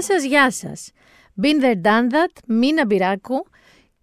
[0.00, 0.90] Γεια σας, γεια σας.
[1.42, 3.46] Been there, done that, Μίνα Μπυράκου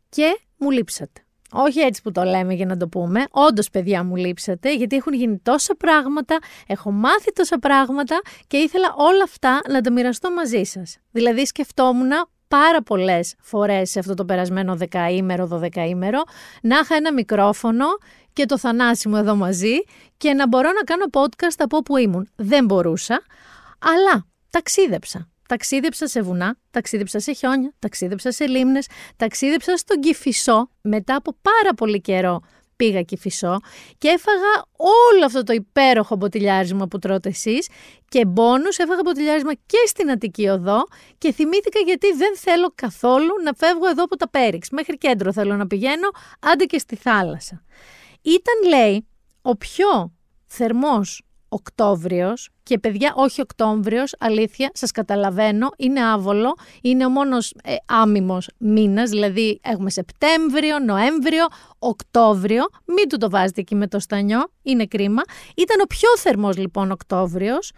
[0.09, 1.21] και μου λείψατε.
[1.51, 3.23] Όχι έτσι που το λέμε για να το πούμε.
[3.31, 6.37] Όντως, παιδιά, μου λείψατε, γιατί έχουν γίνει τόσα πράγματα,
[6.67, 10.97] έχω μάθει τόσα πράγματα και ήθελα όλα αυτά να τα μοιραστώ μαζί σας.
[11.11, 12.11] Δηλαδή, σκεφτόμουν
[12.47, 16.23] πάρα πολλές φορές σε αυτό το περασμένο δεκαήμερο, δωδεκαήμερο,
[16.61, 17.85] να είχα ένα μικρόφωνο
[18.33, 19.75] και το θανάσι μου εδώ μαζί
[20.17, 22.29] και να μπορώ να κάνω podcast από όπου ήμουν.
[22.35, 23.21] Δεν μπορούσα,
[23.79, 25.29] αλλά ταξίδεψα.
[25.47, 31.73] Ταξίδεψα σε βουνά, ταξίδεψα σε χιόνια, ταξίδεψα σε λίμνες, ταξίδεψα στον Κηφισό μετά από πάρα
[31.73, 32.41] πολύ καιρό
[32.77, 33.57] πήγα Κηφισό
[33.97, 37.67] και έφαγα όλο αυτό το υπέροχο μποτιλιάρισμα που τρώτε εσείς
[38.09, 40.83] και μπόνους έφαγα μποτιλιάρισμα και στην Αττική Οδό
[41.17, 44.69] και θυμήθηκα γιατί δεν θέλω καθόλου να φεύγω εδώ από τα Πέριξ.
[44.69, 47.63] Μέχρι κέντρο θέλω να πηγαίνω, άντε και στη θάλασσα.
[48.21, 49.07] Ήταν λέει
[49.41, 50.13] ο πιο
[50.45, 57.75] θερμός Οκτώβριος και παιδιά όχι Οκτώβριος, αλήθεια, σας καταλαβαίνω, είναι άβολο, είναι ο μόνος ε,
[57.85, 61.45] άμυμος μήνας, δηλαδή έχουμε Σεπτέμβριο, Νοέμβριο,
[61.79, 65.21] Οκτώβριο, μην του το βάζετε εκεί με το στανιό, είναι κρίμα.
[65.55, 67.71] Ήταν ο πιο θερμός λοιπόν Οκτώβριος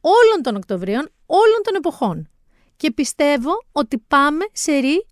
[0.00, 2.28] όλων των Οκτωβρίων, όλων των εποχών.
[2.76, 5.06] Και πιστεύω ότι πάμε σε ρί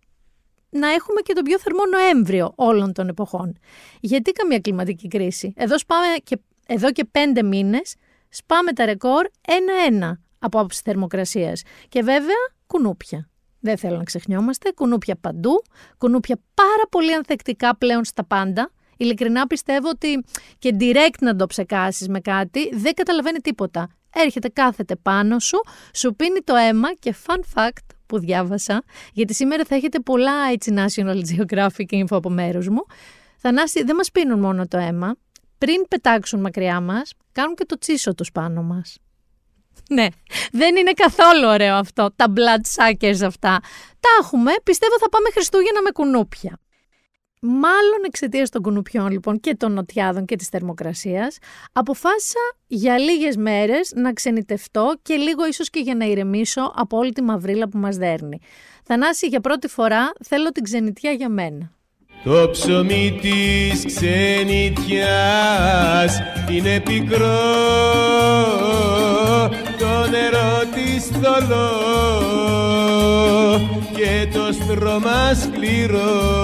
[0.70, 3.58] να έχουμε και τον πιο θερμό Νοέμβριο όλων των εποχών.
[4.00, 7.94] Γιατί καμία κλιματική κρίση; Εδώ, σπάμε και, εδώ και πέντε μήνες
[8.34, 11.62] σπάμε τα ρεκόρ ένα-ένα από άποψη θερμοκρασίας.
[11.88, 12.34] Και βέβαια
[12.66, 13.28] κουνούπια.
[13.60, 14.70] Δεν θέλω να ξεχνιόμαστε.
[14.70, 15.62] Κουνούπια παντού.
[15.98, 18.70] Κουνούπια πάρα πολύ ανθεκτικά πλέον στα πάντα.
[18.96, 20.24] Ειλικρινά πιστεύω ότι
[20.58, 23.88] και direct να το ψεκάσεις με κάτι δεν καταλαβαίνει τίποτα.
[24.14, 25.60] Έρχεται, κάθεται πάνω σου,
[25.94, 30.74] σου πίνει το αίμα και fun fact που διάβασα, γιατί σήμερα θα έχετε πολλά έτσι
[30.76, 32.84] National Geographic info από μέρους μου.
[33.36, 35.14] Θανάση, δεν μας πίνουν μόνο το αίμα,
[35.58, 38.98] πριν πετάξουν μακριά μας, κάνουν και το τσίσο τους πάνω μας.
[39.90, 40.06] Ναι,
[40.52, 43.60] δεν είναι καθόλου ωραίο αυτό, τα blood suckers αυτά.
[44.00, 46.58] Τα έχουμε, πιστεύω θα πάμε Χριστούγεννα με κουνούπια.
[47.46, 51.38] Μάλλον εξαιτίας των κουνουπιών λοιπόν και των νοτιάδων και της θερμοκρασίας,
[51.72, 57.12] αποφάσισα για λίγες μέρες να ξενιτευτώ και λίγο ίσως και για να ηρεμήσω από όλη
[57.12, 58.38] τη μαυρίλα που μας δέρνει.
[58.84, 61.73] Θανάση, για πρώτη φορά θέλω την ξενιτιά για μένα.
[62.24, 65.00] Το ψωμί της ξενιτιάς
[66.50, 67.40] είναι πικρό
[69.78, 71.70] Το νερό της θολό
[73.96, 76.42] και το στρώμα σκληρό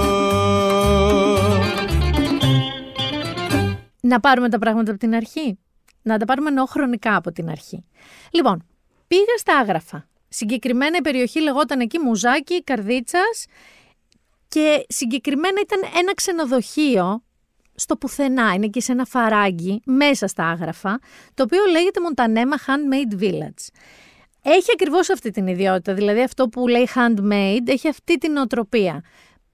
[4.00, 5.58] Να πάρουμε τα πράγματα από την αρχή.
[6.02, 7.84] Να τα πάρουμε νοχρονικά από την αρχή.
[8.30, 8.66] Λοιπόν,
[9.06, 10.08] πήγα στα άγραφα.
[10.28, 13.46] Συγκεκριμένα η περιοχή λεγόταν εκεί Μουζάκι, Καρδίτσας
[14.50, 17.22] και συγκεκριμένα ήταν ένα ξενοδοχείο
[17.74, 20.98] στο πουθενά, είναι και σε ένα φαράγγι μέσα στα άγραφα,
[21.34, 23.64] το οποίο λέγεται Μοντανέμα Handmade Village.
[24.42, 29.04] Έχει ακριβώς αυτή την ιδιότητα, δηλαδή αυτό που λέει handmade έχει αυτή την οτροπία.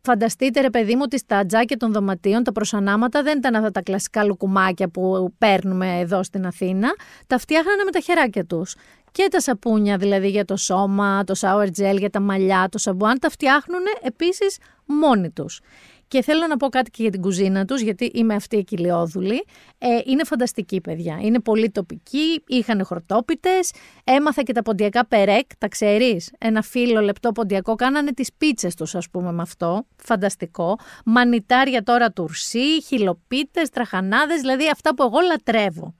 [0.00, 3.82] Φανταστείτε ρε παιδί μου ότι στα τζάκια των δωματίων τα προσανάματα δεν ήταν αυτά τα
[3.82, 6.88] κλασικά λουκουμάκια που παίρνουμε εδώ στην Αθήνα,
[7.26, 8.76] τα φτιάχνανε με τα χεράκια τους.
[9.16, 13.18] Και τα σαπούνια δηλαδή για το σώμα, το shower gel για τα μαλλιά, το σαμπουάν,
[13.18, 15.60] τα φτιάχνουν επίσης μόνοι τους.
[16.08, 19.44] Και θέλω να πω κάτι και για την κουζίνα τους, γιατί είμαι αυτή η κοιλιόδουλη.
[19.78, 21.18] Ε, είναι φανταστική, παιδιά.
[21.20, 23.72] Είναι πολύ τοπική, είχαν χορτόπιτες.
[24.04, 28.94] Έμαθα και τα ποντιακά περέκ, τα ξέρεις; Ένα φύλλο λεπτό ποντιακό, κάνανε τις πίτσες τους,
[28.94, 29.86] ας πούμε, με αυτό.
[29.96, 30.78] Φανταστικό.
[31.04, 35.94] Μανιτάρια τώρα τουρσί, χιλοπίτες, τραχανάδες, δηλαδή αυτά που εγώ λατρεύω.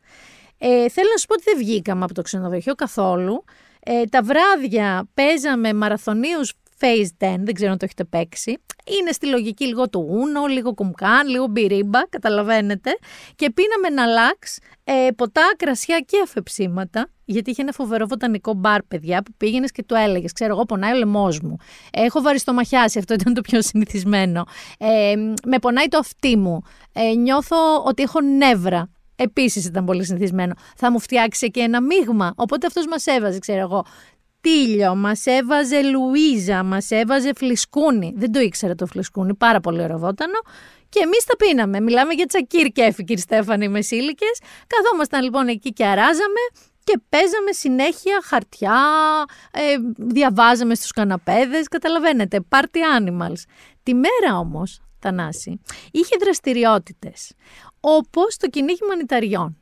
[0.58, 3.44] Ε, θέλω να σου πω ότι δεν βγήκαμε από το ξενοδοχείο καθόλου.
[3.80, 8.58] Ε, τα βράδια παίζαμε μαραθωνίους Phase 10, δεν ξέρω αν το έχετε παίξει.
[9.00, 12.91] Είναι στη λογική λίγο του Uno, λίγο κουμκάν, λίγο μπυρίμπα, καταλαβαίνετε.
[13.36, 17.09] Και πίναμε ένα λάξ, ε, ποτά, κρασιά και αφεψίματα.
[17.24, 20.92] Γιατί είχε ένα φοβερό βοτανικό μπαρ, παιδιά, που πήγαινες και του έλεγες: Ξέρω, εγώ πονάει
[20.92, 21.56] ο λαιμός μου.
[21.92, 24.44] Έχω βαριστομαχιάσει, αυτό ήταν το πιο συνηθισμένο.
[24.78, 25.14] Ε,
[25.47, 26.62] με πονάει το αυτί μου.
[26.92, 28.91] Ε, νιώθω ότι έχω νεύρα.
[29.16, 30.54] Επίσης ήταν πολύ συνηθισμένο.
[30.77, 32.33] Θα μου φτιάξει και ένα μείγμα.
[32.36, 33.84] Οπότε αυτός μας έβαζε, ξέρω εγώ,
[34.41, 38.13] τίλιο, μας έβαζε Λουίζα, μας έβαζε φλισκούνι.
[38.16, 40.39] Δεν το ήξερα το φλισκούνι, πάρα πολύ ωραιοβότανο.
[40.89, 41.80] Και εμείς τα πίναμε.
[41.80, 44.27] Μιλάμε για τσακίρ και έφυγε Στέφανη μεσήλικε.
[44.66, 46.41] Καθόμασταν λοιπόν εκεί και αράζαμε
[46.84, 48.80] και παίζαμε συνέχεια χαρτιά,
[49.53, 49.60] ε,
[49.97, 53.42] διαβάζαμε στους καναπέδες, καταλαβαίνετε, party animals.
[53.83, 55.60] Τη μέρα όμως, Θανάση,
[55.91, 57.33] είχε δραστηριότητες,
[57.88, 59.59] όπως το κυνήγι μανιταριών.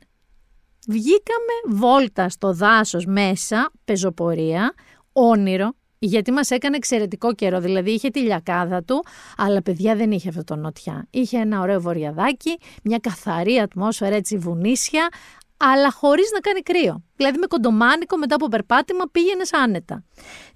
[0.87, 4.73] Βγήκαμε βόλτα στο δάσος μέσα, πεζοπορία,
[5.13, 9.03] όνειρο, γιατί μας έκανε εξαιρετικό καιρό, δηλαδή είχε τη λιακάδα του,
[9.37, 11.07] αλλά παιδιά δεν είχε αυτό το νοτιά.
[11.09, 15.09] Είχε ένα ωραίο βορειαδάκι, μια καθαρή ατμόσφαιρα έτσι βουνίσια,
[15.57, 17.03] αλλά χωρίς να κάνει κρύο.
[17.15, 20.03] Δηλαδή με κοντομάνικο μετά από περπάτημα πήγαινες άνετα.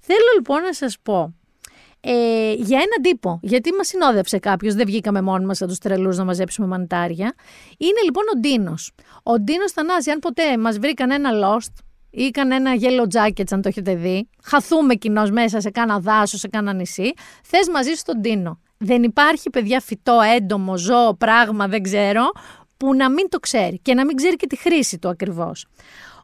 [0.00, 1.34] Θέλω λοιπόν να σας πω
[2.00, 6.16] ε, για έναν τύπο, γιατί μας συνόδευσε κάποιος, δεν βγήκαμε μόνοι μας σαν τους τρελούς
[6.16, 7.34] να μαζέψουμε μανιτάρια.
[7.78, 8.92] Είναι λοιπόν ο Ντίνος.
[9.22, 11.72] Ο Ντίνος Θανάση, αν ποτέ μας βρει κανένα Lost
[12.10, 16.48] ή κανένα yellow jacket, αν το έχετε δει, χαθούμε κοινώς μέσα σε κάνα δάσο, σε
[16.48, 17.12] κάνα νησί,
[17.44, 18.60] θες μαζί σου τον Ντίνο.
[18.78, 22.30] Δεν υπάρχει παιδιά φυτό, έντομο, ζώο, πράγμα, δεν ξέρω,
[22.76, 25.66] που να μην το ξέρει και να μην ξέρει και τη χρήση του ακριβώς.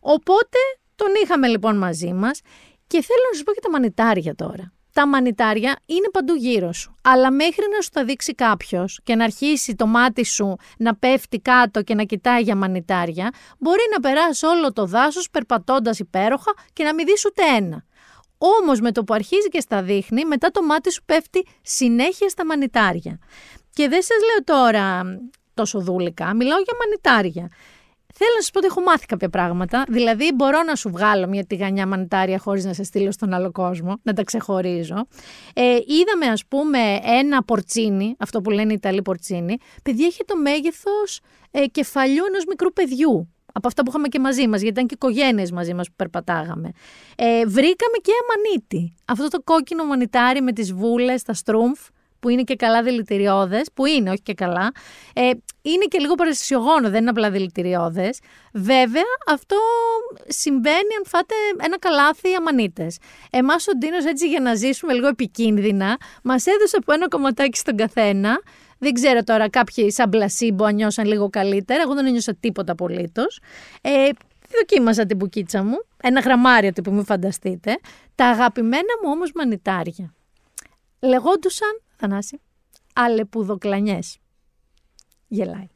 [0.01, 0.59] Οπότε
[0.95, 2.41] τον είχαμε λοιπόν μαζί μας
[2.87, 6.95] και θέλω να σας πω και τα μανιτάρια τώρα τα μανιτάρια είναι παντού γύρω σου.
[7.03, 11.39] Αλλά μέχρι να σου τα δείξει κάποιος και να αρχίσει το μάτι σου να πέφτει
[11.41, 16.85] κάτω και να κοιτάει για μανιτάρια, μπορεί να περάσει όλο το δάσος περπατώντας υπέροχα και
[16.85, 17.85] να μην δεις ούτε ένα.
[18.39, 22.47] Όμως με το που αρχίζει και στα δείχνει, μετά το μάτι σου πέφτει συνέχεια στα
[22.47, 23.19] μανιτάρια.
[23.73, 25.03] Και δεν σας λέω τώρα
[25.55, 27.51] τόσο δούλικα, μιλάω για μανιτάρια.
[28.19, 29.85] Θέλω να σα πω ότι έχω μάθει κάποια πράγματα.
[29.89, 34.01] Δηλαδή, μπορώ να σου βγάλω μια τηγανιά μανιτάρια χωρίς να σε στείλω στον άλλο κόσμο,
[34.03, 35.07] να τα ξεχωρίζω.
[35.55, 39.57] Ε, είδαμε, ας πούμε, ένα πορτσίνι, αυτό που λένε οι Ιταλοί πορτσίνι.
[39.83, 41.21] Παιδιά, έχει το μέγεθος
[41.51, 43.35] ε, κεφαλιού ενός μικρού παιδιού.
[43.53, 46.71] Από αυτά που είχαμε και μαζί μας, γιατί ήταν και οικογένειες μαζί μας που περπατάγαμε.
[47.17, 48.95] Ε, βρήκαμε και αμανίτη.
[49.05, 51.81] Αυτό το κόκκινο μανιτάρι με τις βούλες, τα στρούμφ,
[52.27, 54.73] που είναι και καλά δηλητηριώδες, που είναι, όχι και καλά.
[55.15, 55.31] Ε,
[55.63, 58.19] είναι και λίγο παρασυσιογόνο, δεν είναι απλά δηλητηριώδες.
[58.53, 59.57] Βέβαια, αυτό
[60.27, 62.99] συμβαίνει αν φάτε ένα καλάθι αμανίτες.
[63.31, 67.77] Εμάς ο Ντίνος, έτσι για να ζήσουμε λίγο επικίνδυνα, μας έδωσε από ένα κομματάκι στον
[67.77, 68.41] καθένα.
[68.79, 71.83] Δεν ξέρω τώρα, κάποιοι σαν πλασίμπο νιώσαν λίγο καλύτερα.
[71.83, 73.41] Εγώ δεν ένιωσα τίποτα απολύτως.
[73.81, 74.09] Ε,
[74.59, 75.85] δοκίμασα την πουκίτσα μου.
[76.03, 77.79] Ένα γραμμάριο τύπου, μην φανταστείτε.
[78.15, 80.15] Τα αγαπημένα μου όμως μανιτάρια.
[81.01, 82.41] Λεγόντουσαν Θανάση,
[82.95, 84.19] αλεπουδοκλανιές.
[85.29, 85.69] Γελάει.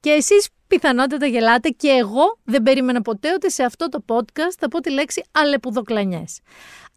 [0.00, 4.68] Και εσείς πιθανότατα γελάτε και εγώ δεν περίμενα ποτέ ότι σε αυτό το podcast θα
[4.68, 6.40] πω τη λέξη αλεπουδοκλανιές.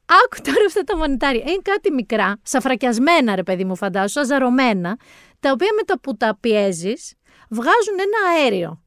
[0.06, 1.41] Άκου τώρα αυτά τα μανιτάρια.
[1.41, 4.97] Είναι κάτι μικρά, σαφρακιασμένα ρε παιδί μου φαντάσου, αζαρωμένα,
[5.39, 7.13] τα οποία με το που τα πιέζεις
[7.50, 8.81] βγάζουν ένα αέριο.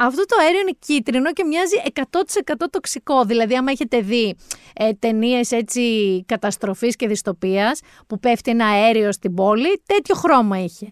[0.00, 3.24] Αυτό το αέριο είναι κίτρινο και μοιάζει 100% τοξικό.
[3.24, 4.36] Δηλαδή, άμα έχετε δει
[4.74, 5.82] ε, ταινίες έτσι
[6.26, 10.90] καταστροφής και δυστοπίας που πέφτει ένα αέριο στην πόλη, τέτοιο χρώμα είχε.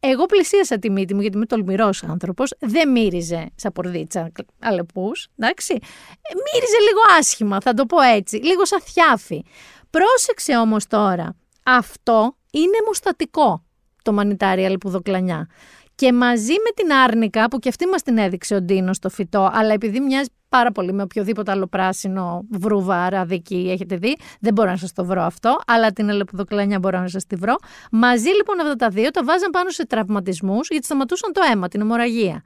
[0.00, 2.54] Εγώ πλησίασα τη μύτη μου γιατί είμαι τολμηρός άνθρωπος.
[2.58, 5.28] Δεν μύριζε σαν πορδίτσα αλεπούς.
[5.36, 5.72] Εντάξει.
[5.72, 8.36] Ε, μύριζε λίγο άσχημα, θα το πω έτσι.
[8.36, 9.44] Λίγο σαν θιάφι.
[9.90, 11.36] Πρόσεξε όμως τώρα.
[11.62, 13.64] Αυτό είναι μουστατικό
[14.02, 15.48] το μανιτάρι αλεπουδοκλανιά.
[15.94, 19.50] Και μαζί με την άρνικα, που και αυτή μας την έδειξε ο Ντίνος στο φυτό,
[19.52, 24.70] αλλά επειδή μοιάζει πάρα πολύ με οποιοδήποτε άλλο πράσινο βρούβα, ραδική έχετε δει, δεν μπορώ
[24.70, 27.56] να σας το βρω αυτό, αλλά την ελεπιδοκλανιά μπορώ να σας τη βρω.
[27.90, 31.80] Μαζί λοιπόν αυτά τα δύο τα βάζαν πάνω σε τραυματισμούς γιατί σταματούσαν το αίμα, την
[31.80, 32.42] αιμορραγία.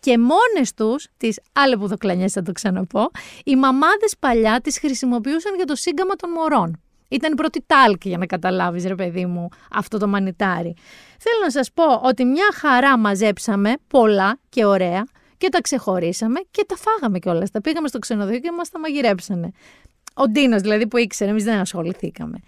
[0.00, 3.10] Και μόνες τους, τις αλεπουδοκλανιές θα το ξαναπώ,
[3.44, 6.80] οι μαμάδες παλιά τις χρησιμοποιούσαν για το σύγκαμα των μωρών.
[7.08, 10.74] Ήταν η πρώτη τάλκ για να καταλάβεις ρε παιδί μου αυτό το μανιτάρι.
[11.18, 15.04] Θέλω να σας πω ότι μια χαρά μαζέψαμε πολλά και ωραία
[15.36, 17.50] και τα ξεχωρίσαμε και τα φάγαμε κιόλας.
[17.50, 19.50] Τα πήγαμε στο ξενοδοχείο και μας τα μαγειρέψανε.
[20.18, 22.38] Ο Ντίνος δηλαδή που ήξερε, εμείς δεν ασχοληθήκαμε.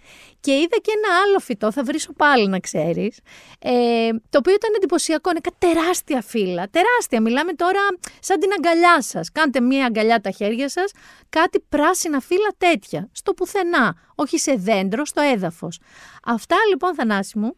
[0.41, 3.19] Και είδα και ένα άλλο φυτό, θα βρίσω πάλι να ξέρεις,
[3.59, 5.31] ε, το οποίο ήταν εντυπωσιακό.
[5.31, 6.69] Είναι τεράστια φύλλα.
[6.71, 7.21] Τεράστια.
[7.21, 7.81] Μιλάμε τώρα
[8.21, 9.33] σαν την αγκαλιά σας.
[9.33, 10.93] Κάντε μία αγκαλιά τα χέρια σας,
[11.29, 13.09] κάτι πράσινα φύλλα τέτοια.
[13.13, 13.97] Στο πουθενά.
[14.15, 15.81] Όχι σε δέντρο, στο έδαφος.
[16.25, 17.57] Αυτά λοιπόν, Θανάση μου,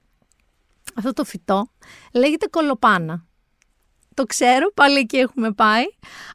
[0.95, 1.71] αυτό το φυτό
[2.15, 3.30] λέγεται κολοπάνα
[4.21, 5.85] το ξέρω, πάλι εκεί έχουμε πάει.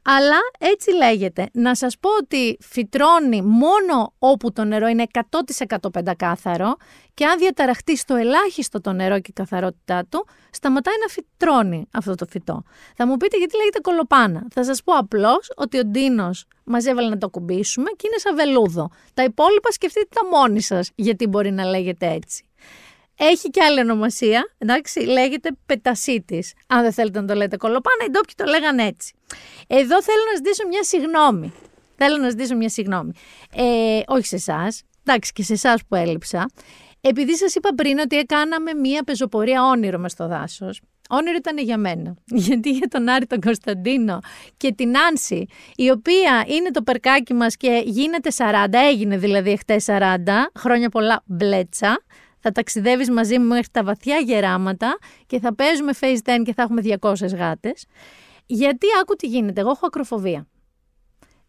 [0.03, 1.49] Αλλά έτσι λέγεται.
[1.53, 6.75] Να σας πω ότι φυτρώνει μόνο όπου το νερό είναι 100% πεντακάθαρο
[7.13, 12.15] και αν διαταραχτεί στο ελάχιστο το νερό και η καθαρότητά του, σταματάει να φυτρώνει αυτό
[12.15, 12.63] το φυτό.
[12.95, 14.47] Θα μου πείτε γιατί λέγεται κολοπάνα.
[14.53, 18.35] Θα σας πω απλώς ότι ο Ντίνος μας έβαλε να το κουμπίσουμε και είναι σαν
[18.35, 18.89] βελούδο.
[19.13, 22.45] Τα υπόλοιπα σκεφτείτε τα μόνοι σας γιατί μπορεί να λέγεται έτσι.
[23.17, 26.53] Έχει και άλλη ονομασία, εντάξει, λέγεται πετασίτης.
[26.67, 29.13] Αν δεν θέλετε να το λέτε κολοπάνα, οι ντόπιοι το λέγανε έτσι.
[29.67, 31.53] Εδώ θέλω να ζητήσω μια συγνώμη.
[31.95, 33.11] Θέλω να ζητήσω μια συγνώμη.
[33.55, 36.45] Ε, όχι σε εσάς, εντάξει, και σε εσάς που έλειψα.
[37.01, 41.77] Επειδή σας είπα πριν ότι έκαναμε μια πεζοπορία όνειρο μες στο δάσος, όνειρο ήταν για
[41.77, 42.15] μένα.
[42.45, 44.19] Γιατί για τον Άρη τον Κωνσταντίνο
[44.57, 45.45] και την Άνση,
[45.75, 50.17] η οποία είναι το περκάκι μας και γίνεται 40, έγινε δηλαδή εχθέ 40,
[50.59, 51.99] χρόνια πολλά μπλέτσα
[52.47, 56.81] θα ταξιδεύεις μαζί μου μέχρι τα βαθιά γεράματα και θα παίζουμε FaceTime και θα έχουμε
[56.99, 57.85] 200 γάτες.
[58.45, 60.47] Γιατί άκου τι γίνεται, εγώ έχω ακροφοβία.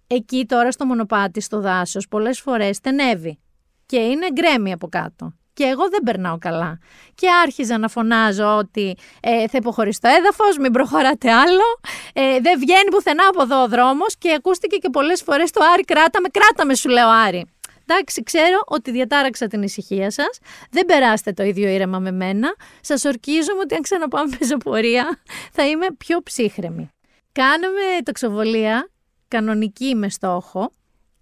[0.06, 3.38] Εκεί τώρα στο μονοπάτι, στο δάσος, πολλές φορές στενεύει
[3.86, 5.32] και είναι γκρέμι από κάτω.
[5.52, 6.78] και εγώ δεν περνάω καλά.
[7.14, 11.80] Και άρχιζα να φωνάζω ότι ε, θα υποχωρήσει το έδαφος, μην προχωράτε άλλο.
[12.12, 14.16] Ε, δεν βγαίνει πουθενά από εδώ ο δρόμος.
[14.18, 17.46] Και ακούστηκε και πολλές φορές το Άρη, κράταμε, κράταμε, σου λέω Άρη.
[17.88, 20.38] Εντάξει, ξέρω ότι διατάραξα την ησυχία σας.
[20.70, 22.54] Δεν περάστε το ίδιο ήρεμα με μένα.
[22.80, 25.18] Σας ορκίζομαι ότι αν ξαναπάμε πεζοπορία
[25.52, 26.90] θα είμαι πιο ψύχρεμη.
[27.32, 28.90] Κάναμε τοξοβολία
[29.28, 30.70] κανονική με στόχο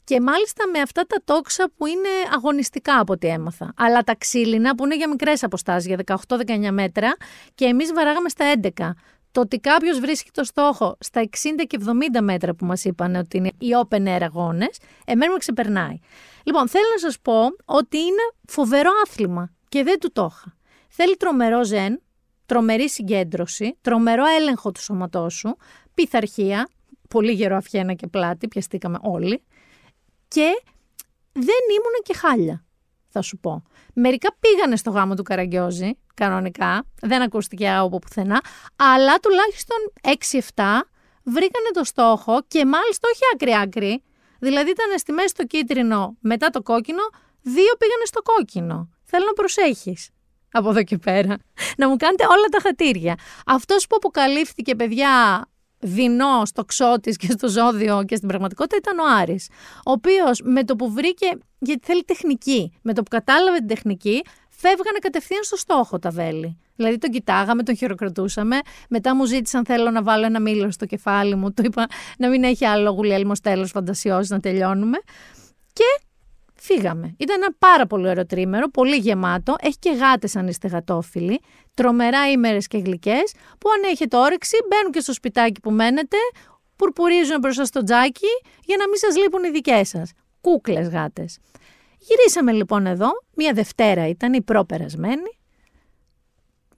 [0.04, 3.73] και μάλιστα με αυτά τα τόξα που είναι αγωνιστικά από ό,τι έμαθα.
[3.76, 7.16] Αλλά τα ξύλινα που είναι για μικρές αποστάσεις, για 18-19 μέτρα
[7.54, 8.90] και εμείς βαράγαμε στα 11.
[9.35, 11.29] Το ότι κάποιος βρίσκει το στόχο στα 60
[11.67, 11.79] και
[12.19, 15.99] 70 μέτρα που μας είπαν ότι είναι οι open air αγώνες, εμένα με ξεπερνάει.
[16.43, 20.57] Λοιπόν, θέλω να σας πω ότι είναι φοβερό άθλημα και δεν του το είχα.
[20.88, 22.03] Θέλει τρομερό ζεν,
[22.47, 25.57] τρομερή συγκέντρωση, τρομερό έλεγχο του σώματός σου,
[25.95, 26.69] πειθαρχία,
[27.09, 29.43] πολύ γερό αφιένα και πλάτη, πιαστήκαμε όλοι.
[30.29, 30.62] Και
[31.33, 32.63] δεν ήμουν και χάλια,
[33.14, 33.62] θα σου πω.
[33.94, 38.40] Μερικά πήγανε στο γάμο του Καραγκιόζη, κανονικά, δεν ακούστηκε από πουθενά,
[38.76, 39.78] αλλά τουλάχιστον
[40.54, 40.62] 6-7
[41.23, 44.02] βρήκανε το στόχο και μάλιστα όχι άκρη-άκρη.
[44.38, 47.02] Δηλαδή ήταν στη μέση το κίτρινο, μετά το κόκκινο,
[47.42, 48.88] δύο πήγανε στο κόκκινο.
[49.04, 50.11] Θέλω να προσέχεις
[50.52, 51.37] από εδώ και πέρα.
[51.76, 53.14] Να μου κάνετε όλα τα χατήρια.
[53.47, 55.44] Αυτός που αποκαλύφθηκε, παιδιά,
[55.85, 59.49] δεινό στο ξώτης και στο ζώδιο και στην πραγματικότητα ήταν ο Άρης.
[59.76, 61.26] Ο οποίος με το που βρήκε,
[61.59, 66.59] γιατί θέλει τεχνική, με το που κατάλαβε την τεχνική, φεύγανε κατευθείαν στο στόχο τα βέλη.
[66.76, 68.59] Δηλαδή τον κοιτάγαμε, τον χειροκροτούσαμε.
[68.88, 71.53] Μετά μου ζήτησαν θέλω να βάλω ένα μήλο στο κεφάλι μου.
[71.53, 71.87] Το είπα
[72.19, 74.99] να μην έχει άλλο γουλιέλμο τέλος φαντασιώσει να τελειώνουμε.
[75.73, 76.05] Και
[76.66, 77.14] Φύγαμε.
[77.18, 79.56] Ήταν ένα πάρα πολύ ωραίο τρίμερο, πολύ γεμάτο.
[79.61, 81.40] Έχει και γάτες αν είστε γατόφιλοι.
[81.75, 86.16] Τρομερά ήμερες και γλυκές, που αν έχετε όρεξη, μπαίνουν και στο σπιτάκι που μένετε,
[86.76, 88.26] πουρπουρίζουν μπροστά στο τζάκι,
[88.64, 90.12] για να μην σας λείπουν οι δικές σας.
[90.40, 91.38] Κούκλες γάτες.
[91.99, 95.38] Γυρίσαμε λοιπόν εδώ, μία Δευτέρα ήταν η προπερασμένη,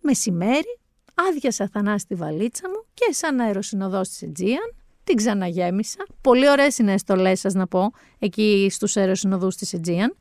[0.00, 0.78] μεσημέρι,
[1.14, 4.74] άδειασα θανά στη βαλίτσα μου και σαν αεροσυνοδός της Αιτζίαν,
[5.06, 6.06] την ξαναγέμισα.
[6.20, 10.16] Πολύ ωραίες είναι οι στολέ σας να πω, εκεί στους αεροσυνοδού της Αιτζίαν.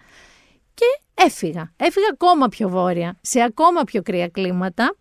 [0.74, 1.74] Και έφυγα.
[1.78, 4.96] Έφυγα ακόμα πιο βόρεια, σε ακόμα πιο κρύα κλίματα.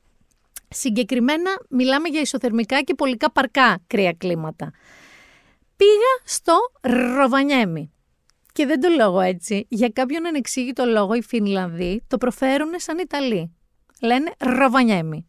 [0.69, 4.73] Συγκεκριμένα μιλάμε για ισοθερμικά και πολικά παρκά κρύα κλίματα.
[5.77, 6.55] Πήγα στο
[7.17, 7.93] Ροβανιέμι.
[8.53, 9.67] Και δεν το λέω έτσι.
[9.69, 13.57] Για κάποιον ανεξήγητο λόγο οι Φινλανδοί το προφέρουν σαν Ιταλοί.
[14.01, 15.27] Λένε Ροβανιέμι.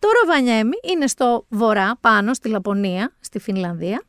[0.00, 4.02] Το Ροβανιέμι είναι στο βορρά, πάνω στη Λαπωνία, στη Φινλανδία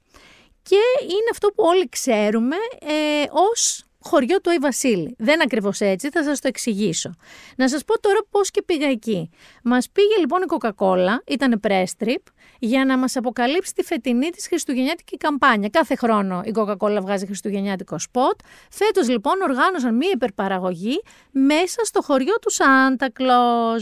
[0.62, 5.16] και είναι αυτό που όλοι ξέρουμε ε, ως χωριό του Άι Βασίλη.
[5.18, 7.16] Δεν ακριβώς έτσι, θα σας το εξηγήσω.
[7.58, 9.30] Να σας πω τώρα πώς και πήγα εκεί.
[9.64, 12.24] Μας πήγε λοιπόν η Coca-Cola, ήταν press trip,
[12.60, 15.70] για να μας αποκαλύψει τη φετινή της χριστουγεννιάτικη καμπάνια.
[15.70, 18.40] Κάθε χρόνο η Coca-Cola βγάζει χριστουγεννιάτικο σποτ.
[18.70, 23.82] Φέτος λοιπόν οργάνωσαν μία υπερπαραγωγή μέσα στο χωριό του Σάντα Claus.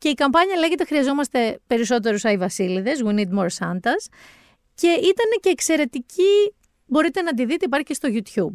[0.00, 4.02] Και η καμπάνια λέγεται Χρειαζόμαστε περισσότερους Άι Βασίλειδες, We need more Santas.
[4.74, 6.54] Και ήταν και εξαιρετική,
[6.86, 8.54] μπορείτε να τη δείτε, υπάρχει και στο YouTube.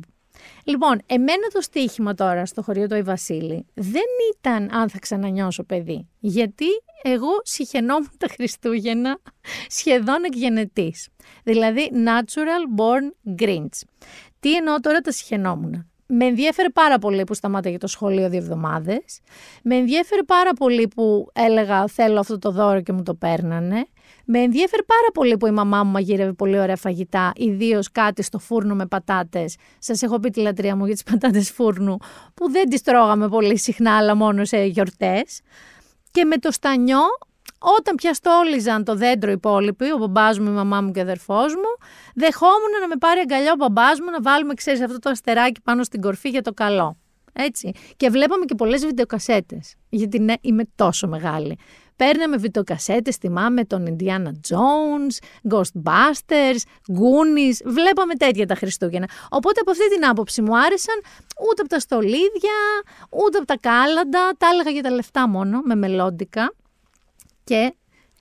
[0.63, 4.03] Λοιπόν, εμένα το στοίχημα τώρα στο χωριό του Άι Βασίλη δεν
[4.37, 6.07] ήταν αν θα ξανανιώσω παιδί.
[6.19, 6.65] Γιατί
[7.01, 9.19] εγώ συχαινόμουν τα Χριστούγεννα
[9.67, 11.07] σχεδόν εκγενετής.
[11.43, 13.81] Δηλαδή natural born Grinch.
[14.39, 19.19] Τι εννοώ τώρα τα συχαινόμουν με ενδιέφερε πάρα πολύ που σταμάταγε το σχολείο δύο εβδομάδες.
[19.63, 23.85] Με ενδιέφερε πάρα πολύ που έλεγα θέλω αυτό το δώρο και μου το παίρνανε.
[24.25, 28.39] Με ενδιέφερε πάρα πολύ που η μαμά μου μαγείρευε πολύ ωραία φαγητά, ιδίως κάτι στο
[28.39, 29.55] φούρνο με πατάτες.
[29.79, 31.97] Σας έχω πει τη λατρεία μου για τις πατάτες φούρνου,
[32.33, 35.41] που δεν τις τρώγαμε πολύ συχνά, αλλά μόνο σε γιορτές.
[36.12, 37.01] Και με το στανιό
[37.59, 41.01] όταν πια στόλιζαν το δέντρο οι υπόλοιποι, ο μπαμπάς μου, η μαμά μου και ο
[41.01, 45.09] αδερφός μου, δεχόμουν να με πάρει αγκαλιά ο μπαμπάς μου να βάλουμε, ξέρεις, αυτό το
[45.09, 46.97] αστεράκι πάνω στην κορφή για το καλό.
[47.38, 47.71] Έτσι.
[47.97, 49.75] Και βλέπαμε και πολλές βιντεοκασέτες.
[49.89, 51.57] Γιατί ναι, είμαι τόσο μεγάλη.
[51.95, 55.15] Παίρναμε βιντεοκασέτες, θυμάμαι τον Indiana Jones,
[55.53, 56.62] Ghostbusters,
[56.97, 57.57] Goonies.
[57.65, 59.09] Βλέπαμε τέτοια τα Χριστούγεννα.
[59.29, 60.95] Οπότε από αυτή την άποψη μου άρεσαν
[61.50, 62.59] ούτε από τα στολίδια,
[63.09, 64.31] ούτε από τα κάλαντα.
[64.38, 66.53] Τα έλεγα για τα λεφτά μόνο, με μελόντικα
[67.45, 67.73] και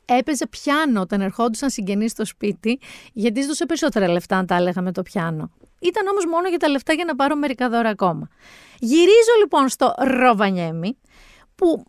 [0.05, 2.81] έπαιζε πιάνο όταν ερχόντουσαν συγγενείς στο σπίτι,
[3.13, 5.51] γιατί ζητούσε περισσότερα λεφτά αν τα έλεγα με το πιάνο.
[5.81, 8.29] Ήταν όμως μόνο για τα λεφτά για να πάρω μερικά δώρα ακόμα.
[8.79, 10.97] Γυρίζω λοιπόν στο Ροβανιέμι,
[11.55, 11.85] που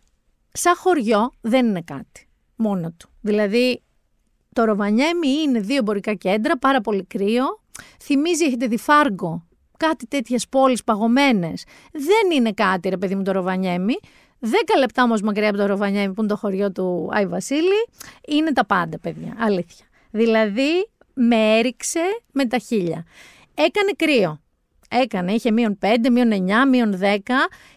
[0.52, 3.08] σαν χωριό δεν είναι κάτι μόνο του.
[3.20, 3.82] Δηλαδή
[4.52, 7.44] το Ροβανιέμι είναι δύο εμπορικά κέντρα, πάρα πολύ κρύο.
[8.02, 11.64] Θυμίζει, έχετε δει Φάργκο, κάτι τέτοιες πόλεις παγωμένες.
[11.92, 13.94] Δεν είναι κάτι ρε παιδί μου το Ροβανιέμι.
[14.38, 17.88] Δέκα λεπτά όμως μακριά από το Ροβανιέμι που είναι το χωριό του Άι Βασίλη,
[18.28, 19.36] είναι τα πάντα, παιδιά.
[19.38, 19.86] Αλήθεια.
[20.10, 22.00] Δηλαδή, με έριξε
[22.32, 23.04] με τα χίλια.
[23.54, 24.40] Έκανε κρύο.
[24.90, 27.16] Έκανε, είχε μείον 5, μείον 9, μείον 10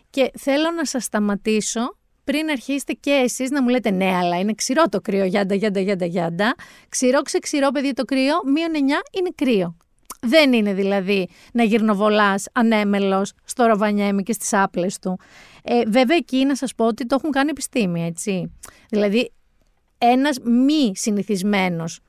[0.10, 4.54] Και θέλω να σας σταματήσω πριν αρχίσετε και εσείς να μου λέτε ναι, αλλά είναι
[4.54, 6.56] ξηρό το κρύο, γιάντα, γιάντα, γιάντα, γιάντα.
[6.90, 8.78] Ξηρό, ξεξηρό, παιδί, το κρύο, μείον 9
[9.18, 9.78] είναι κρύο.
[10.22, 15.20] Δεν είναι δηλαδή να γυρνοβολάς ανέμελος στο Ροβανιέμι και στις άπλες του.
[15.64, 18.52] Ε, βέβαια εκεί να σας πω ότι το έχουν κάνει επιστήμη, έτσι.
[18.90, 19.32] Δηλαδή
[19.98, 22.00] ένας μη συνηθισμένος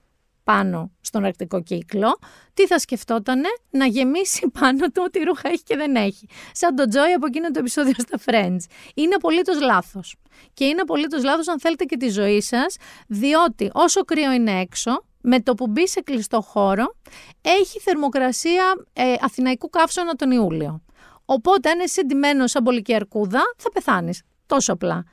[0.44, 2.18] πάνω στον αρκτικό κύκλο,
[2.54, 6.26] τι θα σκεφτότανε; Να γεμίσει πάνω του ό,τι ρούχα έχει και δεν έχει.
[6.52, 8.60] Σαν τον Τζόι από εκείνο το επεισόδιο στα Friends.
[8.94, 10.16] Είναι απολύτως λάθος.
[10.54, 12.76] Και είναι απολύτως λάθος αν θέλετε και τη ζωή σας,
[13.06, 16.94] διότι όσο κρύο είναι έξω, με το που μπει σε κλειστό χώρο,
[17.40, 20.82] έχει θερμοκρασία ε, αθηναϊκού καύσωνα τον Ιούλιο.
[21.24, 24.22] Οπότε, αν είσαι εντυμένο σαν πολική αρκούδα, θα πεθάνεις.
[24.46, 25.04] Τόσο απλά.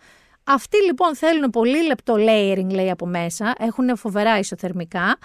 [0.43, 5.17] Αυτοί λοιπόν θέλουν πολύ λεπτό layering, λέει από μέσα, έχουν φοβερά ισοθερμικά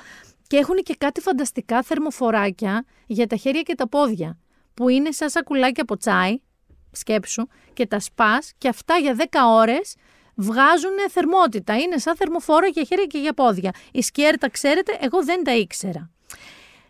[0.46, 4.38] και έχουν και κάτι φανταστικά θερμοφοράκια για τα χέρια και τα πόδια,
[4.74, 6.40] που είναι σαν σακουλάκια από τσάι,
[6.92, 9.94] σκέψου, και τα σπάς και αυτά για 10 ώρες
[10.34, 11.78] βγάζουν θερμότητα.
[11.78, 13.70] Είναι σαν θερμοφόρο για χέρια και για πόδια.
[13.92, 16.10] Η σκιέρ τα ξέρετε, εγώ δεν τα ήξερα.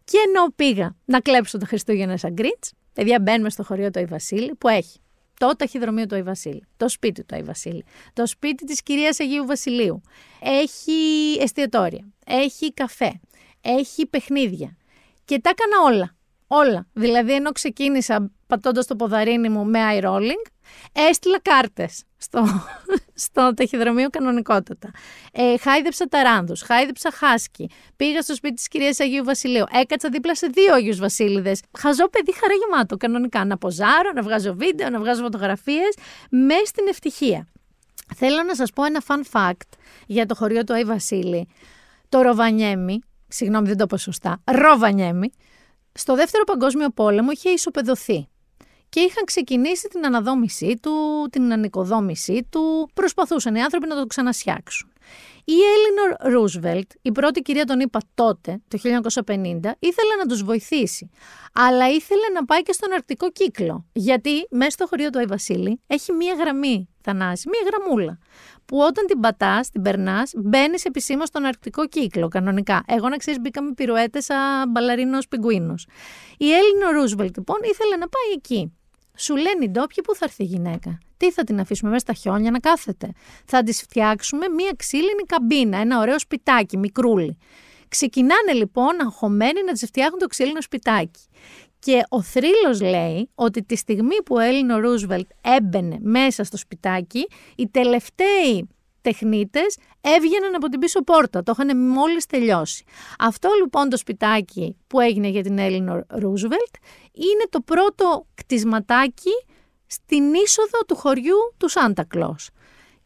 [0.05, 4.55] Και ενώ πήγα να κλέψω τα Χριστούγεννα σαν γκρίτς, παιδιά μπαίνουμε στο χωριό του Αϊβασίλη
[4.55, 5.01] που έχει
[5.39, 10.03] το ταχυδρομείο του Αϊβασίλη, το σπίτι του Αϊβασίλη, το σπίτι της κυρίας Αγίου Βασιλείου,
[10.41, 10.93] έχει
[11.41, 13.21] εστιατόρια, έχει καφέ,
[13.61, 14.77] έχει παιχνίδια
[15.25, 16.17] και τα έκανα όλα.
[16.47, 16.87] Όλα.
[16.93, 20.51] Δηλαδή, ενώ ξεκίνησα πατώντας το ποδαρίνι μου με eye rolling,
[20.93, 22.45] έστειλα κάρτες στο,
[23.23, 24.91] στο ταχυδρομείο κανονικότατα.
[25.33, 27.71] Ε, χάιδεψα ταράνδου, χάιδεψα χάσκι.
[27.97, 29.65] Πήγα στο σπίτι της κυρίας Αγίου Βασιλείου.
[29.81, 31.61] Έκατσα δίπλα σε δύο Αγίους Βασίλειδες.
[31.79, 33.45] Χαζό παιδί χαρά γεμάτο κανονικά.
[33.45, 35.97] Να ποζάρω, να βγάζω βίντεο, να βγάζω φωτογραφίες.
[36.31, 37.47] Μες στην ευτυχία.
[38.17, 39.69] Θέλω να σας πω ένα fun fact
[40.07, 41.49] για το χωριό του Άι Βασίλη.
[42.09, 42.99] Το Ροβανιέμι,
[43.29, 45.31] συγγνώμη δεν το πω σωστά, Ροβανιέμι,
[45.93, 48.29] στο δεύτερο παγκόσμιο πόλεμο είχε ισοπεδωθεί
[48.93, 50.93] και είχαν ξεκινήσει την αναδόμησή του,
[51.31, 54.93] την ανοικοδόμησή του, προσπαθούσαν οι άνθρωποι να το ξανασιάξουν.
[55.45, 61.11] Η Έλινορ Ρούσβελτ, η πρώτη κυρία τον είπα τότε, το 1950, ήθελε να τους βοηθήσει.
[61.53, 63.87] Αλλά ήθελε να πάει και στον αρκτικό κύκλο.
[63.93, 68.19] Γιατί μέσα στο χωρίο του Αϊβασίλη έχει μία γραμμή, Θανάση, μία γραμμούλα.
[68.65, 72.85] Που όταν την πατάς, την περνάς, μπαίνεις επισήμως στον αρκτικό κύκλο, κανονικά.
[72.87, 75.87] Εγώ να ξέρεις, μπήκα με πυρουέτες σαν μπαλαρίνος πιγκουίνος.
[76.39, 78.73] Η Έλληνο Ρούσβελτ, λοιπόν, ήθελε να πάει εκεί.
[79.17, 80.99] Σου λένε οι ντόπιοι που θα έρθει η γυναίκα.
[81.17, 83.13] Τι θα την αφήσουμε μέσα στα χιόνια να κάθεται;
[83.45, 87.39] Θα της φτιάξουμε μία ξύλινη καμπίνα, ένα ωραίο σπιτάκι, μικρούλι.
[87.89, 91.21] Ξεκινάνε λοιπόν αγχωμένοι να της φτιάχνουν το ξύλινο σπιτάκι.
[91.79, 97.27] Και ο θρύλος λέει ότι τη στιγμή που ο Έλληνο Ρούσβελτ έμπαινε μέσα στο σπιτάκι,
[97.57, 98.69] οι τελευταίοι
[99.03, 102.85] τεχνίτες έβγαιναν από την πίσω πόρτα, το είχαν μόλις τελειώσει.
[103.19, 106.75] Αυτό λοιπόν το σπιτάκι που έγινε για την Έλληνο Ρούσβελτ
[107.13, 109.45] είναι το πρώτο κτισματάκι
[109.87, 112.51] στην είσοδο του χωριού του Σάντα Κλός.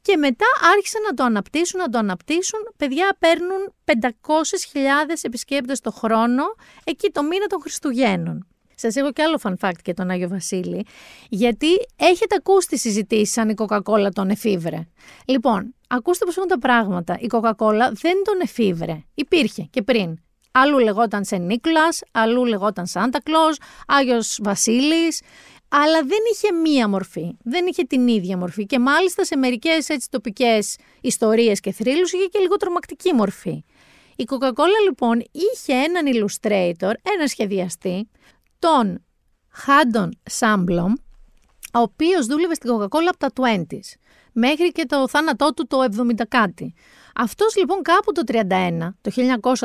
[0.03, 2.61] Και μετά άρχισαν να το αναπτύσσουν, να το αναπτύσσουν.
[2.77, 4.01] Παιδιά παίρνουν 500.000
[5.23, 6.45] επισκέπτες το χρόνο
[6.85, 8.47] εκεί το μήνα των Χριστουγέννων.
[8.75, 10.87] Σας έχω και άλλο fun fact για τον Άγιο Βασίλη,
[11.29, 14.89] γιατί έχετε ακούσει τις συζητήσεις σαν η Coca-Cola τον εφήβρε.
[15.25, 17.17] Λοιπόν, ακούστε πώς έχουν τα πράγματα.
[17.21, 19.05] Η Coca-Cola δεν τον εφήβρε.
[19.15, 20.19] Υπήρχε και πριν.
[20.53, 23.55] Αλλού λεγόταν σε Νίκολα, αλλού λεγόταν Σάντα Κλό,
[23.87, 25.23] Άγιος Βασίλης.
[25.69, 27.37] Αλλά δεν είχε μία μορφή.
[27.43, 28.67] Δεν είχε την ίδια μορφή.
[28.67, 33.65] Και μάλιστα σε μερικές έτσι τοπικές ιστορίες και θρύλους είχε και λίγο τρομακτική μορφή.
[34.17, 38.09] Η Coca-Cola λοιπόν είχε έναν illustrator, ένα σχεδιαστή,
[38.59, 39.05] τον
[39.49, 40.93] Χάντον Σάμπλομ,
[41.77, 43.99] ο οποίος δούλευε στην Coca-Cola από τα 20s,
[44.33, 46.75] μέχρι και το θάνατό του το 70 κάτι.
[47.15, 48.41] Αυτός λοιπόν κάπου το 31,
[49.01, 49.11] το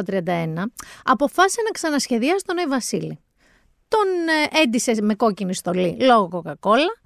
[0.06, 0.63] 1931,
[1.04, 3.19] αποφάσισε να ξανασχεδιάσει τον Νοή Βασίλη.
[3.88, 4.08] Τον
[4.54, 7.02] ε, έντισε με κόκκινη στολή λόγω Coca-Cola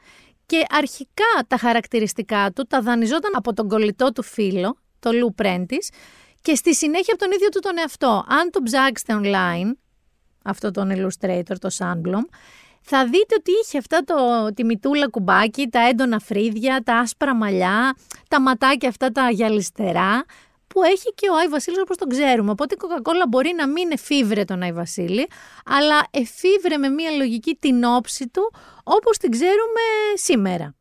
[0.45, 5.89] και αρχικά τα χαρακτηριστικά του τα δανειζόταν από τον κολλητό του φίλο, το Λου Πρέντις,
[6.41, 8.25] και στη συνέχεια από τον ίδιο του τον εαυτό.
[8.27, 9.71] Αν το ψάξετε online,
[10.43, 12.23] αυτό τον illustrator, το Sandblom,
[12.87, 14.15] θα δείτε ότι είχε αυτά το,
[14.53, 17.95] τη μητούλα κουμπάκι, τα έντονα φρύδια, τα άσπρα μαλλιά,
[18.27, 20.25] τα ματάκια αυτά τα γυαλιστερά,
[20.67, 22.51] που έχει και ο Άι Βασίλης όπως τον ξέρουμε.
[22.51, 25.27] Οπότε η Coca-Cola μπορεί να μην εφήβρε τον Άι Βασίλη,
[25.65, 29.81] αλλά εφήβρε με μια λογική την όψη του όπως την ξέρουμε
[30.13, 30.75] σήμερα.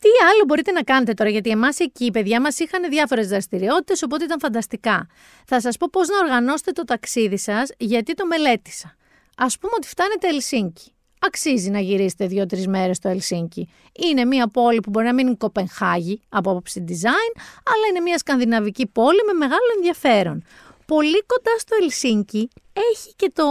[0.00, 4.02] Τι άλλο μπορείτε να κάνετε τώρα, γιατί εμάς εκεί, οι παιδιά μας είχαν διάφορες δραστηριότητες,
[4.02, 5.06] οπότε ήταν φανταστικά.
[5.46, 8.96] Θα σας πω πώς να οργανώσετε το ταξίδι σας, γιατί το μελέτησα.
[9.36, 10.88] Α πούμε ότι φτάνετε Ελσίνκι.
[11.18, 13.68] Αξίζει να γυρίσετε δύο-τρεις μέρες στο Ελσίνκι.
[13.92, 18.18] Είναι μια πόλη που μπορεί να μην είναι Κοπενχάγη από άποψη design, αλλά είναι μια
[18.18, 20.42] σκανδιναβική πόλη με μεγάλο ενδιαφέρον.
[20.86, 23.44] Πολύ κοντά στο Ελσίνκι έχει και το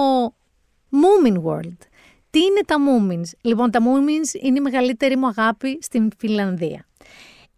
[0.92, 1.78] Moomin World
[2.30, 6.86] Τι είναι τα Moomins; Λοιπόν, τα Moomins είναι η μεγαλύτερη μου αγάπη στην Φινλανδία.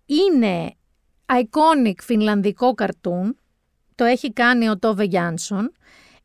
[0.06, 0.74] Είναι
[1.26, 3.38] iconic φινλανδικό καρτούν.
[3.96, 5.72] Το έχει κάνει ο Τόβε Γιάνσον.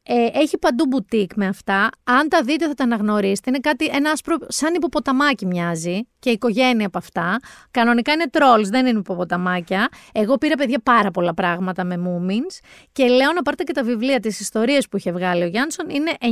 [0.03, 1.91] Ε, έχει παντού μπουτίκ με αυτά.
[2.05, 3.51] Αν τα δείτε θα τα αναγνωρίσετε.
[3.51, 7.39] Είναι κάτι, ένα άσπρο, σαν υποποταμάκι μοιάζει και η οικογένεια από αυτά.
[7.71, 9.89] Κανονικά είναι trolls, δεν είναι υποποταμάκια.
[10.13, 12.59] Εγώ πήρα παιδιά πάρα πολλά πράγματα με Moomins
[12.93, 15.89] και λέω να πάρετε και τα βιβλία της ιστορίας που είχε βγάλει ο Γιάνσον.
[15.89, 16.27] Είναι 9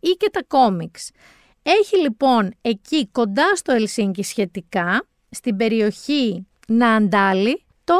[0.00, 1.10] ή και τα κόμιξ.
[1.62, 7.94] Έχει λοιπόν εκεί κοντά στο Ελσίνκι σχετικά, στην περιοχή Ναντάλι, το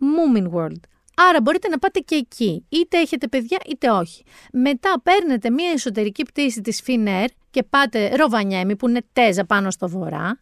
[0.00, 0.80] Moomin World.
[1.28, 4.22] Άρα μπορείτε να πάτε και εκεί, είτε έχετε παιδιά είτε όχι.
[4.52, 9.88] Μετά παίρνετε μια εσωτερική πτήση της Φινέρ και πάτε Ροβανιέμι που είναι τέζα πάνω στο
[9.88, 10.40] βορρά.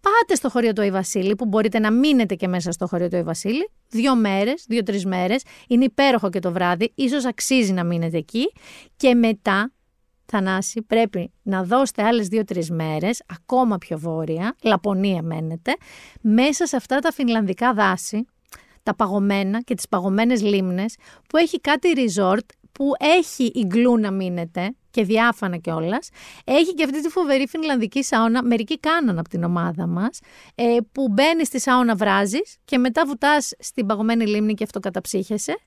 [0.00, 3.70] Πάτε στο χωριό του Αϊβασίλη που μπορείτε να μείνετε και μέσα στο χωριό του Αϊβασίλη.
[3.88, 5.42] Δύο μέρες, δύο-τρει μέρες.
[5.68, 8.52] Είναι υπέροχο και το βράδυ, ίσως αξίζει να μείνετε εκεί.
[8.96, 9.72] Και μετά
[10.26, 15.74] Θανάση, πρέπει να δώσετε άλλες δύο-τρεις μέρες, ακόμα πιο βόρεια, Λαπωνία μένετε,
[16.20, 18.26] μέσα σε αυτά τα φινλανδικά δάση,
[18.84, 20.96] τα παγωμένα και τις παγωμένες λίμνες,
[21.28, 26.08] που έχει κάτι resort που έχει ιγκλού να μείνετε και διάφανα κιόλας.
[26.44, 28.44] Έχει και αυτή τη φοβερή φινλανδική σάουνα.
[28.44, 30.18] Μερικοί κάναν από την ομάδα μας.
[30.54, 35.58] Ε, που μπαίνεις στη σάουνα, βράζεις και μετά βουτάς στην παγωμένη λίμνη και αυτό καταψύχεσαι.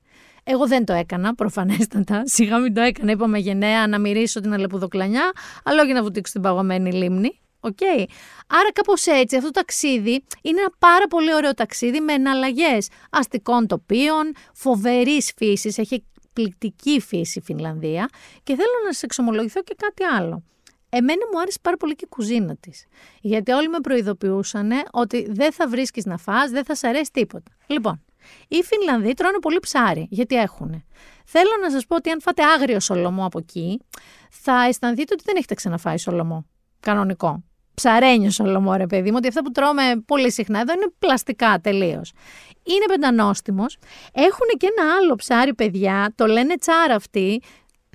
[0.44, 2.22] Εγώ δεν το έκανα, προφανέστατα.
[2.36, 3.12] Σιγά μην το έκανα.
[3.12, 5.32] Είπαμε γενναία να μυρίσω την αλεπουδοκλανιά,
[5.64, 7.40] αλλά όχι να βουτήξω την παγωμένη λίμνη.
[7.60, 7.78] OK.
[7.80, 8.06] Okay.
[8.48, 13.68] Άρα κάπως έτσι αυτό το ταξίδι είναι ένα πάρα πολύ ωραίο ταξίδι με εναλλαγές αστικών
[13.68, 18.10] τοπίων, φοβερής φύσης, έχει εκπληκτική φύση η Φινλανδία
[18.44, 20.44] και θέλω να σας εξομολογηθώ και κάτι άλλο.
[20.90, 22.86] Εμένα μου άρεσε πάρα πολύ και η κουζίνα της.
[23.22, 27.52] Γιατί όλοι με προειδοποιούσαν ότι δεν θα βρίσκεις να φας, δεν θα σε αρέσει τίποτα.
[27.68, 28.04] Λοιπόν,
[28.48, 30.84] οι Φινλανδοί τρώνε πολύ ψάρι, γιατί έχουν.
[31.26, 33.80] Θέλω να σας πω ότι αν φάτε άγριο σολομό από εκεί,
[34.32, 36.46] θα αισθανθείτε ότι δεν έχετε ξαναφάει σολομό.
[36.88, 37.44] Κανονικό.
[37.74, 42.12] Ψαρένιο σολομό, ρε παιδί μου, ότι αυτά που τρώμε πολύ συχνά εδώ είναι πλαστικά τελείως.
[42.64, 43.78] Είναι πεντανόστιμος.
[44.14, 47.42] Έχουν και ένα άλλο ψάρι, παιδιά, το λένε τσάρα αυτοί.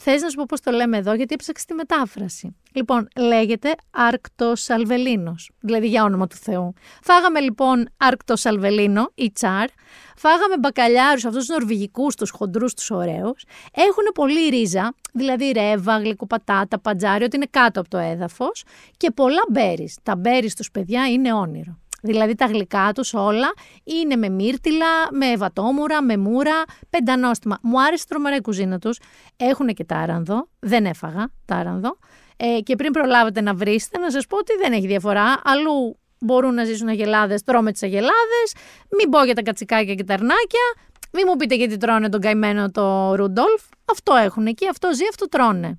[0.05, 2.57] Θες να σου πω πώς το λέμε εδώ, γιατί έψαξε τη μετάφραση.
[2.73, 6.73] Λοιπόν, λέγεται Άρκτο Αλβελίνο, δηλαδή για όνομα του Θεού.
[7.03, 9.69] Φάγαμε λοιπόν Άρκτο Αλβελίνο ή τσάρ.
[10.17, 13.45] Φάγαμε μπακαλιάρους, αυτούς τους νορβηγικούς, τους χοντρούς, τους ωραίους.
[13.75, 18.65] Έχουν πολύ ρίζα, δηλαδή ρεύα, γλυκοπατάτα, πατζάρι, ότι είναι κάτω από το έδαφος.
[18.97, 19.99] Και πολλά μπέρις.
[20.03, 21.82] Τα μπέρις στου παιδιά είναι όνειρο.
[22.05, 23.53] Δηλαδή τα γλυκά τους όλα
[23.85, 27.59] είναι με μύρτιλα, με βατόμουρα, με μούρα, πεντανόστιμα.
[27.62, 28.99] Μου άρεσε τρομερά η κουζίνα τους.
[29.37, 31.99] Έχουν και τάρανδο, δεν έφαγα τάρανδο.
[32.37, 35.41] Ε, και πριν προλάβετε να βρίσετε, να σας πω ότι δεν έχει διαφορά.
[35.45, 38.55] Αλλού μπορούν να ζήσουν αγελάδες, τρώμε τις αγελάδες.
[38.99, 40.75] Μην πω για τα κατσικάκια και τα αρνάκια.
[41.12, 43.62] Μην μου πείτε γιατί τρώνε τον καημένο το Ρουντόλφ.
[43.85, 45.79] Αυτό έχουν εκεί, αυτό ζει, αυτό τρώνε.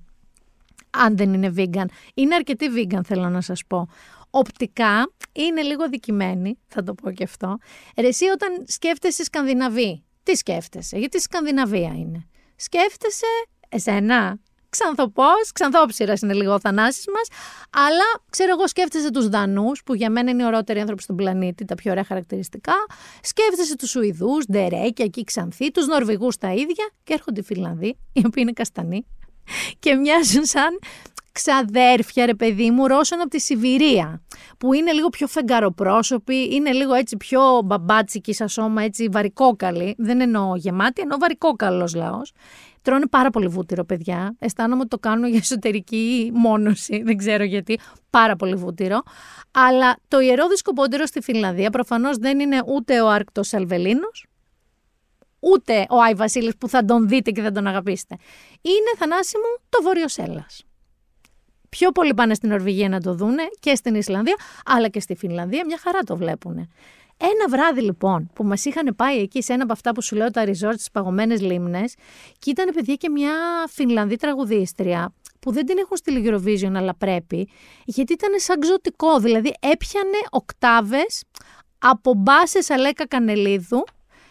[0.90, 1.84] Αν δεν είναι vegan.
[2.14, 3.88] Είναι αρκετή vegan, θέλω να σας πω
[4.36, 7.58] οπτικά είναι λίγο δικημένη, θα το πω και αυτό.
[7.96, 13.26] Ρε, εσύ όταν σκέφτεσαι Σκανδιναβή, τι σκέφτεσαι, γιατί Σκανδιναβία είναι; Σκέφτεσαι
[13.68, 17.28] εσένα, ξανθοπός, ξανθόψυρας είναι λίγο ο θανάσης μας,
[17.70, 21.64] αλλά ξέρω εγώ σκέφτεσαι τους Δανούς, που για μένα είναι οι ωραίτεροι άνθρωποι στον πλανήτη,
[21.64, 22.74] τα πιο ωραία χαρακτηριστικά,
[23.22, 28.18] σκέφτεσαι τους Σουηδούς, Ντερέκια, εκεί ξανθοί, τους Νορβηγούς τα ίδια και έρχονται οι Φιλανδοί, οι
[28.26, 29.06] οποίοι είναι καστανοί
[29.78, 30.78] και μοιάζουν σαν
[31.34, 34.22] ξαδέρφια, ρε παιδί μου, Ρώσων από τη Σιβηρία,
[34.58, 39.94] που είναι λίγο πιο φεγγαροπρόσωποι, είναι λίγο έτσι πιο μπαμπάτσικοι σαν σώμα, έτσι βαρικόκαλοι.
[39.98, 42.32] Δεν εννοώ γεμάτη, εννοώ βαρικόκαλος λαός.
[42.82, 44.36] Τρώνε πάρα πολύ βούτυρο, παιδιά.
[44.38, 47.02] Αισθάνομαι ότι το κάνουν για εσωτερική μόνωση.
[47.02, 47.78] Δεν ξέρω γιατί.
[48.10, 49.02] Πάρα πολύ βούτυρο.
[49.50, 54.08] Αλλά το ιερό δισκοπότερο στη Φινλανδία προφανώς δεν είναι ούτε ο Άρκτος Αλβελίνο,
[55.38, 58.16] ούτε ο Άι Βασίλης που θα τον δείτε και θα τον αγαπήσετε.
[58.60, 60.64] Είναι θανάσιμο το Βόρειος Σέλλας.
[61.76, 65.64] Πιο πολλοί πάνε στην Νορβηγία να το δούνε και στην Ισλανδία, αλλά και στη Φινλανδία
[65.66, 66.54] μια χαρά το βλέπουν.
[67.16, 70.30] Ένα βράδυ λοιπόν που μας είχαν πάει εκεί σε ένα από αυτά που σου λέω
[70.30, 71.94] τα resort στι παγωμένες λίμνες
[72.38, 73.32] και ήταν παιδιά και μια
[73.68, 77.48] Φινλανδή τραγουδίστρια που δεν την έχουν στη Eurovision αλλά πρέπει,
[77.84, 79.18] γιατί ήταν σαν ξωτικό.
[79.18, 81.22] Δηλαδή έπιανε οκτάβες
[81.78, 83.84] από μπάσες Αλέκα Κανελίδου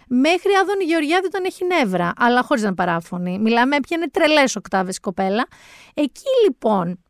[0.08, 3.40] μέχρι Άδωνη Γεωργιάδη όταν έχει νεύρα, αλλά χωρίς να παράφωνη.
[3.40, 5.48] Μιλάμε, έπιανε τρελές οκτάβες κοπέλα.
[5.94, 7.03] Εκεί λοιπόν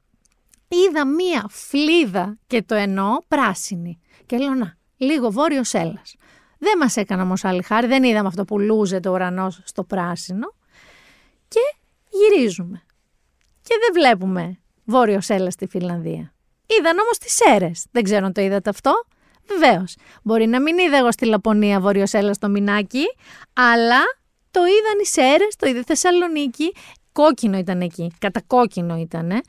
[0.75, 3.99] είδα μία φλίδα και το εννοώ πράσινη.
[4.25, 6.15] Και λέω να, λίγο βόρειος έλας.
[6.57, 10.53] Δεν μας έκανε όμως άλλη χάρη, δεν είδαμε αυτό που λούζε το ουρανός στο πράσινο.
[11.47, 11.59] Και
[12.09, 12.83] γυρίζουμε.
[13.61, 16.33] Και δεν βλέπουμε βόρειος έλα στη Φιλανδία.
[16.65, 17.85] Είδαν όμως τις Σέρες.
[17.91, 18.91] Δεν ξέρω αν το είδατε αυτό.
[19.47, 19.95] Βεβαίως.
[20.23, 23.05] Μπορεί να μην είδα εγώ στη Λαπωνία βόρειος έλα στο Μινάκι,
[23.53, 24.01] αλλά
[24.51, 26.73] το είδαν οι Σέρες, το είδε Θεσσαλονίκη.
[27.11, 28.11] Κόκκινο ήταν εκεί.
[28.19, 29.41] Κατακόκκινο ήταν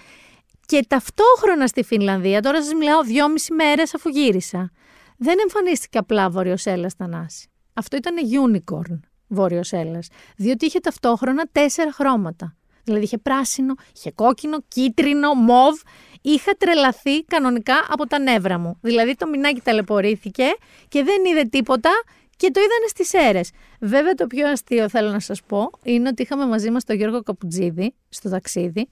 [0.66, 4.70] Και ταυτόχρονα στη Φινλανδία, τώρα σας μιλάω δυόμιση μέρες αφού γύρισα,
[5.16, 7.48] δεν εμφανίστηκε απλά Βόρειος Έλλας Θανάση.
[7.72, 12.57] Αυτό ήταν unicorn Βόρειος Έλλας, διότι είχε ταυτόχρονα τέσσερα χρώματα.
[12.85, 15.81] Δηλαδή είχε πράσινο, είχε κόκκινο, κίτρινο, μοβ.
[16.20, 18.79] Είχα τρελαθεί κανονικά από τα νεύρα μου.
[18.81, 20.44] Δηλαδή το μηνάκι ταλαιπωρήθηκε
[20.88, 21.90] και δεν είδε τίποτα
[22.37, 23.50] και το είδανε στις αίρες.
[23.81, 27.22] Βέβαια το πιο αστείο θέλω να σας πω είναι ότι είχαμε μαζί μας τον Γιώργο
[27.22, 28.88] Καπουτζίδη στο ταξίδι,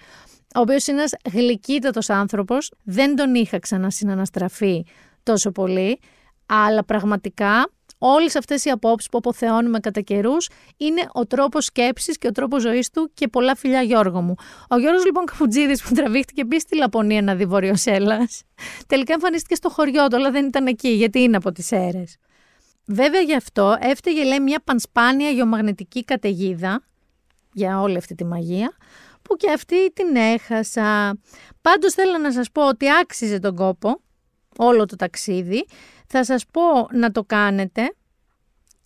[0.54, 4.84] ο οποίος είναι ένας γλυκύτατος άνθρωπος, δεν τον είχα ξανασυναναστραφεί
[5.22, 5.98] τόσο πολύ,
[6.46, 7.66] αλλά πραγματικά
[8.04, 12.62] Όλες αυτές οι απόψεις που αποθεώνουμε κατά καιρούς είναι ο τρόπος σκέψης και ο τρόπος
[12.62, 14.34] ζωής του και πολλά φιλιά Γιώργο μου.
[14.68, 18.28] Ο Γιώργος λοιπόν Καφουτζίδη που τραβήχτηκε επίση στη Λαπωνία να δει Βορειοσέλα,
[18.86, 22.02] τελικά εμφανίστηκε στο χωριό του, αλλά δεν ήταν εκεί, γιατί είναι από τις αίρε.
[22.86, 26.82] Βέβαια γι' αυτό έφταιγε λέει μια πανσπάνια γεωμαγνητική καταιγίδα
[27.52, 28.72] για όλη αυτή τη μαγεία
[29.22, 31.18] που και αυτή την έχασα.
[31.60, 34.00] Πάντως θέλω να σας πω ότι άξιζε τον κόπο
[34.56, 35.66] όλο το ταξίδι
[36.06, 37.94] θα σας πω να το κάνετε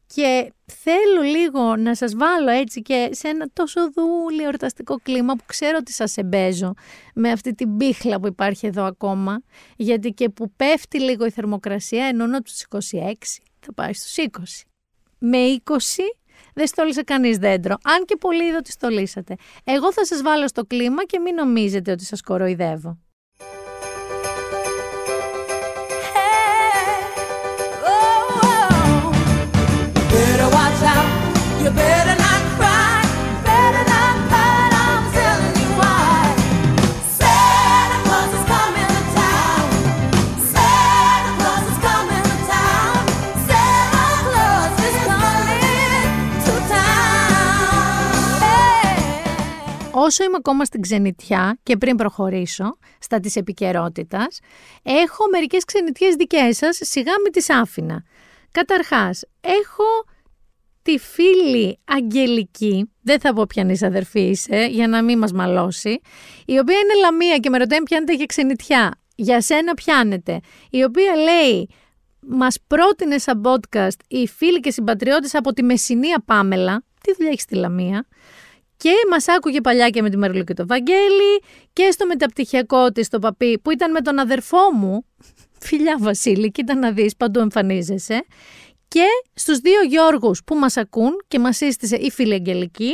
[0.07, 5.45] και θέλω λίγο να σας βάλω έτσι και σε ένα τόσο δούλιο εορταστικό κλίμα που
[5.47, 6.75] ξέρω ότι σας εμπέζω
[7.15, 9.43] με αυτή την πίχλα που υπάρχει εδώ ακόμα
[9.77, 12.79] γιατί και που πέφτει λίγο η θερμοκρασία ενώ τους 26
[13.61, 14.67] θα πάει στους 20.
[15.19, 15.73] Με 20
[16.57, 19.37] δεν στόλισε κανείς δέντρο, αν και πολύ είδω ότι στολίσατε.
[19.65, 22.99] Εγώ θα σας βάλω στο κλίμα και μην νομίζετε ότι σας κοροϊδεύω.
[49.99, 54.39] Όσο είμαι ακόμα στην ξενιτιά και πριν προχωρήσω στα της επικαιρότητας,
[54.83, 58.05] έχω μερικές ξενιτιές δικές σας, σιγά με τις άφηνα.
[58.51, 59.85] Καταρχάς, έχω
[60.83, 66.01] τη φίλη Αγγελική, δεν θα πω ποιανής αδερφή είσαι, για να μην μας μαλώσει,
[66.47, 69.01] η οποία είναι λαμία και με ρωτάει πιάνετε για ξενιτιά.
[69.19, 70.41] Για σένα πιάνετε.
[70.71, 71.69] Η οποία λέει,
[72.21, 77.43] μας πρότεινε σαν podcast η φίλη και συμπατριώτης από τη Μεσσηνία Πάμελα, τι δουλειά έχεις
[77.43, 78.07] στη Λαμία,
[78.77, 83.09] και μας άκουγε παλιά και με τη Μερλού και το Βαγγέλη και στο μεταπτυχιακό της
[83.09, 85.05] το παπί που ήταν με τον αδερφό μου.
[85.67, 88.25] Φιλιά Βασίλη, κοίτα να δεις, παντού εμφανίζεσαι.
[88.89, 92.93] Και στους δύο Γιώργους που μας ακούν και μας σύστησε η φίλη Αγγελική,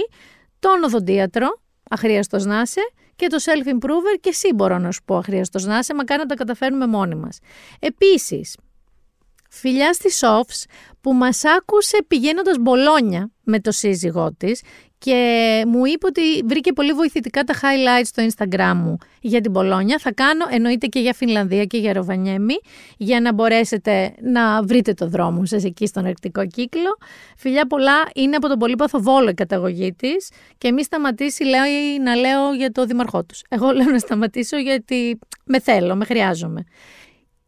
[0.59, 2.81] τον οδοντίατρο, αχρίαστος να είσαι,
[3.17, 6.35] και το self-improver και εσύ μπορώ να σου πω αχρίαστος να είσαι, μακάρι να τα
[6.35, 7.39] καταφέρνουμε μόνοι μας.
[7.79, 8.57] Επίσης,
[9.53, 10.67] φιλιά στη Σόφς
[11.01, 14.61] που μας άκουσε πηγαίνοντας μπολόνια με το σύζυγό της
[14.99, 19.99] και μου είπε ότι βρήκε πολύ βοηθητικά τα highlights στο Instagram μου για την Πολόνια.
[19.99, 22.55] Θα κάνω εννοείται και για Φινλανδία και για Ροβανιέμι
[22.97, 26.97] για να μπορέσετε να βρείτε το δρόμο σας εκεί στον αρκτικό κύκλο.
[27.37, 32.15] Φιλιά πολλά, είναι από τον Πολύπαθο Βόλο η καταγωγή της και μη σταματήσει λέει, να
[32.15, 33.43] λέω για το δημαρχό τους.
[33.49, 36.65] Εγώ λέω να σταματήσω γιατί με θέλω, με χρειάζομαι.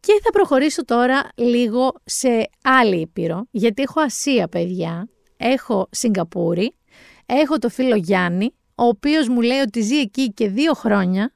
[0.05, 6.75] Και θα προχωρήσω τώρα λίγο σε άλλη ήπειρο, γιατί έχω Ασία παιδιά, έχω Σιγκαπούρη,
[7.25, 11.33] Έχω το φίλο Γιάννη, ο οποίος μου λέει ότι ζει εκεί και δύο χρόνια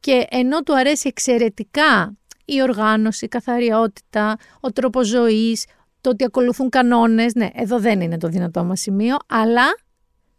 [0.00, 5.66] και ενώ του αρέσει εξαιρετικά η οργάνωση, η καθαριότητα, ο τρόπος ζωής,
[6.00, 9.64] το ότι ακολουθούν κανόνες, ναι, εδώ δεν είναι το δυνατό μας σημείο, αλλά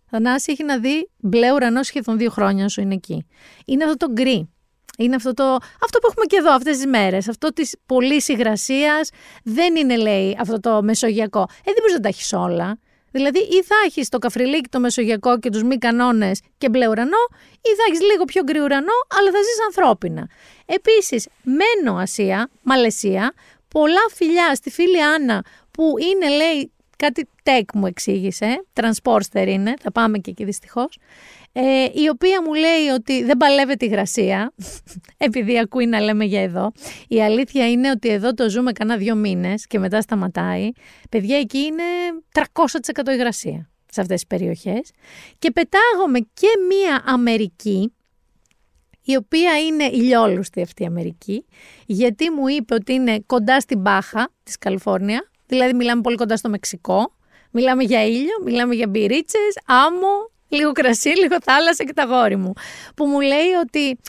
[0.10, 3.26] Θανάση έχει να δει μπλε ουρανό σχεδόν δύο χρόνια σου είναι εκεί.
[3.66, 4.50] Είναι αυτό το γκρι.
[4.98, 5.44] Είναι αυτό, το,
[5.84, 7.28] αυτό που έχουμε και εδώ αυτές τις μέρες.
[7.28, 9.10] Αυτό της πολύ υγρασίας
[9.44, 11.42] δεν είναι λέει αυτό το μεσογειακό.
[11.42, 12.80] Ε, δεν μπορείς να τα έχεις όλα.
[13.12, 17.24] Δηλαδή, ή θα έχεις το καφριλίκι, το μεσογειακό και τους μη κανόνες και μπλε ουρανό,
[17.62, 20.30] ή θα έχεις λίγο πιο γκρι ουρανό, αλλά θα ζεις ανθρώπινα.
[20.66, 23.34] Επίσης, μένω Ασία, Μαλαισία,
[23.68, 29.92] πολλά φιλιά στη φίλη Άννα που είναι, λέει, κάτι tech μου εξήγησε, transporter είναι, θα
[29.92, 30.98] πάμε και εκεί δυστυχώς
[31.60, 34.54] ε, η οποία μου λέει ότι δεν παλεύεται η υγρασία,
[35.28, 36.72] επειδή ακούει να λέμε για εδώ.
[37.08, 40.70] Η αλήθεια είναι ότι εδώ το ζούμε κανένα δύο μήνες και μετά σταματάει.
[41.10, 41.84] Παιδιά, εκεί είναι
[42.34, 44.92] 300% υγρασία σε αυτές τις περιοχές.
[45.40, 47.94] Και πετάγομαι και μία Αμερική,
[49.04, 51.46] η οποία είναι ηλιόλουστη αυτή η Αμερική,
[51.86, 56.50] γιατί μου είπε ότι είναι κοντά στην Μπάχα της Καλιφόρνια, δηλαδή μιλάμε πολύ κοντά στο
[56.50, 57.16] Μεξικό,
[57.52, 62.54] μιλάμε για ήλιο, μιλάμε για μπυρίτσες, άμμο, λίγο κρασί, λίγο θάλασσα και τα γόρι μου.
[62.96, 64.00] Που μου λέει ότι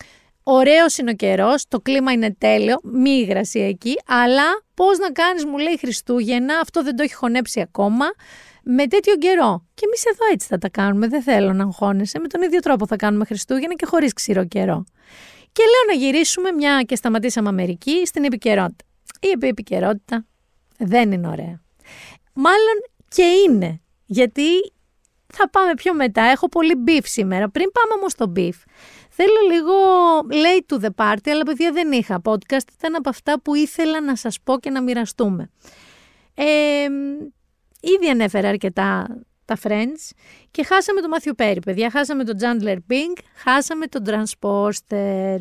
[0.42, 5.44] ωραίος είναι ο καιρός, το κλίμα είναι τέλειο, μη υγρασία εκεί, αλλά πώς να κάνεις,
[5.44, 8.06] μου λέει Χριστούγεννα, αυτό δεν το έχει χωνέψει ακόμα,
[8.70, 9.66] με τέτοιο καιρό.
[9.74, 12.18] Και εμείς εδώ έτσι θα τα κάνουμε, δεν θέλω να αγχώνεσαι.
[12.18, 14.84] Με τον ίδιο τρόπο θα κάνουμε Χριστούγεννα και χωρίς ξηρό καιρό.
[15.52, 18.84] Και λέω να γυρίσουμε μια και σταματήσαμε Αμερική στην επικαιρότητα.
[19.20, 20.26] Η επικαιρότητα
[20.78, 21.60] δεν είναι ωραία.
[22.32, 24.42] Μάλλον και είναι, γιατί
[25.34, 26.22] θα πάμε πιο μετά.
[26.22, 27.48] Έχω πολύ beef σήμερα.
[27.48, 28.64] Πριν πάμε όμως στο beef,
[29.10, 29.74] θέλω λίγο
[30.30, 32.66] late to the party, αλλά παιδιά δεν είχα podcast.
[32.78, 35.50] Ήταν από αυτά που ήθελα να σας πω και να μοιραστούμε.
[36.34, 36.88] Ε,
[37.80, 39.06] ήδη ανέφερα αρκετά
[39.44, 40.10] τα Friends
[40.50, 41.90] και χάσαμε τον Μάθιου Πέρι, παιδιά.
[41.90, 45.36] Χάσαμε τον Chandler Bing, χάσαμε τον Transporter.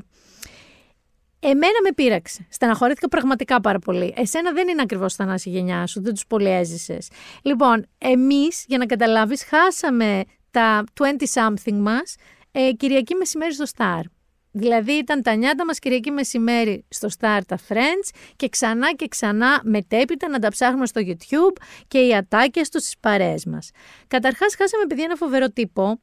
[1.39, 2.47] Εμένα με πείραξε.
[2.49, 4.13] Στεναχωρήθηκα πραγματικά πάρα πολύ.
[4.17, 6.97] Εσένα δεν είναι ακριβώς τα η γενιά σου, δεν τους πολύ έζησε.
[7.41, 12.15] Λοιπόν, εμείς, για να καταλάβεις, χάσαμε τα 20-something μας
[12.51, 14.01] ε, Κυριακή μεσημέρι στο Star.
[14.51, 19.61] Δηλαδή ήταν τα νιάτα μας Κυριακή μεσημέρι στο Star τα Friends και ξανά και ξανά
[19.63, 23.71] μετέπειτα να τα ψάχνουμε στο YouTube και οι ατάκες τους στις παρέες μας.
[24.07, 25.99] Καταρχάς χάσαμε επειδή ένα φοβερό τύπο,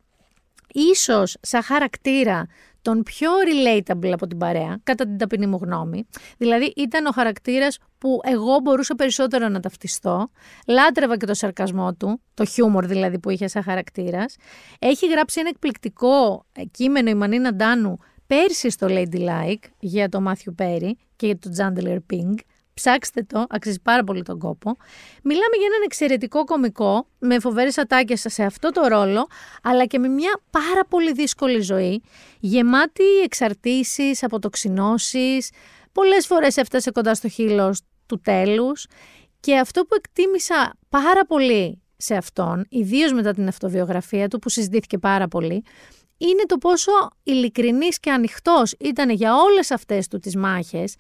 [0.72, 2.46] ίσως σαν χαρακτήρα
[2.82, 6.06] τον πιο relatable από την παρέα, κατά την ταπεινή μου γνώμη.
[6.38, 10.30] Δηλαδή ήταν ο χαρακτήρας που εγώ μπορούσα περισσότερο να ταυτιστώ.
[10.66, 14.36] Λάτρευα και το σαρκασμό του, το χιούμορ δηλαδή που είχε σαν χαρακτήρας.
[14.78, 20.96] Έχει γράψει ένα εκπληκτικό κείμενο η Μανίνα Ντάνου πέρσι στο Ladylike για το Μάθιου Πέρι
[21.16, 22.38] και για το Τζάντελερ Pink.
[22.74, 24.76] Ψάξτε το, αξίζει πάρα πολύ τον κόπο.
[25.22, 29.26] Μιλάμε για έναν εξαιρετικό κομικό με φοβερές ατάκες σε αυτό το ρόλο,
[29.62, 32.02] αλλά και με μια πάρα πολύ δύσκολη ζωή,
[32.40, 35.50] γεμάτη εξαρτήσεις, αποτοξινώσεις.
[35.92, 38.86] Πολλές φορές έφτασε κοντά στο χείλος του τέλους.
[39.40, 44.98] Και αυτό που εκτίμησα πάρα πολύ σε αυτόν, ιδίως μετά την αυτοβιογραφία του, που συζητήθηκε
[44.98, 45.64] πάρα πολύ,
[46.16, 50.94] είναι το πόσο ειλικρινής και ανοιχτός ήταν για όλες αυτές του τις μάχες,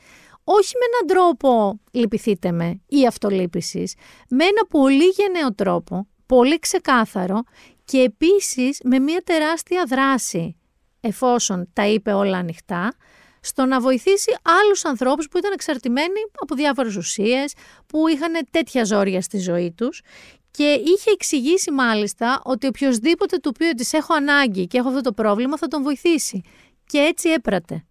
[0.44, 3.94] όχι με έναν τρόπο λυπηθείτε με ή αυτολύπησης,
[4.28, 7.42] με ένα πολύ γενναίο τρόπο, πολύ ξεκάθαρο
[7.84, 10.56] και επίσης με μια τεράστια δράση,
[11.00, 12.94] εφόσον τα είπε όλα ανοιχτά,
[13.40, 17.54] στο να βοηθήσει άλλους ανθρώπους που ήταν εξαρτημένοι από διάφορες ουσίες,
[17.86, 20.02] που είχαν τέτοια ζόρια στη ζωή τους
[20.50, 25.12] και είχε εξηγήσει μάλιστα ότι οποιοδήποτε του πει ότι έχω ανάγκη και έχω αυτό το
[25.12, 26.40] πρόβλημα θα τον βοηθήσει.
[26.86, 27.84] Και έτσι έπρατε.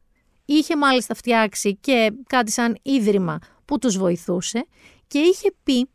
[0.46, 4.66] Είχε μάλιστα φτιάξει και κάτι σαν ίδρυμα που τους βοηθούσε
[5.08, 5.90] και είχε πει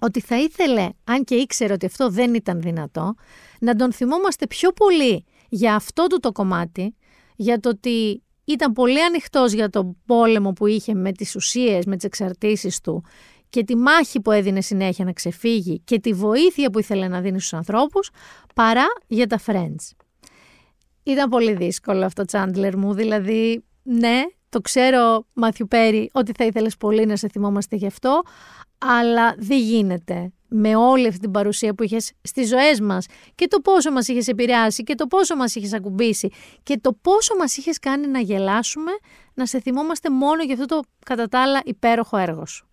[0.00, 3.14] ότι θα ήθελε, αν και ήξερε ότι αυτό δεν ήταν δυνατό,
[3.60, 6.94] να τον θυμόμαστε πιο πολύ για αυτό του το κομμάτι,
[7.36, 11.96] για το ότι ήταν πολύ ανοιχτός για τον πόλεμο που είχε με τις ουσίες, με
[11.96, 13.04] τις εξαρτήσεις του
[13.48, 17.38] και τη μάχη που έδινε συνέχεια να ξεφύγει και τη βοήθεια που ήθελε να δίνει
[17.38, 18.10] στους ανθρώπους,
[18.54, 19.90] παρά για τα friends.
[21.02, 26.76] Ήταν πολύ δύσκολο αυτό, Τσάντλερ μου, δηλαδή, ναι, το ξέρω, Μάθιου Πέρι, ότι θα ήθελες
[26.76, 28.22] πολύ να σε θυμόμαστε γι' αυτό,
[28.78, 33.60] αλλά δεν γίνεται με όλη αυτή την παρουσία που είχες στις ζωές μας και το
[33.60, 36.30] πόσο μας είχες επηρεάσει και το πόσο μας είχες ακουμπήσει
[36.62, 38.90] και το πόσο μας είχες κάνει να γελάσουμε,
[39.34, 42.68] να σε θυμόμαστε μόνο για αυτό το κατά τα άλλα υπέροχο έργο σου.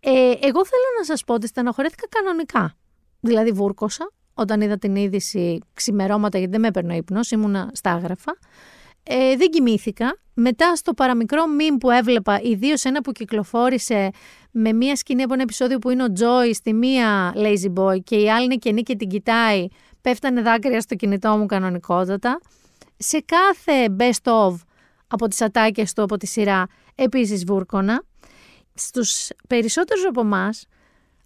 [0.00, 2.76] Ε, εγώ θέλω να σας πω ότι στενοχωρέθηκα κανονικά.
[3.20, 7.90] Δηλαδή βούρκωσα όταν είδα την είδηση ξημερώματα γιατί δεν με έπαιρνε ο ύπνος, ήμουνα στα
[7.90, 8.38] άγραφα.
[9.02, 10.16] Ε, δεν κοιμήθηκα.
[10.34, 14.10] Μετά στο παραμικρό μιμ που έβλεπα, ιδίως ένα που κυκλοφόρησε
[14.50, 18.16] με μία σκηνή από ένα επεισόδιο που είναι ο Τζόι στη μία Lazy Boy και
[18.16, 19.66] η άλλη είναι καινή και την κοιτάει,
[20.00, 22.40] πέφτανε δάκρυα στο κινητό μου κανονικότατα.
[22.96, 24.54] Σε κάθε best of
[25.06, 28.02] από τις ατάκες του από τη σειρά επίσης βούρκωνα
[28.74, 30.66] στους περισσότερους από εμάς,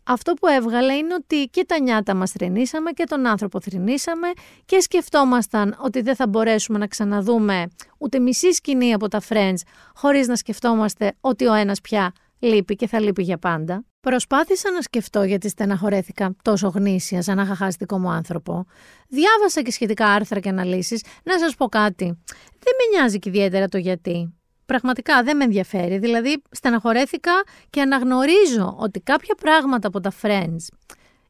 [0.07, 4.29] αυτό που έβγαλε είναι ότι και τα νιάτα μας θρυνήσαμε και τον άνθρωπο θρυνήσαμε
[4.65, 7.67] και σκεφτόμασταν ότι δεν θα μπορέσουμε να ξαναδούμε
[7.99, 9.61] ούτε μισή σκηνή από τα Friends
[9.95, 13.85] χωρίς να σκεφτόμαστε ότι ο ένας πια λείπει και θα λείπει για πάντα.
[14.01, 18.67] Προσπάθησα να σκεφτώ γιατί στεναχωρέθηκα τόσο γνήσια σαν να είχα χάσει δικό μου άνθρωπο.
[19.09, 21.05] Διάβασα και σχετικά άρθρα και αναλύσεις.
[21.23, 22.05] Να σας πω κάτι.
[22.59, 24.35] Δεν με νοιάζει και ιδιαίτερα το γιατί
[24.67, 25.99] πραγματικά δεν με ενδιαφέρει.
[25.99, 27.33] Δηλαδή, στεναχωρέθηκα
[27.71, 30.67] και αναγνωρίζω ότι κάποια πράγματα από τα Friends,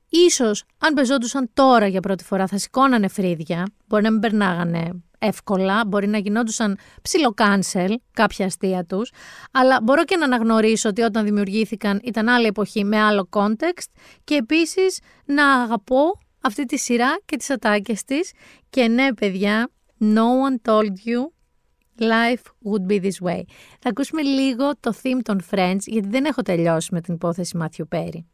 [0.08, 5.82] ίσως αν πεζόντουσαν τώρα για πρώτη φορά, θα σηκώνανε φρύδια, μπορεί να μην περνάγανε εύκολα,
[5.86, 9.12] μπορεί να γινόντουσαν ψιλοκάνσελ κάποια αστεία τους,
[9.50, 13.88] αλλά μπορώ και να αναγνωρίσω ότι όταν δημιουργήθηκαν ήταν άλλη εποχή με άλλο context
[14.24, 18.32] και επίσης να αγαπώ αυτή τη σειρά και τις ατάκες της
[18.70, 19.68] και ναι παιδιά,
[20.00, 21.35] no one told you
[22.00, 23.42] Life would be this way.
[23.78, 27.86] Θα ακούσουμε λίγο το theme των Friends, γιατί δεν έχω τελειώσει με την υπόθεση Μάθιου
[27.88, 28.26] Πέρι.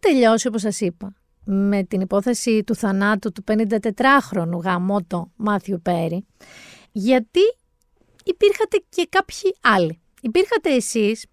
[0.00, 1.12] Τελειώσει, όπως σας είπα,
[1.44, 6.26] με την υπόθεση του θανάτου του 54χρονου γαμότο Μάθιου Πέρι,
[6.92, 7.40] γιατί
[8.24, 10.00] υπήρχατε και κάποιοι άλλοι.
[10.20, 11.26] Υπήρχατε εσείς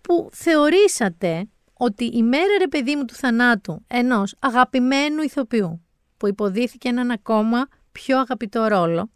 [0.00, 5.84] που θεωρήσατε ότι η μέρα ρε παιδί μου του θανάτου ενός αγαπημένου ηθοποιού
[6.16, 9.10] που υποδίθηκε έναν ακόμα πιο αγαπητό ρόλο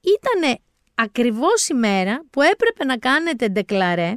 [0.00, 0.58] ήταν
[0.94, 4.14] ακριβώς η μέρα που έπρεπε να κάνετε ντεκλαρέ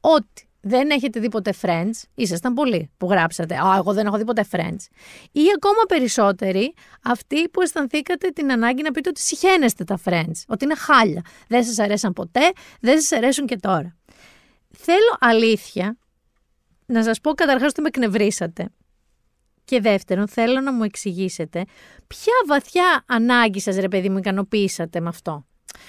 [0.00, 4.24] ότι δεν έχετε δει ποτέ Friends, ήσασταν πολλοί που γράψατε «Α, εγώ δεν έχω δει
[4.24, 4.86] ποτέ Friends»
[5.32, 10.64] ή ακόμα περισσότεροι αυτοί που αισθανθήκατε την ανάγκη να πείτε ότι συχαίνεστε τα Friends, ότι
[10.64, 13.96] είναι χάλια, δεν σας αρέσαν ποτέ, δεν σας αρέσουν και τώρα.
[14.70, 15.98] Θέλω αλήθεια
[16.86, 18.68] να σας πω καταρχάς ότι με εκνευρίσατε.
[19.64, 21.64] Και δεύτερον, θέλω να μου εξηγήσετε
[22.06, 25.46] ποια βαθιά ανάγκη σας, ρε παιδί μου, ικανοποίησατε με αυτό.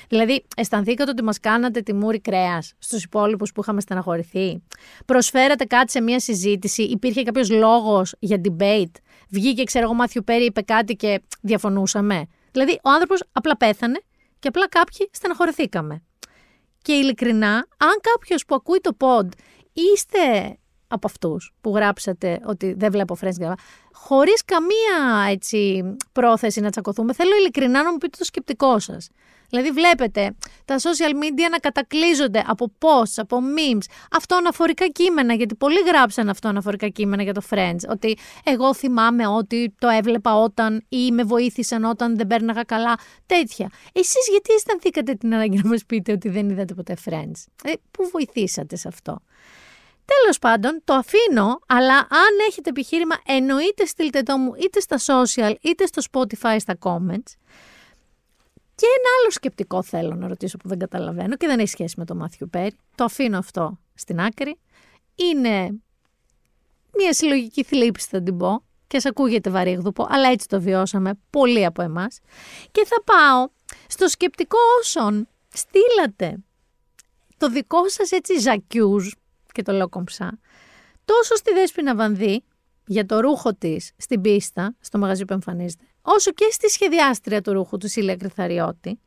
[0.07, 4.63] Δηλαδή, αισθανθήκατε ότι μας κάνατε τη μούρη κρέας στους υπόλοιπους που είχαμε στεναχωρηθεί;
[5.05, 8.91] Προσφέρατε κάτι σε μια συζήτηση, υπήρχε κάποιος λόγος για debate;
[9.29, 13.99] Βγήκε, ξέρω εγώ, Μάθιου Πέρι, είπε κάτι και διαφωνούσαμε; Δηλαδή, ο άνθρωπος απλά πέθανε
[14.39, 16.03] και απλά κάποιοι στεναχωρηθήκαμε.
[16.81, 19.27] Και ειλικρινά, αν κάποιος που ακούει το pod
[19.73, 23.53] είστε από αυτούς που γράψατε ότι δεν βλέπω Friends
[23.91, 29.09] χωρίς καμία έτσι, πρόθεση να τσακωθούμε, θέλω ειλικρινά να μου πείτε το σκεπτικό σας.
[29.53, 30.35] Δηλαδή βλέπετε
[30.65, 36.87] τα social media να κατακλείζονται από posts, από memes, αυτοαναφορικά κείμενα, γιατί πολλοί γράψαν αυτοαναφορικά
[36.87, 42.17] κείμενα για το Friends, ότι εγώ θυμάμαι ότι το έβλεπα όταν ή με βοήθησαν όταν
[42.17, 43.69] δεν πέρναγα καλά, τέτοια.
[43.93, 48.09] Εσείς γιατί αισθανθήκατε την ανάγκη να μας πείτε ότι δεν είδατε ποτέ Friends; Ε, πού
[48.11, 49.21] βοηθήσατε σε αυτό;
[50.05, 55.53] Τέλος πάντων, το αφήνω, αλλά αν έχετε επιχείρημα, εννοείται στείλτε το μου είτε στα social,
[55.61, 57.33] είτε στο Spotify, στα comments.
[58.75, 62.05] Και ένα άλλο σκεπτικό θέλω να ρωτήσω που δεν καταλαβαίνω και δεν έχει σχέση με
[62.05, 62.75] το Μάθιου Πέρι.
[62.95, 64.59] Το αφήνω αυτό στην άκρη.
[65.15, 65.69] Είναι
[66.97, 71.65] μια συλλογική θλίψη θα την πω και σα ακούγεται βαρύγδουπο, αλλά έτσι το βιώσαμε πολλοί
[71.65, 72.19] από εμάς.
[72.71, 73.49] Και θα πάω
[73.87, 76.37] στο σκεπτικό όσων στείλατε
[77.37, 79.11] το δικό σας έτσι ζακιούζ,
[79.51, 80.39] και το λέω κομψά,
[81.05, 82.43] τόσο στη Δέσποινα Βανδύ,
[82.85, 87.53] για το ρούχο της στην πίστα, στο μαγαζί που εμφανίζεται, όσο και στη σχεδιάστρια του
[87.53, 88.99] ρούχου του Σίλια Κρυθαριώτη,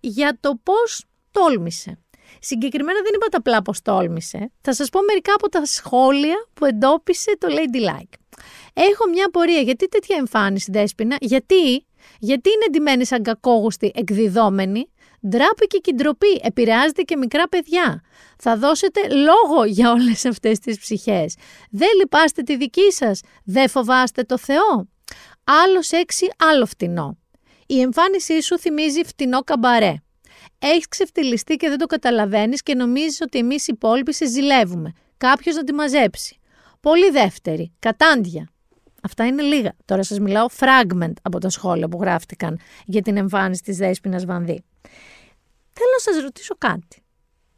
[0.00, 1.98] για το πώς τόλμησε.
[2.40, 7.36] Συγκεκριμένα δεν είπατε απλά πώς τόλμησε, θα σας πω μερικά από τα σχόλια που εντόπισε
[7.38, 8.40] το Lady Like.
[8.72, 11.86] Έχω μια απορία, γιατί τέτοια εμφάνιση δέσποινα, γιατί,
[12.18, 14.88] γιατί είναι εντυμένη σαν κακόγουστη εκδιδόμενη,
[15.28, 18.02] Ντράπη και κιντροπή επηρεάζεται και μικρά παιδιά.
[18.38, 21.34] Θα δώσετε λόγο για όλες αυτές τις ψυχές.
[21.70, 23.20] Δεν λυπάστε τη δική σας.
[23.44, 24.88] Δεν φοβάστε το Θεό.
[25.44, 27.18] Άλλος σεξι, άλλο φτηνό.
[27.66, 29.94] Η εμφάνισή σου θυμίζει φτηνό καμπαρέ.
[30.58, 34.92] Έχεις ξεφτυλιστεί και δεν το καταλαβαίνεις και νομίζεις ότι εμείς οι υπόλοιποι σε ζηλεύουμε.
[35.16, 36.38] Κάποιος να τη μαζέψει.
[36.80, 37.72] Πολύ δεύτερη.
[37.78, 38.48] Κατάντια.
[39.02, 39.72] Αυτά είναι λίγα.
[39.84, 44.64] Τώρα σας μιλάω fragment από τα σχόλια που γράφτηκαν για την εμφάνιση της Δέσποινα Βανδύ.
[45.72, 47.02] Θέλω να σας ρωτήσω κάτι.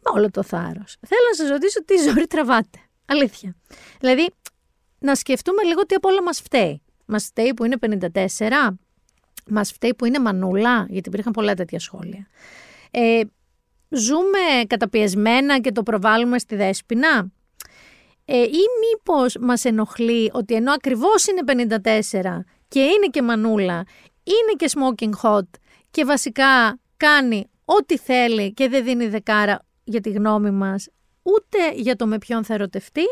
[0.00, 0.96] Με όλο το θάρρος.
[1.06, 2.78] Θέλω να σας ρωτήσω τι ζωή τραβάτε.
[3.06, 3.56] Αλήθεια.
[4.00, 4.30] Δηλαδή,
[4.98, 6.82] να σκεφτούμε λίγο τι από όλα μας φταίει.
[7.06, 8.76] Μας φταίει που είναι 54,
[9.46, 12.26] μας φταίει που είναι μανούλα, γιατί υπήρχαν πολλά τέτοια σχόλια.
[12.90, 13.20] Ε,
[13.88, 17.32] ζούμε καταπιεσμένα και το προβάλλουμε στη δέσποινα;
[18.24, 23.84] Ε, ή μήπως μας ενοχλεί ότι ενώ ακριβώς είναι 54 και είναι και μανούλα,
[24.24, 25.48] είναι και smoking hot
[25.90, 30.88] και βασικά κάνει ό,τι θέλει και δεν δίνει δεκάρα για τη γνώμη μας,
[31.22, 33.04] ούτε για το με ποιον θα ερωτευτεί,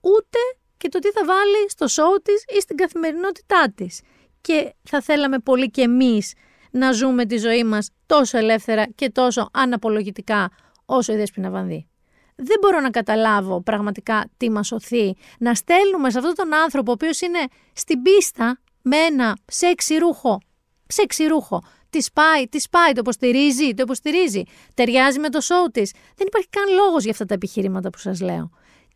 [0.00, 0.38] ούτε
[0.84, 4.00] και το τι θα βάλει στο σοου της ή στην καθημερινότητά της.
[4.40, 6.32] Και θα θέλαμε πολύ και εμείς
[6.70, 10.50] να ζούμε τη ζωή μας τόσο ελεύθερα και τόσο αναπολογητικά
[10.84, 11.88] όσο η Δέσποινα Βανδύ.
[12.36, 16.94] Δεν μπορώ να καταλάβω πραγματικά τι μας σωθεί να στέλνουμε σε αυτόν τον άνθρωπο ο
[16.94, 17.40] οποίος είναι
[17.72, 20.40] στην πίστα με ένα σεξι ρούχο,
[20.86, 24.42] σεξι ρούχο, τη σπάει, τη σπάει, το υποστηρίζει, το υποστηρίζει.
[24.74, 25.92] Ταιριάζει με το σοου της.
[26.16, 28.50] Δεν υπάρχει καν λόγος για αυτά τα επιχειρήματα που σας λέω.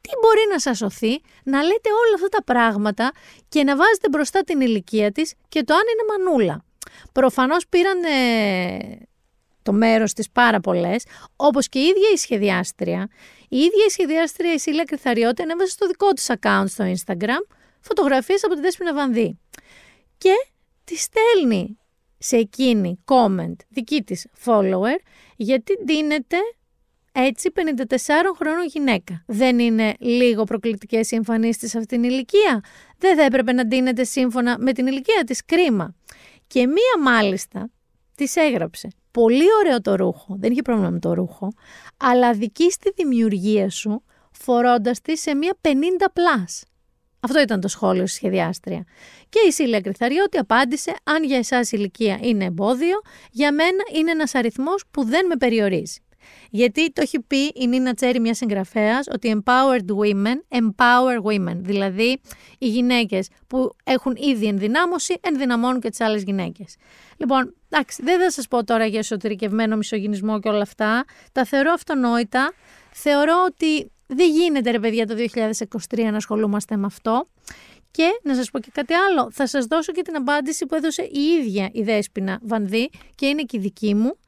[0.09, 3.13] Τι μπορεί να σας σωθεί να λέτε όλα αυτά τα πράγματα
[3.49, 6.65] και να βάζετε μπροστά την ηλικία της και το αν είναι μανούλα.
[7.13, 7.99] Προφανώς πήραν
[9.63, 11.05] το μέρος της πάρα πολλές,
[11.37, 13.09] όπως και η ίδια η σχεδιάστρια.
[13.49, 18.45] Η ίδια η σχεδιάστρια η Σίλια Κρυθαριώτη ανέβασε στο δικό της account στο Instagram φωτογραφίες
[18.45, 19.39] από τη Δέσποινα Βανδύ.
[20.19, 20.33] Και
[20.85, 21.79] τη στέλνει
[22.19, 24.99] σε εκείνη comment δική της follower
[25.37, 26.37] γιατί ντύνεται
[27.23, 27.91] έτσι 54
[28.39, 29.25] χρόνων γυναίκα.
[29.27, 32.61] Δεν είναι λίγο προκλητικές οι εμφανίσεις σε αυτήν την ηλικία;
[32.99, 35.95] Δεν θα έπρεπε να ντύνεται σύμφωνα με την ηλικία της κρίμα.
[36.47, 37.71] Και μία μάλιστα
[38.15, 41.53] της έγραψε πολύ ωραίο το ρούχο, δεν είχε πρόβλημα με το ρούχο,
[41.97, 44.03] αλλά δική στη δημιουργία σου
[44.33, 46.63] φορώντας τη σε μία 50 plus.
[47.21, 48.85] Αυτό ήταν το σχόλιο στη σχεδιάστρια.
[49.29, 53.01] Και η Σίλια Κρυθαριώτη απάντησε: Αν για εσάς η ηλικία είναι εμπόδιο,
[53.31, 55.99] για μένα είναι ένας αριθμός που δεν με περιορίζει.
[56.51, 61.57] Γιατί το έχει πει η Νίνα Τσέρι, μια συγγραφέας, ότι empowered women empower women.
[61.57, 62.21] Δηλαδή,
[62.59, 66.77] οι γυναίκες που έχουν ήδη ενδυνάμωση ενδυναμώνουν και τις άλλες γυναίκες.
[67.17, 71.05] Λοιπόν, εντάξει, δεν θα σας πω τώρα για εσωτερικευμένο μισογυνισμό και όλα αυτά.
[71.33, 72.53] Τα θεωρώ αυτονόητα.
[72.93, 77.29] Θεωρώ ότι δεν γίνεται, ρε παιδιά, το 2023 να ασχολούμαστε με αυτό.
[77.91, 81.03] Και να σας πω και κάτι άλλο, θα σας δώσω και την απάντηση που έδωσε
[81.03, 84.19] η ίδια η Δέσποινα Βανδύ και είναι και η δική μου,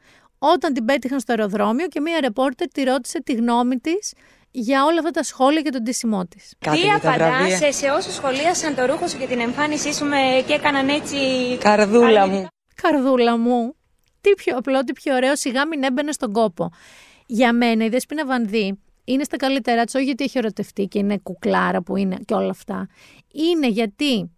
[0.42, 4.12] όταν την πέτυχαν στο αεροδρόμιο και μία ρεπόρτερ τη ρώτησε τη γνώμη της
[4.50, 6.54] για όλα αυτά τα σχόλια και τον τίσιμό της.
[6.58, 10.04] Τι απαντάς σε όσους σχολίασαν το ρούχο σου και την εμφάνισή σου
[10.46, 11.16] και έκαναν έτσι.
[11.58, 12.46] Καρδούλα μου.
[12.82, 13.74] Καρδούλα μου.
[14.20, 16.70] Τι πιο απλό, τι πιο ωραίο, σιγά μην έμπαινε στον κόπο.
[17.26, 21.18] Για μένα η Δέσποινα Βανδύ είναι στα καλύτερά της, όχι γιατί έχει ερωτευτεί και είναι
[21.18, 22.88] κουκλάρα που είναι και όλα αυτά.
[23.32, 24.30] Είναι γιατί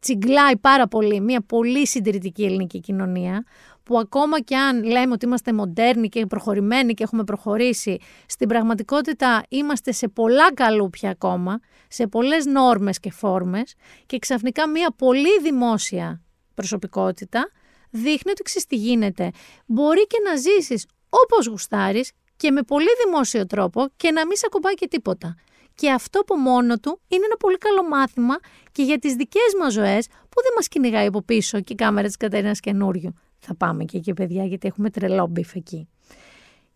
[0.00, 3.44] τσιγκλάει πάρα πολύ μια πολύ συντηρητική ελληνική κοινωνία
[3.86, 9.42] που ακόμα και αν λέμε ότι είμαστε μοντέρνοι και προχωρημένοι και έχουμε προχωρήσει, στην πραγματικότητα
[9.48, 13.74] είμαστε σε πολλά καλούπια ακόμα, σε πολλές νόρμες και φόρμες
[14.06, 16.22] και ξαφνικά μια πολύ δημόσια
[16.54, 17.50] προσωπικότητα
[17.90, 19.30] δείχνει ότι ξέρεις τι γίνεται.
[19.66, 24.44] Μπορεί και να ζήσεις όπως γουστάρεις και με πολύ δημόσιο τρόπο και να μην σε
[24.46, 25.34] ακουμπάει και τίποτα.
[25.74, 28.36] Και αυτό από μόνο του είναι ένα πολύ καλό μάθημα
[28.72, 32.06] και για τις δικές μας ζωές που δεν μας κυνηγάει από πίσω και η κάμερα
[32.06, 33.14] της Κατερίνας Καινούργιου.
[33.38, 35.88] Θα πάμε και εκεί παιδιά γιατί έχουμε τρελό beef εκεί.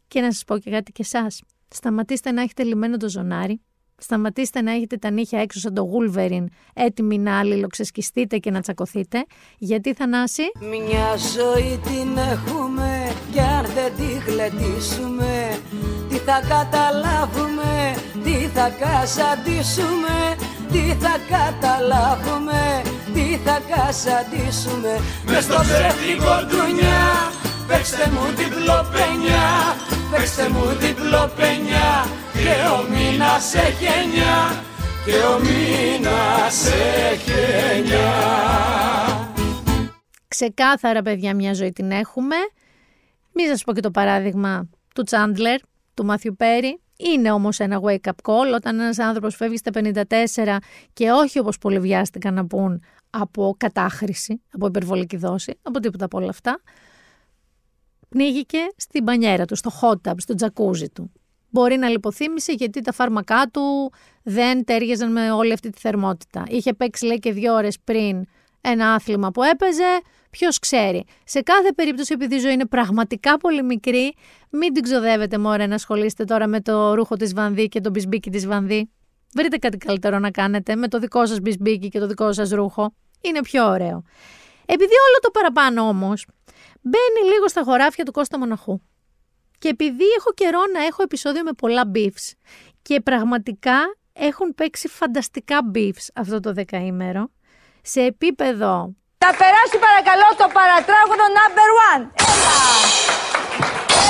[0.09, 1.43] Και να σας πω και κάτι και εσάς.
[1.69, 3.61] Σταματήστε να έχετε λυμένο το ζωνάρι.
[4.03, 9.25] Σταματήστε να έχετε τα νύχια έξω σαν το Wolverine, έτοιμοι να αλληλοξεσκιστείτε και να τσακωθείτε.
[9.59, 10.43] Γιατί Θανάση...
[10.61, 15.61] Μια ζωή την έχουμε και αν δεν τη γλεντήσουμε
[16.09, 17.95] τι θα καταλάβουμε,
[18.25, 20.37] τι θα κασαντήσουμε,
[20.73, 22.83] τι θα καταλάβουμε,
[23.15, 24.93] τι θα κασαντήσουμε
[25.27, 27.03] Μες στο ψεύτικο ντουνιά,
[27.69, 29.49] παίξτε μου την πλοπενιά,
[30.11, 31.91] παίξτε μου την πλοπενιά
[32.33, 34.63] και ο μήνας έχει εννιά,
[35.05, 36.67] και ο μήνας
[37.11, 37.33] έχει
[37.73, 38.11] εννιά.
[40.29, 42.37] Ξεκάθαρα παιδιά μια ζωή την έχουμε.
[43.33, 45.61] Μην σας πω και το παράδειγμα του Τσάντλερ
[45.95, 46.81] του Μάθιου Πέρι.
[46.97, 50.57] Είναι όμως ένα wake-up call όταν ένας άνθρωπος φεύγει στα 54
[50.93, 56.19] και όχι όπως πολλοί βιάστηκαν να πούν από κατάχρηση, από υπερβολική δόση, από τίποτα από
[56.19, 56.61] όλα αυτά,
[58.09, 61.13] πνίγηκε στην μπανιέρα του, στο hot tub, στο τζακούζι του.
[61.51, 63.93] Μπορεί να λιποθύμησε γιατί τα φάρμακά του
[64.23, 66.45] δεν τέριαζαν με όλη αυτή τη θερμότητα.
[66.49, 68.27] Είχε παίξει λέει και δύο ώρες πριν
[68.61, 70.01] ένα άθλημα που έπαιζε,
[70.31, 71.05] ποιος ξέρει.
[71.25, 74.15] Σε κάθε περίπτωση, επειδή η ζωή είναι πραγματικά πολύ μικρή,
[74.51, 78.31] μην την ξοδεύετε μόρα να ασχολείστε τώρα με το ρούχο της Βανδί και το μπισμπίκι
[78.31, 78.91] της Βανδί.
[79.35, 82.95] Βρείτε κάτι καλύτερο να κάνετε με το δικό σας μπισμπίκι και το δικό σας ρούχο.
[83.20, 84.03] Είναι πιο ωραίο.
[84.66, 86.26] Επειδή όλο το παραπάνω όμως
[86.81, 88.81] μπαίνει λίγο στα χωράφια του Κώστα Μοναχού.
[89.59, 92.33] Και επειδή έχω καιρό να έχω επεισόδιο με πολλά beefs
[92.83, 97.31] και πραγματικά έχουν παίξει φανταστικά beefs αυτό το δεκαήμερο,
[97.83, 98.95] σε επίπεδο...
[99.18, 102.03] Θα περάσει παρακαλώ το παρατράγωνο number one.
[102.14, 102.59] Έλα.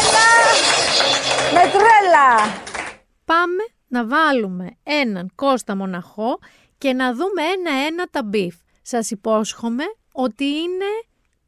[0.00, 0.30] Έλα.
[1.52, 2.28] Με τρέλα.
[3.24, 6.38] Πάμε να βάλουμε έναν Κώστα Μοναχό
[6.78, 8.54] και να δούμε ένα-ένα τα beef.
[8.82, 10.90] Σας υπόσχομαι ότι είναι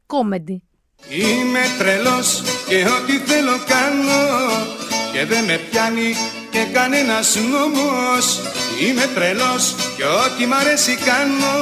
[0.05, 0.63] comedy.
[1.09, 4.21] Είμαι τρελός και ό,τι θέλω κάνω
[5.13, 6.13] και δεν με πιάνει
[6.51, 8.39] και κανένας νόμος
[8.81, 11.53] Είμαι τρελός και ό,τι μ' αρέσει κάνω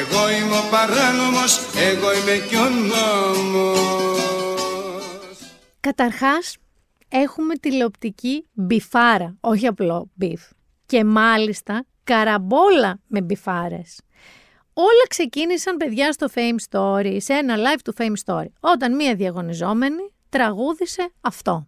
[0.00, 3.78] Εγώ είμαι ο παράνομος, εγώ είμαι κι ο νόμος
[5.80, 6.56] Καταρχάς
[7.16, 10.42] έχουμε τηλεοπτική μπιφάρα, όχι απλό beef.
[10.86, 14.00] Και μάλιστα καραμπόλα με μπιφάρες.
[14.72, 18.46] Όλα ξεκίνησαν παιδιά στο Fame Story, σε ένα live του Fame Story.
[18.60, 21.66] Όταν μία διαγωνιζόμενη τραγούδισε αυτό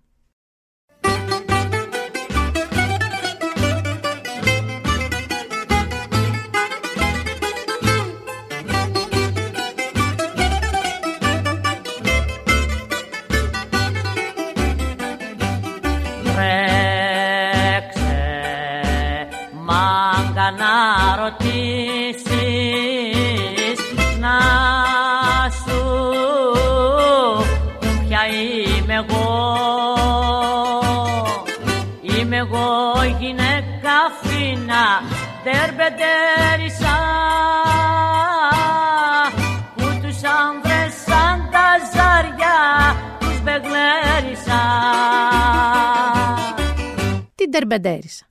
[47.56, 48.26] τερμπεντέρισα.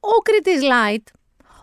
[0.00, 1.08] Ο Κρήτης Λάιτ,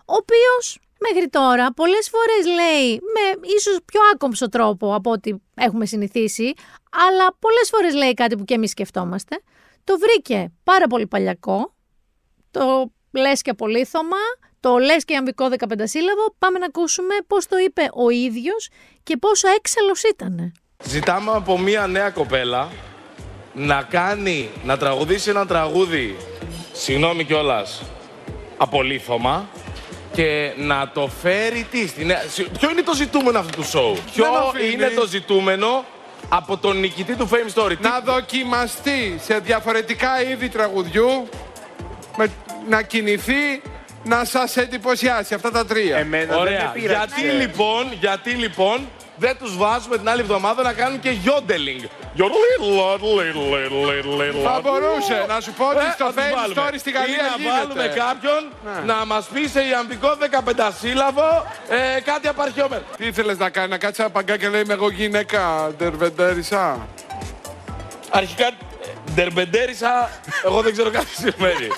[0.04, 5.86] ο οποίος μέχρι τώρα πολλές φορές λέει με ίσως πιο άκομψο τρόπο από ό,τι έχουμε
[5.86, 6.52] συνηθίσει,
[6.90, 9.36] αλλά πολλές φορές λέει κάτι που και εμείς σκεφτόμαστε.
[9.84, 11.74] Το βρήκε πάρα πολύ παλιακό,
[12.50, 14.22] το λες και απολύθωμα,
[14.60, 16.34] το λες και αμβικό 15 σύλλαβο.
[16.38, 18.68] Πάμε να ακούσουμε πώς το είπε ο ίδιος
[19.02, 20.52] και πόσο έξαλλος ήτανε.
[20.84, 22.68] Ζητάμε από μια νέα κοπέλα
[23.54, 26.16] να κάνει, να τραγουδήσει ένα τραγούδι,
[26.76, 27.82] συγγνώμη κιόλας,
[28.56, 29.48] απολύθωμα
[30.12, 31.88] και να το φέρει τι.
[31.88, 34.72] στη νέα- Συ- Ποιο είναι το ζητούμενο αυτού του σοου, Ποιο αφήνει.
[34.72, 35.84] είναι το ζητούμενο
[36.28, 41.28] από τον νικητή του Fame Story; Τι- Να δοκιμαστεί σε διαφορετικά είδη τραγουδιού,
[42.16, 42.30] με,
[42.68, 43.62] να κινηθεί,
[44.04, 46.06] να σας εντυπωσιάσει αυτά τα τρία.
[46.38, 46.72] Ωραία.
[46.76, 51.84] Γιατί λοιπόν, γιατί λοιπόν δεν τους βάζουμε την άλλη εβδομάδα να κάνουν και yodeling;
[54.44, 56.62] Θα μπορούσε να σου πω ότι Ε, στο θα τους Fame βάλουμε.
[56.70, 57.56] Story στη Γαλλία Ή να γίνεται.
[57.58, 58.42] βάλουμε κάποιον
[58.86, 60.16] να μας πει σε ιαμβικό
[60.54, 62.82] 15 σύλλαβο ε, κάτι απαρχιόμενο.
[62.96, 66.86] Τι ήθελες να κάνει, να κάτσει ένα παγκάκι και λέει είμαι εγώ γυναίκα, ντερβεντέρισα.
[68.10, 68.52] Αρχικά, ε,
[69.14, 70.10] ντερμπεντέρισα,
[70.44, 71.68] εγώ δεν ξέρω κάτι σημαίνει.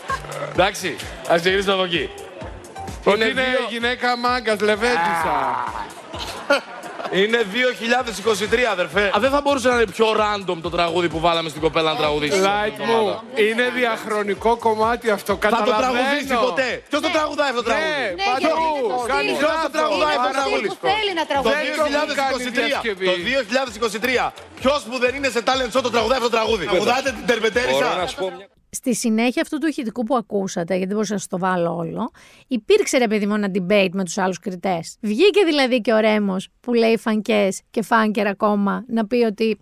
[0.53, 0.97] Εντάξει,
[1.29, 2.11] ας ξεκινήσουμε από εκεί.
[3.05, 5.65] Ότι Είναι είναι δύο- γυναίκα μάγκας, λεβέντισα.
[7.13, 9.05] Είναι 2023, αδερφέ.
[9.17, 11.97] Α, δεν θα μπορούσε να είναι πιο random το τραγούδι που βάλαμε στην κοπέλα να
[11.97, 12.41] τραγουδήσει.
[12.43, 15.93] Light μου, είναι διαχρονικό κομμάτι αυτό, Θα το καταλαβαίνω.
[16.03, 16.83] τραγουδήσει ποτέ.
[16.89, 18.47] Ποιος το τραγουδάει αυτό το Ναι, τραγούδι; παντού.
[18.47, 19.39] είναι το Κάνεις στυλ.
[19.39, 19.71] Ποιος το λάθος.
[19.79, 21.65] τραγουδάει αυτό το Πάρα τραγούδι; πολύ που θέλει να Το τραγουδήσει.
[21.67, 22.67] Δεν το έχουν κάνει 2023.
[22.71, 23.07] διασκευή.
[23.11, 24.33] Το 2023.
[24.61, 27.89] Ποιος που δεν είναι σε talent show το τραγουδάει αυτό το τραγούδι; Τραγουδάτε την τερμπετέρισα.
[28.71, 32.11] Στη συνέχεια αυτού του ηχητικού που ακούσατε, γιατί δεν μπορούσα να σας το βάλω όλο,
[32.47, 34.97] υπήρξε ρε παιδί μου ένα debate με τους άλλους κριτές.
[35.01, 39.59] Βγήκε δηλαδή και ο Ρέμος που λέει φανκές και φάνκερ ακόμα να πει ότι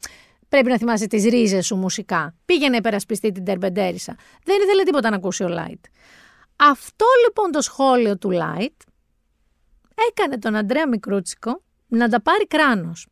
[0.49, 2.35] πρέπει να θυμάσαι τις ρίζες σου μουσικά.
[2.45, 4.17] Πήγε να υπερασπιστεί την Ντερμπεντέρισσα.
[4.45, 5.85] Δεν ήθελε τίποτα να ακούσει ο Light.
[6.57, 8.81] Αυτό λοιπόν το σχόλιο του Light
[10.11, 13.07] έκανε τον Αντρέα Μικρούτσικο να τα πάρει κράνος.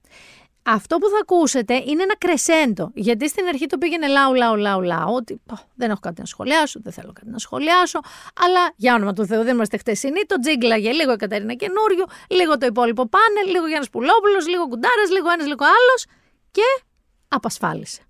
[0.65, 2.91] Αυτό που θα ακούσετε είναι ένα κρεσέντο.
[2.95, 5.15] Γιατί στην αρχή το πήγαινε λάου, λάου, λάου, λάου.
[5.15, 8.01] Ότι «Πω, δεν έχω κάτι να σχολιάσω, δεν θέλω κάτι να σχολιάσω.
[8.45, 10.21] Αλλά για όνομα του Θεού δεν είμαστε χτεσινοί.
[10.27, 15.11] Τον τσίγκλαγε λίγο η Κατερίνα Καινούργιου, λίγο το υπόλοιπο πάνελ, λίγο Γιάννης Πουλόπουλος, λίγο Κουντάρας,
[15.11, 16.07] λίγο ένας, λίγο άλλος.
[16.51, 16.85] Και
[17.29, 18.03] απασφάλισε.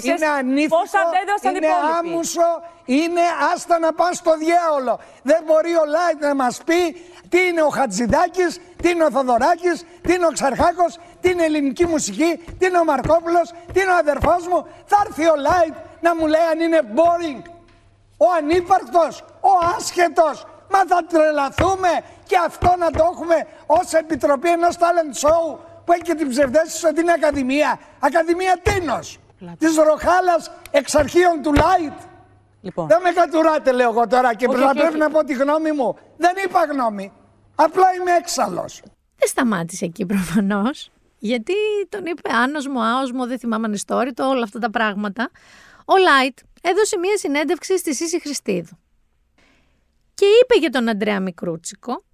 [0.00, 2.48] Είναι ανήθικο, Πώς αντέδρασαν οι είναι υπόλοιποι; άμουσο,
[2.84, 3.20] είναι
[3.54, 5.00] άστα να πάνε στο διάολο.
[5.22, 6.80] Δεν μπορεί ο Light να μας πει
[7.28, 11.86] τι είναι ο Χατζηδάκης, τι είναι ο Θοδωράκης, τι είναι ο Ξαρχάκος, τι είναι ελληνική
[11.86, 14.66] μουσική, τι είναι ο Μαρκόπουλος, τι είναι ο αδερφός μου.
[14.84, 17.42] Θα έρθει ο Light να μου λέει αν είναι boring.
[18.16, 20.46] Ο ανύπαρκτος, ο άσχετος.
[20.70, 21.88] Μα θα τρελαθούμε
[22.26, 26.86] και αυτό να το έχουμε ως επιτροπή ενός talent show που έχει και την ψευδέστηση
[26.86, 27.78] ότι είναι ακαδημία.
[28.00, 29.18] Ακαδημία τίνος.
[29.58, 31.98] Της Ροχάλας εξ αρχείων του Λάιτ.
[32.60, 32.86] Λοιπόν.
[32.86, 35.96] Δεν με κατουράτε λέω εγώ τώρα και θα πρέπει να πω τη γνώμη μου.
[36.16, 37.12] Δεν είπα γνώμη.
[37.54, 38.82] Απλά είμαι έξαλλος.
[39.16, 40.90] Δεν σταμάτησε εκεί προφανώς.
[41.24, 41.52] Γιατί
[41.88, 45.30] τον είπε άνοσμο, άοσμο, δεν θυμάμαι αν ιστόρητο, όλα αυτά τα πράγματα.
[45.84, 48.78] Ο Λάιτ έδωσε μία συνέντευξη στη Σύση Χριστίδου.
[50.14, 52.04] Και είπε για τον Αντρέα Μικρούτσικο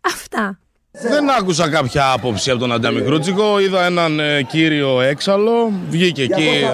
[0.00, 0.60] αυτά.
[1.00, 3.60] Δεν άκουσα κάποια άποψη από τον Αντρέα Μικρούτσικο.
[3.60, 5.72] Είδα έναν ε, κύριο έξαλλο.
[5.88, 6.66] Βγήκε εκεί.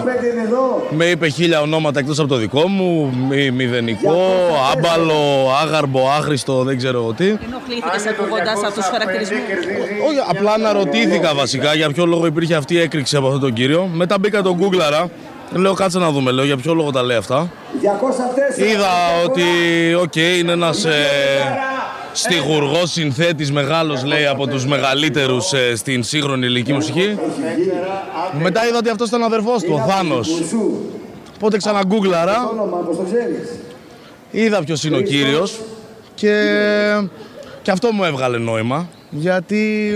[0.90, 3.14] Με είπε χίλια ονόματα εκτός από το δικό μου.
[3.28, 4.32] Μη, μηδενικό,
[4.72, 7.26] άμπαλο, άγαρμπο, άχρηστο, δεν ξέρω τι.
[7.26, 9.38] Ενοχλήθηκε ακούγοντας αυτούς τους χαρακτηρισμούς.
[10.08, 13.90] Όχι, απλά αναρωτήθηκα βασικά για ποιο λόγο υπήρχε αυτή η έκρηξη από αυτόν τον κύριο.
[13.92, 15.06] Μετά μπήκα τον γκούγκλαρα.
[15.52, 17.50] Λέω κάτσε να δούμε, λέω για ποιο λόγο τα λέει αυτά.
[18.56, 18.90] Είδα
[19.24, 19.42] ότι,
[19.94, 20.92] οκ, είναι ένας ε,
[22.12, 27.18] στιχουργός συνθέτης μεγάλος, λέει, από τους μεγαλύτερους ε, στην σύγχρονη ελληνική μουσική.
[28.42, 30.28] Μετά είδα ότι αυτός ήταν αδερφός του, ο Θάνος.
[31.34, 32.50] Οπότε ξαναγκούγκλαρα.
[34.30, 35.60] Είδα ποιος είναι ο κύριος
[36.14, 36.34] και,
[37.62, 38.88] και αυτό μου έβγαλε νόημα.
[39.10, 39.92] Γιατί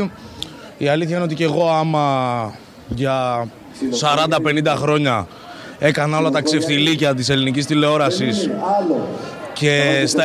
[0.79, 2.55] η αλήθεια είναι ότι και εγώ άμα
[2.89, 3.47] για
[4.01, 5.27] 40-50 χρόνια
[5.79, 8.51] έκανα όλα τα ξεφτιλίκια της ελληνικής τηλεόρασης
[9.63, 10.25] και στα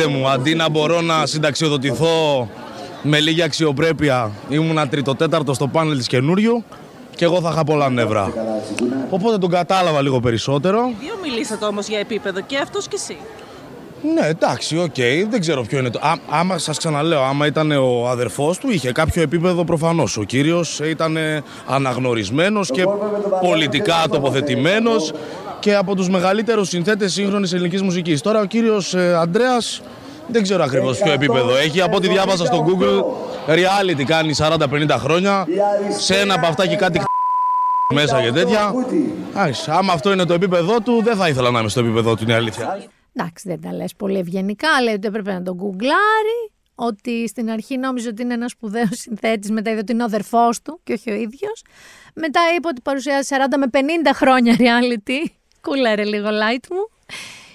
[0.00, 2.48] 75 μου αντί να μπορώ να συνταξιοδοτηθώ
[3.02, 6.64] με λίγη αξιοπρέπεια ήμουνα τριτοτέταρτος στο πάνελ της καινούριου
[7.16, 8.32] και εγώ θα είχα πολλά νεύρα.
[9.10, 10.92] Οπότε τον κατάλαβα λίγο περισσότερο.
[11.00, 13.16] Δύο μιλήσατε όμως για επίπεδο και αυτός και εσύ.
[14.14, 14.94] Ναι, εντάξει, οκ,
[15.30, 16.00] δεν ξέρω ποιο είναι το.
[16.02, 20.16] Ά, άμα σας ξαναλέω, άμα ήταν ο αδερφός του, είχε κάποιο επίπεδο προφανώς.
[20.16, 21.16] Ο κύριος ήταν
[21.66, 22.84] αναγνωρισμένος και
[23.40, 25.12] πολιτικά τοποθετημένος
[25.60, 28.20] και από τους μεγαλύτερους συνθέτες σύγχρονης ελληνικής μουσικής.
[28.20, 29.58] Τώρα ο κύριος Αντρέα
[30.26, 31.80] δεν ξέρω ακριβώς ποιο επίπεδο έχει.
[31.80, 33.02] Από ό,τι διάβασα στο Google,
[33.54, 35.46] reality κάνει 40-50 χρόνια.
[35.98, 37.00] Σε ένα από αυτά και κάτι
[37.94, 38.72] μέσα και τέτοια.
[39.30, 42.22] Εντάξει, άμα αυτό είναι το επίπεδό του, δεν θα ήθελα να είμαι στο επίπεδό του,
[42.22, 42.88] είναι η αλήθεια.
[43.12, 46.50] Εντάξει, δεν τα λες πολύ ευγενικά, λέει ότι έπρεπε να τον γκουγκλάρει.
[46.80, 50.62] ότι στην αρχή νόμιζε ότι είναι ένας σπουδαίος συνθέτης, μετά είδε ότι είναι ο αδερφός
[50.62, 51.62] του και όχι ο ίδιος.
[52.14, 53.78] Μετά είπε ότι παρουσιάζει 40 με 50
[54.14, 55.30] χρόνια reality.
[55.68, 56.88] Κούλαρε λίγο light μου.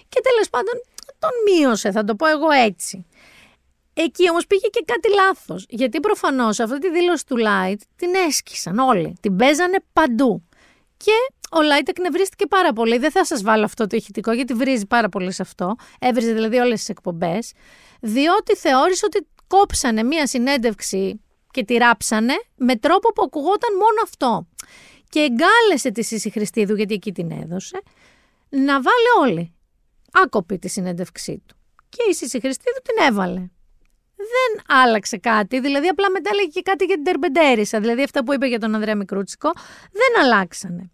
[0.10, 0.74] Και τέλος πάντων
[1.20, 3.06] τον μείωσε, θα το πω εγώ έτσι.
[3.94, 5.66] Εκεί όμως πήγε και κάτι λάθος.
[5.70, 9.16] Γιατί προφανώς αυτή τη δήλωση του Light την έσκησαν όλοι.
[9.22, 10.44] Την παίζανε παντού.
[10.98, 11.12] Και
[11.52, 12.98] ο Light εκνευρίστηκε πάρα πολύ.
[12.98, 15.76] Δεν θα σας βάλω αυτό το ηχητικό, γιατί βρίζει πάρα πολύ σε αυτό.
[16.00, 17.52] Έβριζε δηλαδή όλες τις εκπομπές.
[18.00, 24.48] Διότι θεώρησε ότι κόψανε μία συνέντευξη και τη ράψανε με τρόπο που ακουγόταν μόνο αυτό.
[25.10, 27.82] Και εγκάλεσε τη Σύση Χριστίδου, γιατί εκεί την έδωσε,
[28.58, 29.54] να βάλει όλη.
[30.12, 31.56] Άκοπη τη συνέντευξή του.
[31.90, 33.50] Και η Σύση Χριστίδου την έβαλε
[34.16, 35.60] δεν άλλαξε κάτι.
[35.60, 37.80] Δηλαδή, απλά μετά έλεγε και κάτι για την Τερμπεντέρισα.
[37.80, 39.52] Δηλαδή, αυτά που είπε για τον Ανδρέα Μικρούτσικο
[39.92, 40.92] δεν αλλάξανε.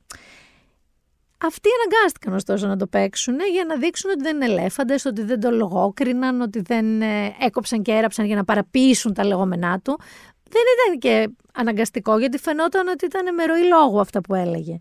[1.41, 5.39] Αυτοί αναγκάστηκαν ωστόσο να το παίξουν για να δείξουν ότι δεν είναι ελέφαντες, ότι δεν
[5.39, 9.99] το λογόκριναν, ότι δεν ε, έκοψαν και έραψαν για να παραποιήσουν τα λεγόμενά του.
[10.49, 14.79] Δεν ήταν και αναγκαστικό γιατί φαινόταν ότι ήταν με ροή λόγου αυτά που έλεγε.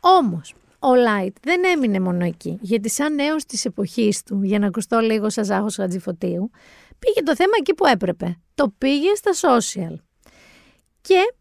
[0.00, 4.66] Όμως, ο Λάιτ δεν έμεινε μόνο εκεί, γιατί σαν νέος της εποχής του, για να
[4.66, 6.50] ακουστώ λίγο σαν Ζάχος Χατζηφωτίου,
[6.98, 8.40] πήγε το θέμα εκεί που έπρεπε.
[8.54, 9.94] Το πήγε στα social.
[11.00, 11.34] Και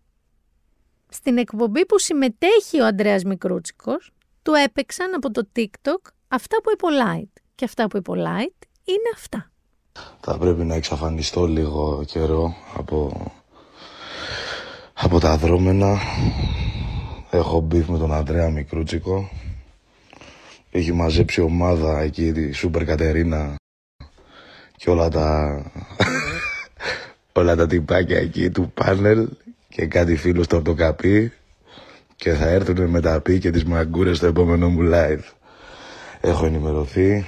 [1.09, 4.11] στην εκπομπή που συμμετέχει ο Ανδρέας Μικρούτσικος,
[4.41, 7.41] του έπαιξαν από το TikTok αυτά που είπε ο Light.
[7.55, 9.51] Και αυτά που είπε ο Light είναι αυτά.
[10.19, 13.31] Θα πρέπει να εξαφανιστώ λίγο καιρό από,
[14.93, 15.99] από τα δρώμενα.
[17.30, 19.30] Έχω beef με τον Ανδρέα Μικρούτσικο.
[20.71, 23.55] Έχει μαζέψει ομάδα εκεί, τη Σούπερ Κατερίνα
[24.75, 25.61] και όλα τα,
[27.34, 29.30] όλα τα τυπάκια εκεί του πάνελ
[29.69, 31.33] και κάτι φίλους του απ' το ΚΑΠΗ
[32.15, 35.23] και θα έρθουν με τα πι και τις μαγκούρες στο επόμενο μου live.
[36.21, 37.25] Έχω ενημερωθεί.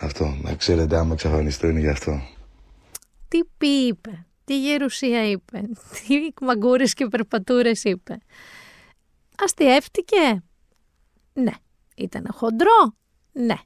[0.00, 2.22] Αυτό, να ξέρετε άμα εξαφανιστώ είναι γι' αυτό.
[3.28, 5.60] Τι πι είπε, τι γερουσία είπε,
[6.06, 8.18] τι μαγκούρες και περπατούρες είπε.
[9.44, 10.42] Αστιεύτηκε.
[11.32, 11.52] Ναι.
[11.96, 12.94] Ήταν χοντρό.
[13.32, 13.56] Ναι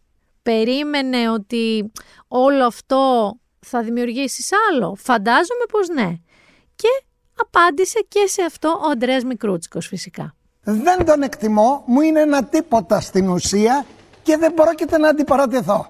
[0.46, 1.92] περίμενε ότι
[2.28, 4.96] όλο αυτό θα δημιουργήσεις άλλο.
[4.98, 6.14] Φαντάζομαι πως ναι.
[6.76, 6.88] Και
[7.40, 10.34] απάντησε και σε αυτό ο Αντρέας Μικρούτσικος φυσικά.
[10.62, 13.84] Δεν τον εκτιμώ, μου είναι ένα τίποτα στην ουσία
[14.22, 15.86] και δεν πρόκειται να αντιπαρατεθώ.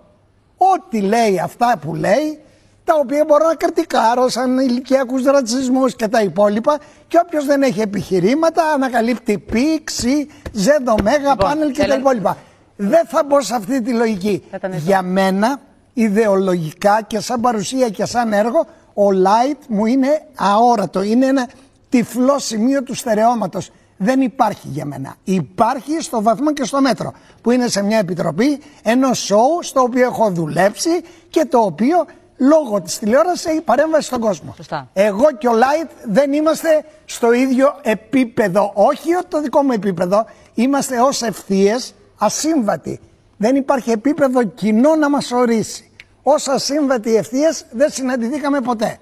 [0.56, 2.40] Ό,τι λέει αυτά που λέει,
[2.86, 6.78] τα οποία μπορώ να κριτικάρω σαν ηλικιακούς ρατσισμούς και τα υπόλοιπα
[7.08, 12.36] και όποιος δεν έχει επιχειρήματα ανακαλύπτει πι, ξι, ζέντο, μέγα, λοιπόν, πάνελ και τα υπόλοιπα.
[12.76, 14.44] Δεν θα μπω σε αυτή τη λογική.
[14.84, 15.60] Για μένα,
[15.92, 21.02] ιδεολογικά και σαν παρουσία και σαν έργο, ο Light μου είναι αόρατο.
[21.02, 21.48] Είναι ένα
[21.88, 23.70] τυφλό σημείο του στερεώματος.
[23.96, 25.14] Δεν υπάρχει για μένα.
[25.24, 27.12] Υπάρχει στο βαθμό και στο μέτρο.
[27.42, 30.90] Που είναι σε μια επιτροπή, ενός σοου στο οποίο έχω δουλέψει
[31.30, 32.06] και το οποίο
[32.36, 34.54] λόγω της τηλεόρασης έχει παρέμβαση στον κόσμο.
[34.92, 38.72] Εγώ και ο Light δεν είμαστε στο ίδιο επίπεδο.
[38.74, 40.26] Όχι το δικό μου επίπεδο.
[40.54, 43.00] Είμαστε ως ευθείες ασύμβατοι.
[43.36, 45.90] Δεν υπάρχει επίπεδο κοινό να μας ορίσει.
[46.22, 48.98] Όσα ασύμβατοι ευθείες δεν συναντηθήκαμε ποτέ.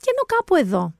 [0.00, 0.92] Και ενώ κάπου εδώ,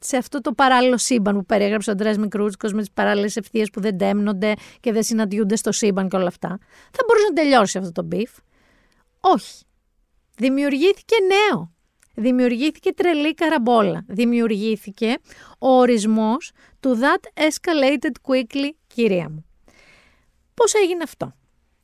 [0.00, 3.80] σε αυτό το παράλληλο σύμπαν που περιέγραψε ο Αντρέας Μικρούτσικος με τις παράλληλες ευθείες που
[3.80, 6.48] δεν τέμνονται και δεν συναντιούνται στο σύμπαν και όλα αυτά,
[6.90, 8.30] θα μπορούσε να τελειώσει αυτό το beef.
[9.20, 9.64] Όχι.
[10.36, 11.72] Δημιουργήθηκε νέο.
[12.14, 14.04] Δημιουργήθηκε τρελή καραμπόλα.
[14.08, 15.16] Δημιουργήθηκε
[15.58, 19.44] ο ορισμός του that escalated quickly, κυρία μου.
[20.54, 21.34] Πώς έγινε αυτό;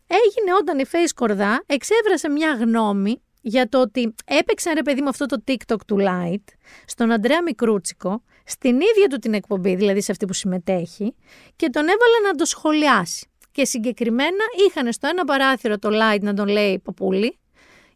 [0.09, 5.09] Έγινε όταν η Φαίη Σκορδά εξέβρασε μια γνώμη για το ότι έπαιξαν ρε παιδί με
[5.09, 6.45] αυτό το TikTok του Light
[6.87, 11.15] στον Αντρέα Μικρούτσικο, στην ίδια του την εκπομπή, δηλαδή σε αυτή που συμμετέχει,
[11.57, 13.27] και τον έβαλε να το σχολιάσει.
[13.53, 17.39] Και συγκεκριμένα είχαν στο ένα παράθυρο το Light να τον λέει Παπούλη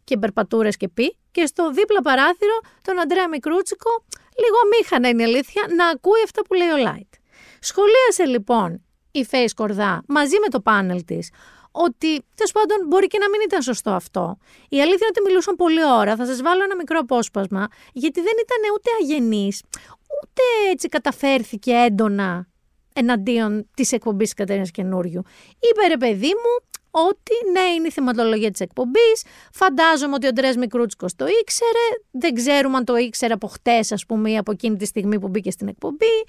[0.05, 4.05] και περπατούρε και πει, και στο δίπλα παράθυρο τον Αντρέα Μικρούτσικο,
[4.37, 7.19] λίγο μήχανα είναι η αλήθεια, να ακούει αυτά που λέει ο Light.
[7.61, 11.31] Σχολίασε λοιπόν η Face Κορδά μαζί με το πάνελ της
[11.73, 14.37] ότι τέλος πάντων μπορεί και να μην ήταν σωστό αυτό.
[14.69, 16.17] Η αλήθεια είναι ότι μιλούσαν πολλή ώρα.
[16.17, 19.63] Θα σας βάλω ένα μικρό απόσπασμα, γιατί δεν ήταν ούτε αγενής,
[20.23, 22.47] ούτε έτσι καταφέρθηκε έντονα
[22.95, 25.23] εναντίον της εκπομπής της Κατερίνας Καινούριου.
[25.59, 29.23] Είπε ρε παιδί μου ότι ναι, είναι η θεματολογία της εκπομπής.
[29.53, 31.87] Φαντάζομαι ότι ο Ντρές Μικρούτσικος το ήξερε.
[32.11, 35.29] Δεν ξέρουμε αν το ήξερε από χτες, ας πούμε, ή από εκείνη τη στιγμή που
[35.29, 36.25] μπήκε στην εκπομπή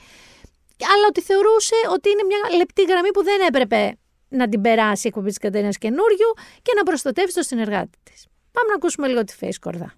[0.94, 3.98] αλλά ότι θεωρούσε ότι είναι μια λεπτή γραμμή που δεν έπρεπε
[4.30, 8.28] να την περάσει η εκπομπή της Κατερίνας καινούριου και να προστατεύσει το συνεργάτη της.
[8.52, 9.94] Πάμε να ακούσουμε λίγο τη Face Κορδά.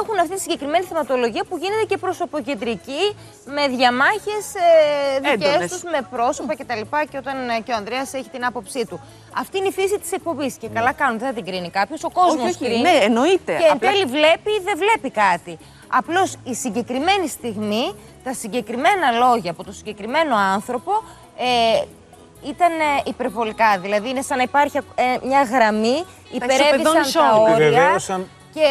[0.00, 3.02] έχουν αυτή τη συγκεκριμένη θεματολογία που γίνεται και προσωποκεντρική
[3.44, 5.70] με διαμάχες ε, δικές Έντονες.
[5.70, 6.80] τους, με πρόσωπα κτλ.
[7.10, 9.00] Και όταν ε, και ο Ανδρέας έχει την άποψή του.
[9.36, 12.04] Αυτή είναι η φύση της εκπομπής και καλά κάνουν, δεν θα την κρίνει κάποιος.
[12.04, 13.56] Ο κόσμος Όχι, όχι, κρίνει ναι, εννοείται.
[13.58, 15.58] και εν Απλά- τέλει βλέπει ή δεν βλέπει κάτι.
[15.88, 20.92] Απλώς η συγκεκριμένη στιγμή, τα συγκεκριμένα λόγια από το συγκεκριμένο άνθρωπο
[21.36, 21.82] ε,
[22.48, 23.78] ήταν ε, υπερβολικά.
[23.78, 27.52] Δηλαδή είναι σαν να υπάρχει ε, μια γραμμή, υπερέβησαν ισοπεδώνεις τα όλοι.
[27.52, 27.66] όρια.
[27.66, 28.28] Επιβεβαίωσαν.
[28.54, 28.66] Και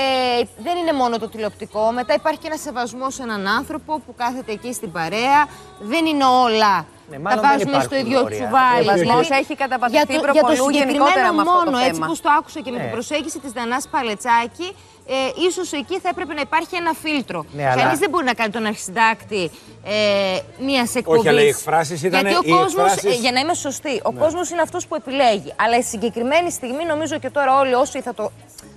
[0.63, 1.91] δεν είναι μόνο το τηλεοπτικό.
[1.91, 5.47] Μετά υπάρχει και ένα σεβασμό σε έναν άνθρωπο που κάθεται εκεί στην παρέα.
[5.79, 6.85] Δεν είναι όλα.
[7.09, 8.37] Ναι, τα μάλλον δεν βάζουμε υπάρχουν στο ίδιο όρια.
[8.39, 8.79] τσουβάλι.
[8.79, 8.97] Όχι, όχι.
[8.99, 11.93] Σεβασμός έχει καταπατηθεί για το, προπολού για το γενικότερα συγκεκριμένο με αυτό το μόνο, έτσι
[11.99, 12.05] θέμα.
[12.07, 12.83] που το άκουσα και με Ναι.
[12.83, 14.67] την προσέγγιση της Δανάς Παλετσάκη,
[15.11, 15.15] ε,
[15.47, 17.39] ίσως εκεί θα έπρεπε να υπάρχει ένα φίλτρο.
[17.57, 19.43] Ναι, αλλά- Κανείς δεν μπορεί να κάνει τον αρχισυντάκτη
[19.85, 21.27] ε, μιας εκπομπής.
[21.31, 24.11] αλλά οι εκφράσεις ήταν- Γιατί ο οι κόσμος, εκφράσεις- ε, για να είμαι σωστή, ο
[24.11, 25.53] κόσμος είναι αυτός που επιλέγει.
[25.63, 28.31] Αλλά η συγκεκριμένη στιγμή, νομίζω και τώρα όλοι όσοι θα το,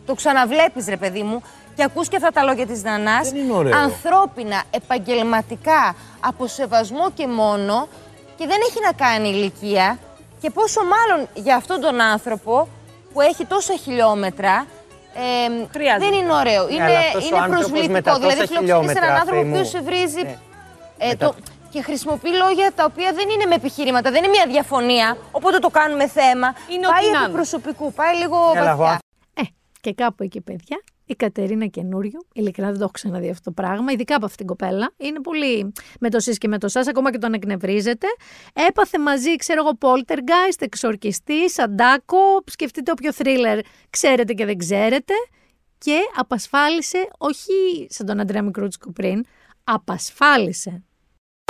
[0.06, 1.42] το ξαναβλέπεις ρε παιδί μου,
[1.76, 3.76] και ακούς και αυτά τα λόγια της Δανάς, Δεν είναι ωραίο.
[3.76, 7.88] ανθρώπινα, επαγγελματικά, από σεβασμό και μόνο,
[8.36, 9.98] και δεν έχει να κάνει ηλικία,
[10.40, 12.68] και πόσο μάλλον για αυτόν τον άνθρωπο
[13.12, 14.66] που έχει τόσα χιλιόμετρα,
[15.14, 16.10] ε, Χρειάζεται.
[16.10, 16.64] δεν είναι ωραίο.
[16.64, 17.92] Ναι, είναι αλλά αυτός ο είναι άνθρωπος προσβλητικό.
[17.92, 19.78] με τα Δηλαδή, τόσα φιλοξενείς έναν χιλιόμετρα, άνθρωπο ο Θεέ οποίος μου.
[19.78, 20.22] σε βρίζει.
[20.22, 20.38] Ναι.
[20.98, 21.34] Ε, Με το, τα-
[21.70, 25.16] και χρησιμοποιεί λόγια τα οποία δεν είναι με επιχειρήματα, δεν είναι μια διαφωνία.
[25.30, 26.54] Οπότε το κάνουμε θέμα.
[26.68, 27.34] Είναι πάει ό,τι να από είναι.
[27.34, 28.98] προσωπικού, πάει λίγο Έλα, εγώ βαθιά.
[29.34, 29.42] Ε,
[29.80, 33.92] και κάπου εκεί, παιδιά, η Κατερίνα καινούριου, ειλικρινά δεν το έχω ξαναδεί αυτό το πράγμα,
[33.92, 34.92] ειδικά από αυτήν την κοπέλα.
[34.96, 38.06] Είναι πολύ με το σεις και με το σας, ακόμα και τον εκνευρίζεται.
[38.68, 43.58] Έπαθε μαζί, ξέρω εγώ, Poltergeist, εξορκιστή, Σαντάκο, σκεφτείτε όποιο θρίλερ
[43.90, 45.14] ξέρετε και δεν ξέρετε.
[45.78, 49.24] Και απασφάλισε, όχι σαν τον Αντρέα Μικρούτσικο πριν,
[49.64, 50.82] απασφάλισε.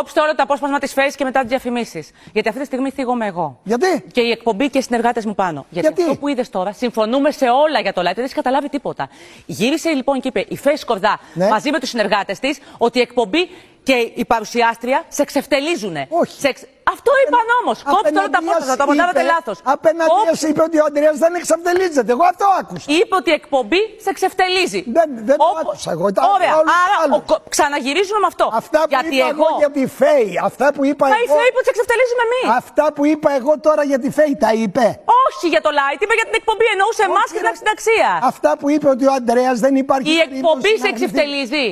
[0.02, 2.10] Κόψτε όλο το απόσπασμα της Face και μετά τις διαφημίσεις.
[2.32, 3.58] Γιατί αυτή τη στιγμή θίγομαι εγώ.
[3.64, 5.66] Γιατί; Και η εκπομπή και οι συνεργάτες μου πάνω.
[5.70, 8.68] Γιατί, Γιατί; αυτό που είδες τώρα, συμφωνούμε σε όλα για το live, δεν έχεις καταλάβει
[8.68, 9.08] τίποτα.
[9.46, 11.48] Γύρισε λοιπόν και είπε η Face Σκορδά Ναι.
[11.48, 13.48] μαζί με τους συνεργάτες της ότι η εκπομπή
[13.88, 15.96] και η παρουσιάστρια σε ξεφτελίζουν.
[16.22, 16.40] Όχι.
[16.40, 16.66] Σε εξ-
[16.96, 17.76] Αυτό είπαν όμως.
[17.94, 19.56] Κόψτε όλα τα απόσπασμα, το μοντάρατε λάθος.
[19.76, 22.10] Απέναντίας είπε ότι ο Αντρέας δεν εξαφτελίζεται.
[22.16, 22.86] Εγώ αυτό άκουσα.
[22.98, 24.80] Είπε ότι η εκπομπή σε ξεφτελίζει.
[24.96, 26.06] Δεν, δεν το Όπω- άκουσα εγώ.
[26.16, 27.16] Τα Ωραία, άκουσα όλους άρα άλλους.
[27.16, 28.46] ο κο- ξαναγυρίζουμε με αυτό.
[28.62, 29.56] Αυτά που Γιατί είπα εγώ εγώ.
[29.62, 31.34] για τη ΦΕΗ, αυτά που είπα Μα η εγώ...
[31.38, 32.46] Φέη που σε ξεφτελίζουμε εμείς.
[32.62, 34.86] Αυτά που είπα εγώ τώρα για τη ΦΕΗ τα είπε.
[35.26, 36.66] Όχι για το light, είπε για την εκπομπή.
[36.74, 37.52] Εννοούσε εμάς και την ρε.
[37.54, 38.08] αξινταξία.
[38.32, 40.98] Αυτά που είπε ότι ο Αντρέας δεν υπάρχει Η περίπτωση εκπομπή να σε αρνηθεί.
[41.00, 41.66] ξεφτελίζει.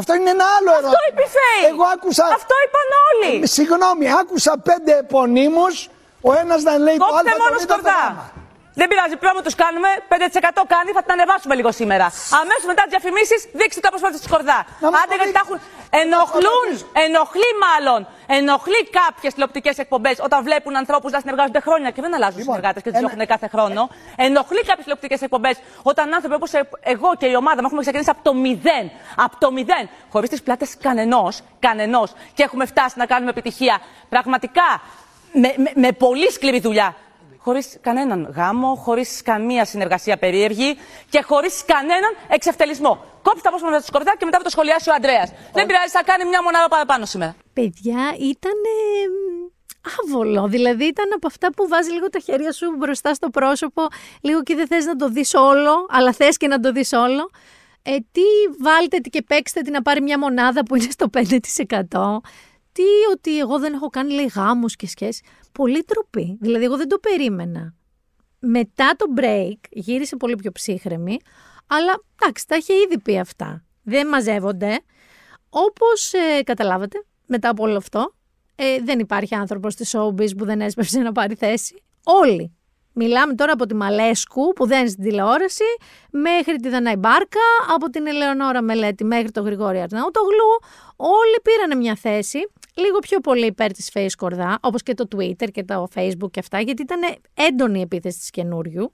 [0.00, 0.92] Αυτό είναι ένα άλλο ερώτημα.
[0.94, 1.60] Αυτό είπε η Φέη.
[1.72, 2.24] Εγώ άκουσα...
[2.40, 3.32] Αυτό είπαν όλοι.
[3.42, 5.74] Ε, Συγγνώμη, άκουσα πέντε επωνύμους,
[6.28, 8.02] ο ένας να λέει το Α, Κόψτε το μόνος Β, το σκορδά.
[8.16, 8.44] Γ.
[8.80, 9.88] Δεν πειράζει, πρέπει να τους κάνουμε.
[10.08, 12.06] 5% κάνει, θα την ανεβάσουμε λίγο σήμερα.
[12.42, 14.58] Αμέσως μετά τις διαφημίσεις, δείξτε το απόσπασμα της σκορδά.
[14.82, 15.56] Να μας Άντε το γιατί τα έχουν.
[15.90, 18.06] Ενοχλούν, ενοχλεί μάλλον.
[18.26, 22.82] Ενοχλεί κάποιες τηλεοπτικές εκπομπές όταν βλέπουν ανθρώπους να συνεργάζονται χρόνια και δεν αλλάζουν Λοιπόν, συνεργάτες
[22.82, 23.88] και τους ένα- έχουν κάθε χρόνο.
[24.16, 28.22] Ενοχλεί κάποιες τηλεοπτικές εκπομπές όταν άνθρωποι όπως εγώ και η ομάδα μου έχουμε ξεκινήσει από
[28.22, 28.90] το μηδέν.
[29.16, 29.88] Από το μηδέν.
[30.10, 32.12] Χωρίς τις πλάτες κανενός, κανενός.
[32.34, 33.80] Και έχουμε φτάσει να κάνουμε επιτυχία.
[34.08, 34.82] Πραγματικά
[35.32, 36.94] με, με, με πολύ σκληρή δουλειά.
[37.46, 40.76] Χωρίς κανέναν γάμο, χωρίς καμία συνεργασία περίεργη
[41.08, 42.92] και χωρίς κανέναν εξευτελισμό.
[43.22, 45.28] Κόψτε τα απόσπασμα με της σκορδά και μετά θα το σχολιάσει ο Αντρέα.
[45.52, 47.36] Δεν πειράζει, θα κάνει μια μονάδα παραπάνω σήμερα.
[47.52, 48.58] Παιδιά, ήταν
[49.98, 50.48] άβολο.
[50.48, 53.86] Δηλαδή ήταν από αυτά που βάζει λίγο τα χέρια σου μπροστά στο πρόσωπο,
[54.20, 57.30] λίγο και δεν θες να το δεις όλο, αλλά θες και να το δεις όλο.
[57.82, 58.22] Ε, τι
[58.58, 62.20] βάλτε τι και παίξτε τι να πάρει μια μονάδα που είναι στο 5%.
[62.76, 65.22] Τι ότι εγώ δεν έχω κάνει λέει γάμους και σχέσεις.
[65.52, 66.38] Πολύ τροπή.
[66.40, 67.74] Δηλαδή εγώ δεν το περίμενα.
[68.38, 71.16] Μετά το break γύρισε πολύ πιο ψύχρεμη,
[71.66, 73.64] αλλά εντάξει, τα είχε ήδη πει αυτά.
[73.82, 74.80] Δεν μαζεύονται.
[75.48, 78.14] Όπως ε, καταλάβατε, μετά από όλο αυτό,
[78.56, 81.82] ε, δεν υπάρχει άνθρωπος στη showbiz που δεν έσπευσε να πάρει θέση.
[82.04, 82.56] Όλοι.
[82.98, 85.64] Μιλάμε τώρα από τη Μαλέσκου που δεν είναι στην τηλεόραση,
[86.10, 87.40] μέχρι τη Δανάη Μπάρκα,
[87.74, 90.50] από την Ελεονόρα Μελέτη μέχρι τον Γρηγόρη Αρναούτογλου.
[90.96, 92.38] Όλοι πήραν μια θέση,
[92.76, 96.40] λίγο πιο πολύ υπέρ της Face Κορδά, όπως και το Twitter και το Facebook και
[96.40, 97.00] αυτά, γιατί ήταν
[97.34, 98.90] έντονη η επίθεση της καινούριου.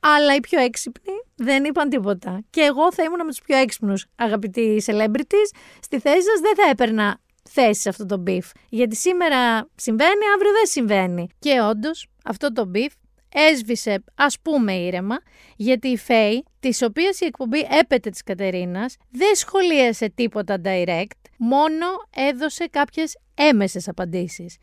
[0.00, 2.40] Αλλά οι πιο έξυπνοι δεν είπαν τίποτα.
[2.50, 5.56] Και εγώ θα ήμουν με τους πιο έξυπνους, αγαπητοί celebrities.
[5.80, 8.50] Στη θέση σας δεν θα έπαιρνα θέση σε αυτό το beef.
[8.68, 11.28] Γιατί σήμερα συμβαίνει, αύριο δεν συμβαίνει.
[11.38, 12.92] Και όντως αυτό το beef
[13.34, 15.16] έσβησε ας πούμε ήρεμα,
[15.56, 21.86] γιατί η Φέη, της οποίας η εκπομπή έπεται της Κατερίνας, δεν σχολίασε τίποτα direct, μόνο
[22.30, 24.56] έδωσε κάποιες έμεσες απαντήσεις.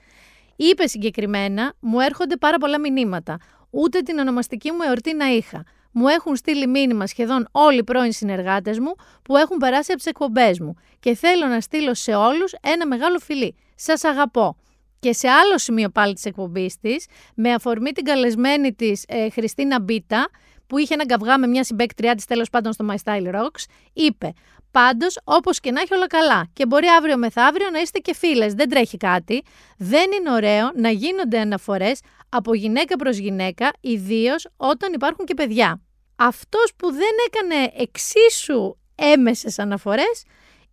[0.56, 3.38] Είπε συγκεκριμένα, μου έρχονται πάρα πολλά μηνύματα.
[3.70, 5.64] Ούτε την ονομαστική μου εορτή να είχα.
[5.92, 10.10] Μου έχουν στείλει μήνυμα σχεδόν όλοι οι πρώην συνεργάτες μου που έχουν περάσει από τις
[10.10, 10.74] εκπομπές μου.
[11.00, 13.56] Και θέλω να στείλω σε όλους ένα μεγάλο φιλί.
[13.76, 14.58] Σας αγαπώ.
[15.02, 19.82] Και σε άλλο σημείο πάλι της εκπομπής της, με αφορμή την καλεσμένη της ε, Χριστίνα
[19.82, 20.30] Μπίτα,
[20.68, 24.34] που είχε ένα καυγά με μια συμπέκτριά της τέλος πάντων στο My Style Rocks, είπε:
[24.72, 28.54] Πάντως, όπως και να έχει όλα καλά, και μπορεί αύριο μεθαύριο να είστε και φίλες,
[28.54, 29.44] δεν τρέχει κάτι.
[29.78, 32.00] Δεν είναι ωραίο να γίνονται αναφορές
[32.30, 35.82] από γυναίκα προς γυναίκα, ιδίως όταν υπάρχουν και παιδιά.
[36.16, 40.24] Αυτός που δεν έκανε εξίσου έμεσες αναφορές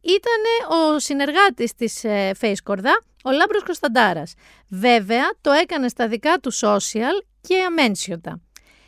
[0.00, 4.34] ήταν ο συνεργάτης της ε, Face Κορδά, ο Λάμπρος Κωνσταντάρας.
[4.68, 8.40] Βέβαια, το έκανε στα δικά του social και αμένσιωτα.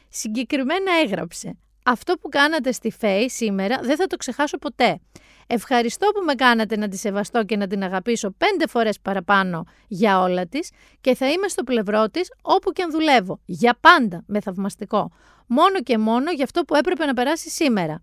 [0.09, 5.01] Συγκεκριμένα έγραψε «Αυτό που κάνατε στη Face σήμερα δεν θα το ξεχάσω ποτέ.
[5.47, 10.21] Ευχαριστώ που με κάνατε να τη σεβαστώ και να την αγαπήσω πέντε φορές παραπάνω για
[10.21, 10.71] όλα της
[11.01, 13.41] και θα είμαι στο πλευρό της όπου και αν δουλεύω.
[13.45, 15.11] Για πάντα, με θαυμαστικό.
[15.47, 18.03] Μόνο και μόνο για αυτό που έπρεπε να περάσει σήμερα.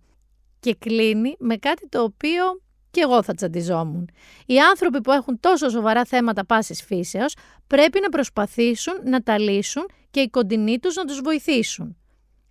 [0.60, 2.62] Και κλείνει με κάτι το οποίο
[2.92, 4.10] και εγώ θα τσαντιζόμουν.
[4.46, 7.36] Οι άνθρωποι που έχουν τόσο σοβαρά θέματα πάσης φύσεως
[7.68, 11.98] πρέπει να προσπαθήσουν να τα λύσουν και οι κοντινοί τους να τους βοηθήσουν.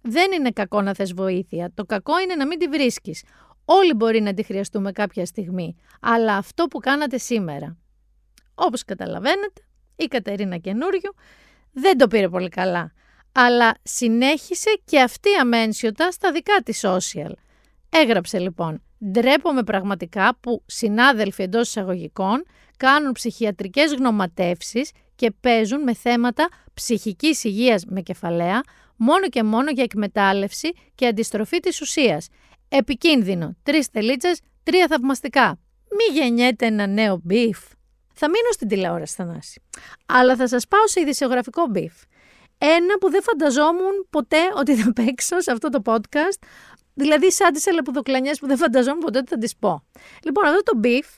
[0.00, 1.70] Δεν είναι κακό να θες βοήθεια.
[1.74, 3.24] Το κακό είναι να μην τη βρίσκεις.
[3.64, 5.76] Όλοι μπορεί να τη χρειαστούμε κάποια στιγμή.
[6.00, 7.76] Αλλά αυτό που κάνατε σήμερα.
[8.54, 9.62] Όπως καταλαβαίνετε,
[9.96, 11.14] η Κατερίνα καινούριου
[11.72, 12.92] δεν το πήρε πολύ καλά.
[13.32, 17.32] Αλλά συνέχισε και αυτή αμένσιωτα στα δικά της social.
[17.88, 22.44] Έγραψε λοιπόν Ντρέπομαι πραγματικά που συνάδελφοι εντός εισαγωγικών
[22.76, 28.60] κάνουν ψυχιατρικές γνωματεύσεις και παίζουν με θέματα ψυχικής υγείας με κεφαλαία
[28.96, 32.28] μόνο και μόνο για εκμετάλλευση και αντιστροφή της ουσίας.
[32.68, 33.56] Επικίνδυνο.
[33.62, 35.58] Τρεις τελίτσες, τρία θαυμαστικά.
[35.90, 37.58] Μη γεννιέται ένα νέο beef.
[38.14, 39.62] Θα μείνω στην τηλεόραση, Θανάση.
[40.06, 41.92] Αλλά θα σας πάω σε ειδησιογραφικό beef.
[42.58, 46.46] Ένα που δεν φανταζόμουν ποτέ ότι θα παίξω σε αυτό το podcast,
[46.98, 49.84] Δηλαδή, σαν τις αλεπουδοκλανιές που δεν φανταζόμουν ποτέ ότι θα τις πω.
[50.22, 51.14] Λοιπόν, αυτό το beef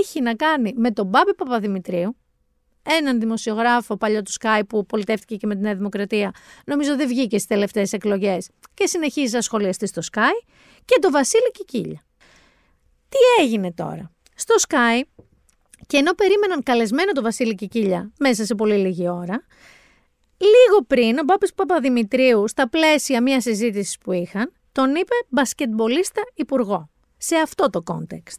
[0.00, 2.16] έχει να κάνει με τον Μπάμπη Παπαδημητρίου,
[2.82, 6.30] έναν δημοσιογράφο παλιό του Σκάι που πολιτεύτηκε και με τη Νέα Δημοκρατία.
[6.66, 10.46] Νομίζω δεν βγήκε στις τελευταίες εκλογές και συνεχίζει να σχολιαστεί στο Σκάι.
[10.84, 12.02] Και τον Βασίλη Κικίλια.
[13.08, 15.02] Τι έγινε τώρα; Στο Sky,
[15.86, 19.46] και ενώ περίμεναν καλεσμένο τον Βασίλη Κικίλια μέσα σε πολύ λίγη ώρα,
[20.38, 26.88] λίγο πριν ο Μπάμπης Παπαδημητρίου, στα πλαίσια μιας συζήτησης που είχαν, τον είπε μπασκετμπολίστα υπουργό.
[27.16, 28.38] Σε αυτό το context.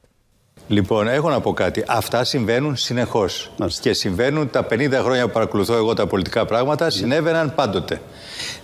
[0.68, 1.84] Λοιπόν, έχω να πω κάτι.
[1.88, 3.52] Αυτά συμβαίνουν συνεχώς.
[3.82, 8.02] Και συμβαίνουν τα 50 χρόνια που παρακολουθώ εγώ τα πολιτικά πράγματα, συνέβαιναν πάντοτε.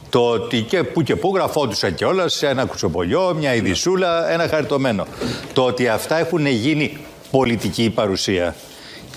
[0.09, 5.05] Το ότι και που και που γραφόντουσαν κιόλας σε ένα κουτσοπολιό, μια ειδισούλα, ένα χαριτωμένο.
[5.53, 6.97] Το ότι αυτά έχουν γίνει
[7.31, 8.55] πολιτική παρουσία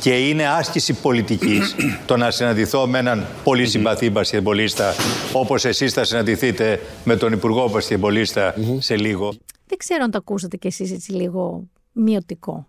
[0.00, 1.74] και είναι άσκηση πολιτικής
[2.06, 4.94] το να συναντηθώ με έναν πολύ συμπαθή μπασκετμπολίστα
[5.32, 9.34] όπως εσείς θα συναντηθείτε με τον Υπουργό μπασκετμπολίστα σε λίγο.
[9.66, 12.66] Δεν ξέρω αν το ακούσατε κι εσείς έτσι λίγο μειωτικό.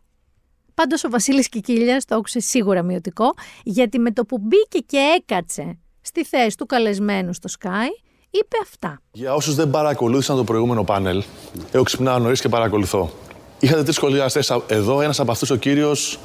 [0.73, 5.77] Πάντως ο Βασίλης Κικίλια το άκουσε σίγουρα μειωτικό, γιατί με το που μπήκε και έκατσε
[6.01, 7.87] στη θέση του καλεσμένου στο Sky,
[8.29, 9.01] είπε αυτά.
[9.11, 11.23] Για όσους δεν παρακολούθησαν το προηγούμενο πάνελ,
[11.71, 13.11] εγώ ξυπνάω νωρίς και παρακολουθώ.
[13.59, 16.19] Είχατε τρεις σχολιαστές εδώ, ένας από αυτούς ο κύριος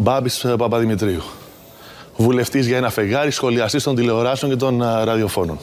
[0.00, 1.22] Μπάμπης ε, Παπαδημητρίου.
[2.16, 5.58] Βουλευτής για ένα φεγγάρι, σχολιαστής των τηλεοράσεων και των ε, ραδιοφώνων.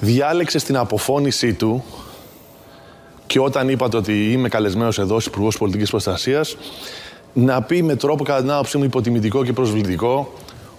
[0.00, 1.84] Διάλεξε στην αποφώνησή του
[3.26, 6.56] και όταν είπατε ότι είμαι καλεσμένος εδώ, Υπουργός Πολιτικής Προστασίας,
[7.32, 10.32] να πει με τρόπο κατά την άποψή μου υποτιμητικό και προσβλητικό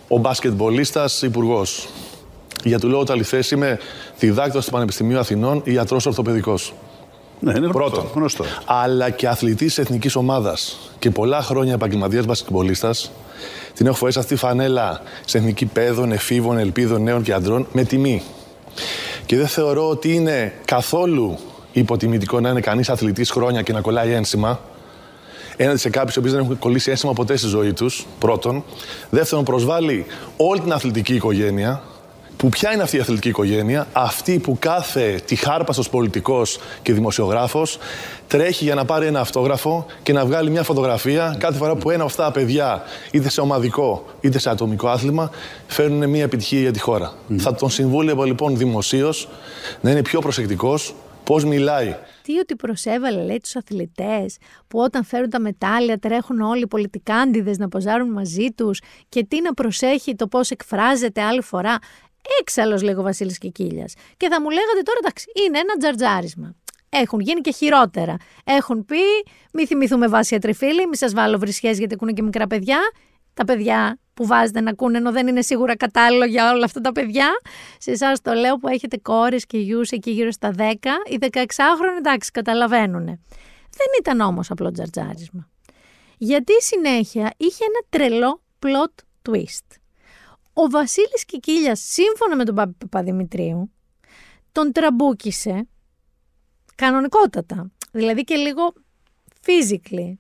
[0.08, 1.88] ο μπασκετμπολίστας υπουργός.
[2.64, 3.16] Για του λόγου τα
[3.52, 3.80] είμαι
[4.20, 6.74] διδάκτορας του Πανεπιστημίου Αθηνών, ιατρός ορθοπαιδικός.
[7.40, 8.46] Ναι, είναι Πρώτον, γνωστό.
[8.66, 13.12] Αλλά και αθλητής εθνικής ομάδας και πολλά χρόνια επαγγελματίας μπασκετμπολίστας.
[13.74, 17.84] Την έχω φορέσει αυτή τη φανέλα σε εθνική παιδών, εφήβων, ελπίδων, νέων και αντρών με
[17.84, 18.22] τιμή.
[19.26, 21.38] Και δεν θεωρώ ότι είναι καθόλου
[21.72, 24.60] υποτιμητικό να είναι κανείς αθλητής χρόνια και να κολλάει ένσημα.
[25.58, 28.06] Έναντι σε κάποιους που δεν έχουν κολλήσει ένσημα ποτέ στη ζωή τους.
[28.20, 28.64] Πρώτον.
[29.10, 30.06] Δεύτερον, προσβάλλει
[30.38, 31.82] όλη την αθλητική οικογένεια
[32.38, 37.78] που ποια είναι αυτή η αθλητική οικογένεια, αυτή που κάθε τυχάρπαστος πολιτικός και δημοσιογράφος
[38.28, 42.00] τρέχει για να πάρει ένα αυτόγραφο και να βγάλει μια φωτογραφία κάθε φορά που ένα
[42.00, 45.32] από αυτά τα παιδιά, είτε σε ομαδικό είτε σε ατομικό άθλημα,
[45.68, 47.14] φέρνουν μια επιτυχία για τη χώρα.
[47.38, 49.28] Θα τον συμβούλευα λοιπόν δημοσίως
[49.82, 50.94] να είναι πιο προσεκτικός
[51.26, 51.96] πώς μιλάει.
[52.22, 57.58] Τι ότι προσέβαλε, λέει, τους αθλητές που όταν φέρουν τα μετάλλια τρέχουν όλοι οι πολιτικάντιδες
[57.58, 61.78] να ποζάρουν μαζί τους και τι να προσέχει το πώς εκφράζεται άλλη φορά.
[62.40, 63.86] Έξαλλο, λέγω Βασίλης Κικίλια.
[64.18, 66.56] Και θα μου λέγατε τώρα, εντάξει, είναι ένα τζαρτζάρισμα.
[66.90, 68.16] Έχουν γίνει και χειρότερα.
[68.44, 68.98] Έχουν πει,
[69.54, 72.80] μη θυμηθούμε βάση ατριφίλη, μη σας βάλω βρισχέ γιατί ακούνε και μικρά παιδιά.
[73.34, 76.92] Τα παιδιά που βάζετε να ακούνε, ενώ δεν είναι σίγουρα κατάλληλο για όλα αυτά τα
[76.92, 77.30] παιδιά.
[77.78, 80.62] Σε εσάς το λέω που έχετε κόρες και γιους εκεί γύρω στα 10,
[81.10, 83.06] οι 16χρονοι εντάξει, καταλαβαίνουν.
[83.06, 85.50] Δεν ήταν όμως απλό τζαρτζάρισμα.
[86.18, 89.85] Γιατί συνέχεια είχε ένα τρελό plot twist.
[90.58, 93.72] Ο Βασίλης Κικίλιας, σύμφωνα με τον Παπαδημητρίου,
[94.52, 95.68] τον τραμπούκησε
[96.76, 97.72] κανονικότατα.
[97.92, 98.74] Δηλαδή και λίγο
[99.46, 100.14] physically.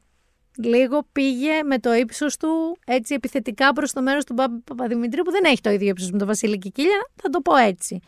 [0.63, 5.31] Λίγο πήγε με το ύψος του έτσι επιθετικά προς το μέρος του Παπα- Παπαδημητρίου που
[5.31, 7.99] δεν έχει το ίδιο ύψος με τον Βασίλη Κικίλια, θα το πω έτσι.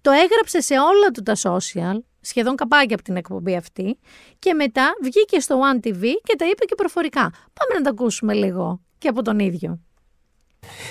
[0.00, 3.98] Το έγραψε σε όλα του τα social, σχεδόν καπάκια από την εκπομπή αυτή,
[4.38, 7.20] και μετά βγήκε στο One TV και τα είπε και προφορικά.
[7.30, 9.80] Πάμε να τα ακούσουμε λίγο και από τον ίδιο.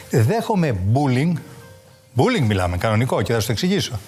[0.10, 1.34] Δέχομαι bullying.
[2.18, 4.00] Bullying μιλάμε, κανονικό και θα σου το εξηγήσω.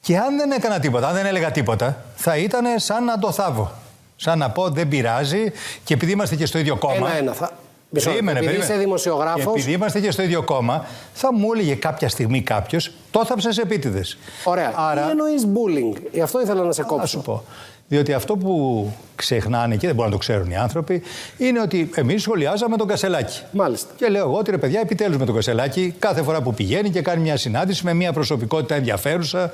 [0.00, 3.72] Και αν δεν έκανα τίποτα, αν δεν έλεγα τίποτα, θα ήταν σαν να το θάβω.
[4.16, 5.52] Σαν να πω δεν πειράζει
[5.84, 6.94] και επειδή είμαστε και στο ίδιο κόμμα.
[6.96, 7.32] Ένα-ένα.
[7.32, 7.50] Θα...
[7.94, 8.24] Μισό λεπτό.
[8.24, 8.72] Περίμενε, Επειδή περίμενε.
[8.74, 12.92] είσαι δημοσιογράφος- Και επειδή είμαστε και στο ίδιο κόμμα, θα μου έλεγε κάποια στιγμή κάποιος,
[13.10, 14.18] το θάψες επίτηδες.
[14.44, 14.72] Ωραία.
[14.74, 17.00] Άρα- Τι εννοείς bullying; Γι' αυτό ήθελα να σε κόψω.
[17.00, 17.44] Θα σου πω.
[17.92, 21.02] Διότι αυτό που ξεχνάνε και δεν μπορούν να το ξέρουν οι άνθρωποι
[21.38, 23.40] είναι ότι εμείς σχολιάζαμε τον Κασελάκη.
[23.52, 23.92] Μάλιστα.
[23.96, 27.02] Και λέω εγώ ότι ρε παιδιά, επιτέλους με τον Κασελάκη, κάθε φορά που πηγαίνει και
[27.02, 29.50] κάνει μια συνάντηση με μια προσωπικότητα ενδιαφέρουσα,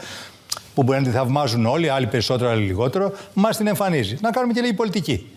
[0.75, 4.17] που μπορεί να τη θαυμάζουν όλοι, άλλοι περισσότερο, άλλοι λιγότερο, μας την εμφανίζει.
[4.21, 5.31] Να κάνουμε και λίγη πολιτική.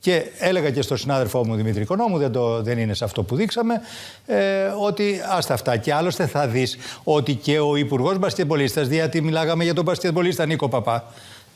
[0.00, 3.36] Και έλεγα και στον συνάδελφό μου Δημήτρη Οικονόμου, δεν, το, δεν είναι σε αυτό που
[3.36, 3.80] δείξαμε,
[4.26, 4.36] ε,
[4.80, 5.76] ότι άστα αυτά.
[5.76, 10.68] Και άλλωστε θα δεις ότι και ο Υπουργός Μπασκετμπολίστας, γιατί μιλάγαμε για τον Μπασκετμπολίστα Νίκο
[10.68, 11.04] Παπά,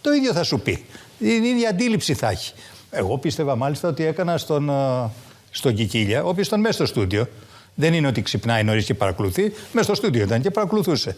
[0.01, 0.85] το ίδιο θα σου πει.
[1.19, 2.53] Την ίδια αντίληψη θα έχει.
[2.91, 5.11] Εγώ πίστευα μάλιστα ότι έκανα στον, ε,
[5.51, 7.29] στον Κικίλια, ο οποίος ήταν μέσα στο στούντιο.
[7.75, 9.43] Δεν είναι ότι ξυπνάει νωρίς και παρακολουθεί.
[9.73, 11.17] Μέσα στο στούντιο ήταν και παρακολουθούσε.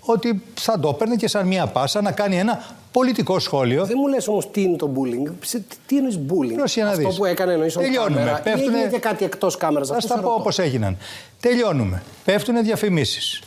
[0.00, 3.84] Ότι θα το έπαιρνε και σαν μία πάσα να κάνει ένα πολιτικό σχόλιο.
[3.84, 5.32] Δεν μου λες όμως τι είναι το bullying.
[5.44, 7.16] Σε- τι- Τι εννοείς bullying; Πρόσεχε να Αυτό δεις.
[7.16, 8.42] που έκανε εννοείς on Τελειώνουμε.
[8.44, 8.46] camera.
[8.46, 10.96] Ή έγινε και κάτι εκτός κάμερας; Θα στα πω όπως έγιναν.
[11.40, 12.02] Τελειώνουμε.
[12.24, 13.42] Πέφτουν διαφημίσεις.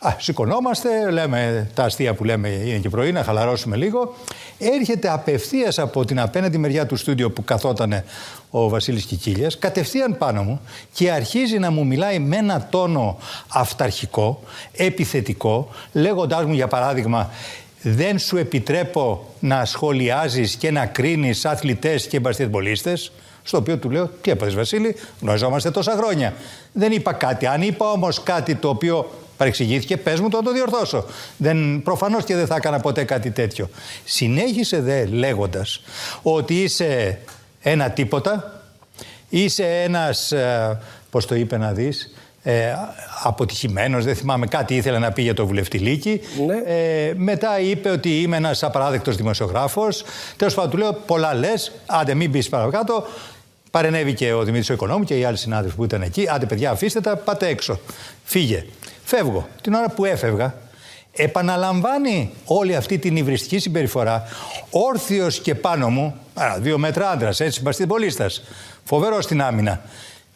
[0.00, 4.14] Α, σηκωνόμαστε, λέμε τα αστεία που λέμε είναι και πρωί, να χαλαρώσουμε λίγο.
[4.58, 8.02] Έρχεται απευθείας από την απέναντι μεριά του στούντιο που καθόταν
[8.50, 10.60] ο Βασίλης Κικίλιας, κατευθείαν πάνω μου
[10.92, 13.18] και αρχίζει να μου μιλάει με ένα τόνο
[13.48, 14.42] αυταρχικό,
[14.72, 17.30] επιθετικό, λέγοντάς μου για παράδειγμα
[17.82, 23.12] δεν σου επιτρέπω να σχολιάζεις και να κρίνεις αθλητές και μπασκετμπολίστες.
[23.42, 26.34] Στο οποίο του λέω, τι έπαθες Βασίλη, γνωριζόμαστε τόσα χρόνια.
[26.72, 27.46] Δεν είπα κάτι.
[27.46, 31.04] Αν είπα όμως κάτι το οποίο παρεξηγήθηκε, πες μου το να το διορθώσω.
[31.36, 33.68] Δεν, προφανώς και δεν θα έκανα ποτέ κάτι τέτοιο.
[34.04, 35.82] Συνέχισε δε λέγοντας
[36.22, 37.18] ότι είσαι
[37.62, 38.62] ένα τίποτα,
[39.28, 40.78] είσαι ένας, ε,
[41.10, 42.12] πώς το είπε να δεις,
[42.42, 42.72] ε,
[43.24, 46.20] αποτυχημένος, δεν θυμάμαι κάτι ήθελε να πει για το βουλευτηλίκι.
[46.66, 50.04] Ε, μετά είπε ότι είμαι ένας απαράδεκτος δημοσιογράφος.
[50.36, 53.06] Τέλος πάντων του λέω πολλά λες, άντε μην πεις παρακάτω.
[53.70, 56.26] Παρενέβηκε ο Δημήτρης ο Οικονόμου και οι άλλοι συνάδελφοι που ήταν εκεί.
[56.28, 57.80] Άντε παιδιά αφήστε τα, πάτε έξω.
[58.24, 58.64] Φύγε.
[59.08, 59.48] Φεύγω.
[59.62, 60.54] Την ώρα που έφευγα,
[61.12, 64.22] επαναλαμβάνει όλη αυτή την υβριστική συμπεριφορά
[64.70, 68.42] όρθιος και πάνω μου, α, δύο μέτρα άντρας, έτσι, μπασκετμπολίστας,
[68.84, 69.80] φοβερός στην άμυνα.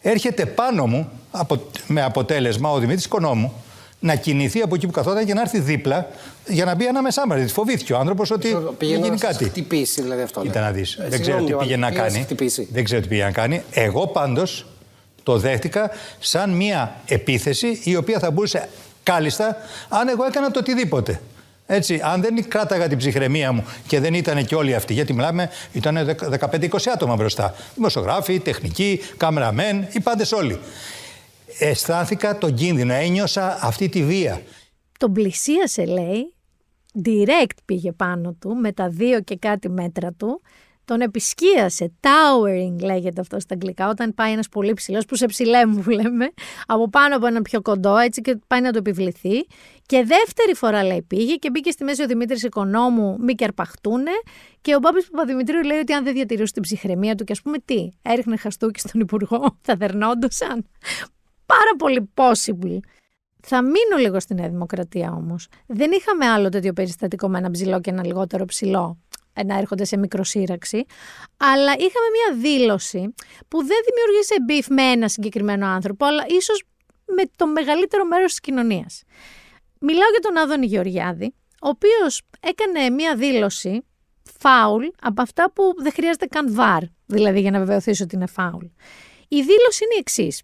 [0.01, 3.53] Έρχεται πάνω μου, απο- με αποτέλεσμα ο Δημήτρης Οικονόμου,
[3.99, 6.07] να κινηθεί από εκεί που καθόταν και να έρθει δίπλα
[6.47, 7.37] για να μπει ανάμεσά μας.
[7.37, 9.43] Γιατί φοβήθηκε ο άνθρωπος ότι θα Πήγαινε γίνει να σας κάτι.
[9.43, 10.41] χτυπήσει δηλαδή αυτό.
[10.41, 10.65] Κοίτα λέτε.
[10.71, 10.93] να δεις.
[10.93, 12.15] Ε, Δεν συγγνώμη, ξέρω τι Ιωάννη, πήγε να πήγε να κάνει.
[12.15, 12.67] σας χτυπήσει.
[12.71, 13.63] Δεν ξέρω τι πήγε να κάνει.
[13.71, 14.65] Εγώ πάντως
[15.23, 18.69] το δέχτηκα σαν μια επίθεση η οποία θα μπορούσε
[19.03, 19.57] κάλλιστα
[19.89, 21.21] αν εγώ έκανα το οτιδήποτε.
[21.65, 25.49] Έτσι, αν δεν κράταγα την ψυχραιμία μου και δεν ήταν και όλοι αυτοί, γιατί μιλάμε,
[25.73, 27.55] ήταν 15-20 άτομα μπροστά.
[27.75, 30.59] Δημοσιογράφοι, τεχνικοί, κάμεραμέν, οι πάντες όλοι.
[31.59, 34.41] Αισθάνθηκα τον κίνδυνο, ένιωσα αυτή τη βία.
[34.97, 36.33] Τον πλησίασε, λέει,
[37.03, 40.41] direct πήγε πάνω του με τα δύο και κάτι μέτρα του.
[40.85, 45.81] Τον επισκίασε, towering λέγεται αυτό στα αγγλικά, όταν πάει ένας πολύ ψηλός, που σε ψηλέμου
[45.81, 46.33] που λέμε,
[46.65, 49.45] από πάνω από έναν πιο κοντό, έτσι και πάει να το επιβληθεί.
[49.85, 54.11] Και δεύτερη φορά λέει πήγε και μπήκε στη μέση ο Δημήτρης Οικονόμου, μη και αρπαχτούνε.
[54.61, 57.57] Και ο Μπάμπης Παπαδημητρίου λέει ότι αν δεν διατηρούσε την ψυχραιμία του και ας πούμε
[57.65, 60.65] τι, έριχνε χαστούκι στον Υπουργό, θα δερνόντουσαν;
[61.45, 62.79] Πάρα πολύ possible.
[63.45, 65.47] Θα μείνω λίγο στη Νέα Δημοκρατία όμως.
[65.65, 69.12] Δεν είχαμε άλλο τέτοιο περιστατικό με ένα ψηλό και ένα λιγότερο ψηλό ε,
[69.45, 70.85] να έρχονται σε μικροσύραξη.
[71.37, 73.13] Αλλά είχαμε μια δήλωση
[73.47, 76.63] που δεν δημιουργήσε beef με ένα συγκεκριμένο άνθρωπο, αλλά ίσως
[77.05, 79.03] με το μεγαλύτερο μέρος της κοινωνίας.
[79.79, 83.85] Μιλάω για τον Άδωνη Γεωργιάδη, ο οποίος έκανε μια δήλωση
[84.39, 88.65] φάουλ από αυτά που δεν χρειάζεται καν VAR, δηλαδή για να βεβαιωθεί ότι είναι φάουλ.
[89.27, 90.43] Η δήλωση είναι η εξής.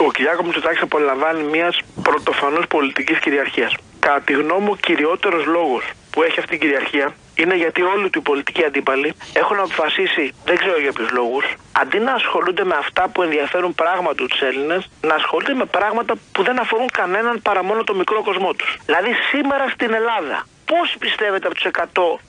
[0.00, 3.74] Ο Κυριάκο Μητσοτάκης απολαμβάνει μιας πρωτοφανούς πολιτικής κυριαρχίας.
[3.98, 8.10] Κατά τη γνώμη μου, ο κυριότερος λόγος που έχει αυτή η κυριαρχία είναι γιατί όλοι
[8.10, 12.76] του οι πολιτικοί αντίπαλοι έχουν αποφασίσει, δεν ξέρω για ποιους λόγους, αντί να ασχολούνται με
[12.78, 17.64] αυτά που ενδιαφέρουν πράγματι τους Έλληνες, να ασχολούνται με πράγματα που δεν αφορούν κανέναν παρά
[17.64, 18.76] μόνο το μικρό κοσμό τους.
[18.86, 21.84] Δηλαδή, σήμερα στην Ελλάδα, Πόσοι πιστεύετε από τους 100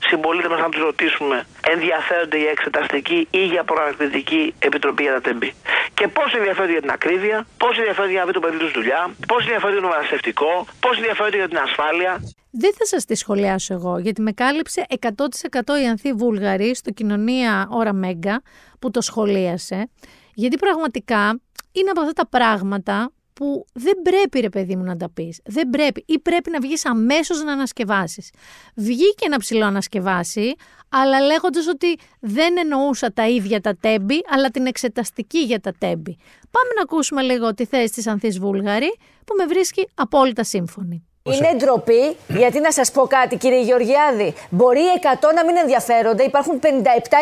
[0.09, 1.37] συμπολίτες μας, να τους ρωτήσουμε,
[1.73, 5.53] ενδιαφέρονται για εξεταστική ή για προανακριτική επιτροπή για τα τεμπή;
[5.93, 9.01] Και πόσοι ενδιαφέρονται για την ακρίβεια, πόσοι ενδιαφέρονται για να βρει το παιδί τους δουλειά,
[9.27, 12.11] πόσοι ενδιαφέρονται για το μεταναστευτικό, πόσοι ενδιαφέρονται για την ασφάλεια.
[12.51, 17.67] δεν θα σας τη σχολιάσω εγώ, γιατί με κάλυψε 100% η Ανθή Βούλγαρη στο Κοινωνία
[17.71, 18.41] Ωρα Μέγκα
[18.79, 19.89] που το σχολίασε,
[20.33, 21.39] γιατί πραγματικά
[21.71, 25.39] είναι από αυτά τα πράγματα που δεν πρέπει ρε παιδί μου να τα πεις.
[25.45, 28.29] Δεν πρέπει ή πρέπει να βγεις αμέσως να ανασκευάσεις.
[28.75, 30.53] Βγήκε ένα ψηλό ανασκευάσει,
[30.89, 36.17] αλλά λέγοντας ότι δεν εννοούσα τα ίδια τα τέμπη, αλλά την εξεταστική για τα τέμπη.
[36.51, 38.95] Πάμε να ακούσουμε λίγο τη θέση της Ανθής Βούλγαρη,
[39.25, 41.08] που με βρίσκει απόλυτα σύμφωνη.
[41.23, 44.33] Είναι ντροπή, γιατί να σας πω κάτι, κύριε Γεωργιάδη.
[44.49, 46.23] Μπορεί 100 να μην ενδιαφέρονται.
[46.23, 46.67] Υπάρχουν 57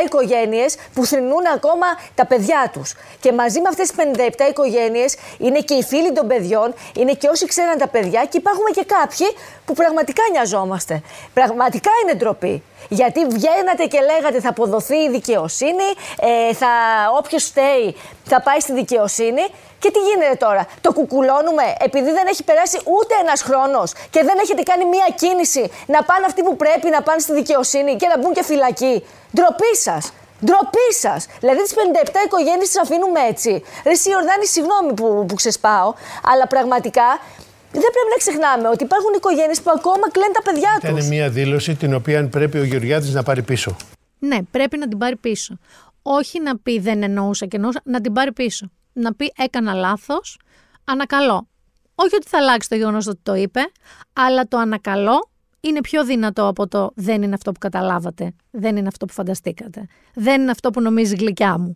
[0.06, 2.94] οικογένειες που θρυνούν ακόμα τα παιδιά τους.
[3.20, 7.28] Και μαζί με αυτές τις 57 οικογένειες είναι και οι φίλοι των παιδιών, είναι και
[7.28, 9.28] όσοι ξέραν τα παιδιά και υπάρχουν και κάποιοι
[9.66, 11.02] που πραγματικά νοιαζόμαστε.
[11.34, 12.64] Πραγματικά είναι ντροπή.
[12.90, 16.68] Γιατί βγαίνατε και λέγατε θα αποδοθεί η δικαιοσύνη, ε, θα,
[17.18, 17.96] όποιος φταίει
[18.28, 19.44] θα πάει στη δικαιοσύνη.
[19.80, 24.38] Και τι γίνεται τώρα, το κουκουλώνουμε; Επειδή δεν έχει περάσει ούτε ένας χρόνος και δεν
[24.44, 28.18] έχετε κάνει μία κίνηση να πάνε αυτοί που πρέπει να πάνε στη δικαιοσύνη και να
[28.20, 28.96] μπουν και φυλακή.
[29.36, 30.04] Ντροπή σας.
[30.46, 31.26] Ντροπή σας!
[31.40, 33.52] Δηλαδή, τις 57 οικογένειες τις αφήνουμε έτσι.
[33.86, 35.94] Ρε, εσύ, Ιορδάνη, συγγνώμη που, που ξεσπάω,
[36.32, 37.08] αλλά πραγματικά
[37.72, 40.90] δεν πρέπει να ξεχνάμε ότι υπάρχουν οικογένειες που ακόμα κλαίνουν τα παιδιά τους.
[40.90, 43.76] Είναι μια δήλωση την οποία πρέπει ο Γεωργιάδης να πάρει πίσω.
[44.20, 45.58] Ναι, πρέπει να την πάρει πίσω.
[46.10, 48.72] Όχι να πει δεν εννοούσα και εννοούσα, να την πάρει πίσω.
[48.94, 50.40] Να πει έκανα λάθος,
[50.84, 51.48] ανακαλώ.
[51.96, 53.60] Όχι ότι θα αλλάξει το γεγονός ότι το είπε,
[54.14, 55.30] αλλά το ανακαλώ
[55.60, 59.86] είναι πιο δυνατό από το δεν είναι αυτό που καταλάβατε, δεν είναι αυτό που φανταστήκατε,
[60.14, 61.76] δεν είναι αυτό που νομίζει γλυκιά μου.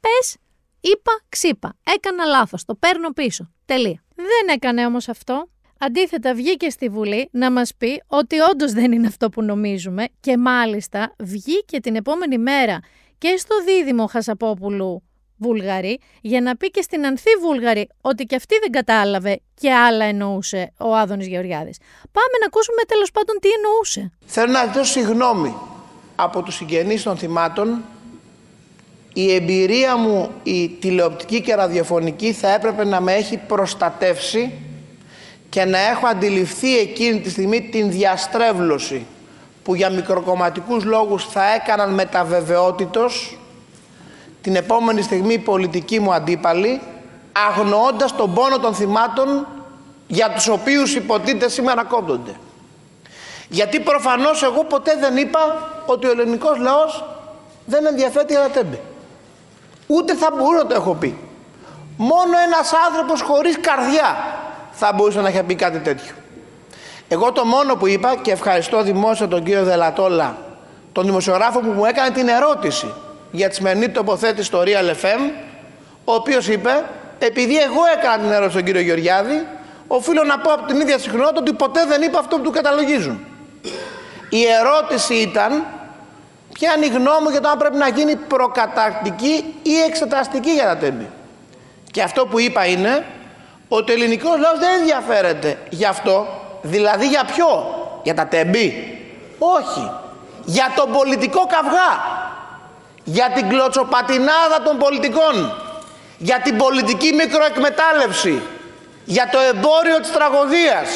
[0.00, 0.36] Πες,
[0.80, 3.50] είπα, ξύπα, έκανα λάθος, το παίρνω πίσω.
[3.64, 4.02] Τελεία.
[4.14, 5.48] Δεν έκανε όμως αυτό.
[5.78, 10.38] Αντίθετα βγήκε στη Βουλή να μας πει ότι όντως δεν είναι αυτό που νομίζουμε και
[10.38, 12.80] μάλιστα βγήκε την επόμενη μέρα
[13.20, 15.02] και στο δίδυμο Χασαπόπουλου
[15.36, 20.04] Βούλγαρη για να πει και στην Ανθή Βούλγαρη ότι και αυτή δεν κατάλαβε και άλλα
[20.04, 21.78] εννοούσε ο Άδωνης Γεωργιάδης.
[22.12, 24.12] Πάμε να ακούσουμε τέλος πάντων τι εννοούσε.
[24.26, 25.54] Θέλω να δώσω συγγνώμη
[26.16, 27.82] από τους συγγενείς των θυμάτων
[29.12, 34.52] η εμπειρία μου η τηλεοπτική και ραδιοφωνική θα έπρεπε να με έχει προστατεύσει
[35.48, 39.06] και να έχω αντιληφθεί εκείνη τη στιγμή την διαστρέβλωση
[39.62, 43.38] που για μικροκομματικούς λόγους θα έκαναν μεταβεβαιότητος
[44.40, 46.80] την επόμενη στιγμή οι πολιτικοί μου αντίπαλοι
[47.48, 49.46] αγνοώντας τον πόνο των θυμάτων
[50.06, 52.30] για τους οποίους υποτίθεται σήμερα κόπτονται.
[53.48, 55.40] Γιατί προφανώς εγώ ποτέ δεν είπα
[55.86, 57.04] ότι ο ελληνικός λαός
[57.64, 58.80] δεν ενδιαφέρεται για τα τέμπη.
[59.86, 61.18] Ούτε θα μπορούσα να το έχω πει.
[61.96, 64.16] Μόνο ένας άνθρωπος χωρίς καρδιά
[64.72, 66.14] θα μπορούσε να είχε πει κάτι τέτοιο.
[67.12, 70.36] Εγώ το μόνο που είπα και ευχαριστώ δημόσια τον κύριο Δελατόλα,
[70.92, 72.94] τον δημοσιογράφο που μου έκανε την ερώτηση
[73.30, 75.30] για τη σημερινή τοποθέτηση στο Real FM,
[76.04, 76.84] ο οποίος είπε,
[77.18, 79.46] επειδή εγώ έκανα την ερώτηση στον κύριο Γεωργιάδη,
[79.86, 83.26] οφείλω να πω από την ίδια συχνότητα ότι ποτέ δεν είπα αυτό που του καταλογίζουν.
[84.28, 85.64] Η ερώτηση ήταν
[86.52, 90.64] Ποια είναι η γνώμη μου για το αν πρέπει να γίνει προκαταρκτική ή εξεταστική για
[90.64, 91.10] τα τέμπη.
[91.90, 93.04] Και αυτό που είπα είναι
[93.68, 96.26] ότι ο ελληνικός λαός δεν ενδιαφέρεται γι' αυτό.
[96.62, 98.98] Δηλαδή για ποιο, για τα τέμπη;
[99.38, 99.90] Όχι.
[100.44, 101.90] Για τον πολιτικό καυγά.
[103.04, 105.52] Για την κλωτσοπατινάδα των πολιτικών.
[106.18, 108.42] Για την πολιτική μικροεκμετάλλευση.
[109.04, 110.88] Για το εμπόριο της τραγωδίας.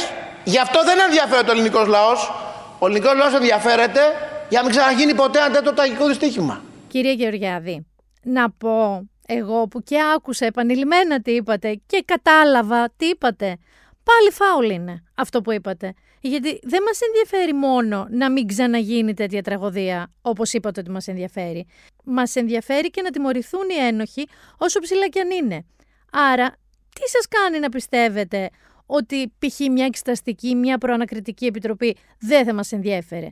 [0.44, 2.32] Γι' αυτό δεν ενδιαφέρεται ο ελληνικός λαός.
[2.78, 4.00] Ο ελληνικός λαός ενδιαφέρεται
[4.48, 6.62] για να μην ξαναγίνει ποτέ ένα τέτοιο τραγικό δυστύχημα.
[6.88, 7.86] Κύριε Γεωργιάδη,
[8.22, 13.58] να πω εγώ που και άκουσα επανειλημμένα τι είπατε και κατάλαβα τι είπατε.
[14.04, 15.94] Πάλι φάουλ είναι αυτό που είπατε.
[16.20, 21.66] Γιατί δεν μας ενδιαφέρει μόνο να μην ξαναγίνει τέτοια τραγωδία όπως είπατε ότι μας ενδιαφέρει.
[22.04, 24.28] Μας ενδιαφέρει και να τιμωρηθούν οι ένοχοι
[24.58, 25.64] όσο ψηλά κι αν είναι.
[26.12, 26.56] Άρα
[26.94, 28.50] τι σας κάνει να πιστεύετε
[28.86, 29.58] ότι π.χ.
[29.70, 33.28] μια εξεταστική, μια προανακριτική επιτροπή δεν θα μας ενδιέφερε;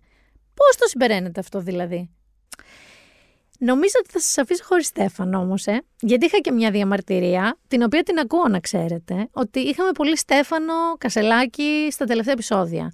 [0.55, 2.11] Πώς το συμπεραίνετε αυτό δηλαδή;
[3.65, 7.83] Νομίζω ότι θα σας αφήσω χωρίς Στέφανο όμως, ε, γιατί είχα και μια διαμαρτυρία, την
[7.83, 12.93] οποία την ακούω να ξέρετε, ότι είχαμε πολύ Στέφανο Κασελάκη στα τελευταία επεισόδια.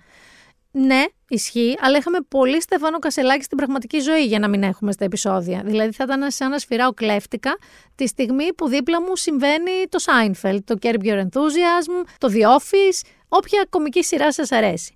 [0.70, 5.04] Ναι, ισχύει, αλλά είχαμε πολύ Στέφανο Κασελάκη στην πραγματική ζωή για να μην έχουμε στα
[5.04, 5.62] επεισόδια.
[5.64, 7.56] Δηλαδή θα ήταν σαν να σφυράω κλέφτηκα
[7.94, 13.08] τη στιγμή που δίπλα μου συμβαίνει το Seinfeld, το Curb Your Enthusiasm, το The Office,
[13.28, 14.94] όποια κομική σειρά σας αρέσει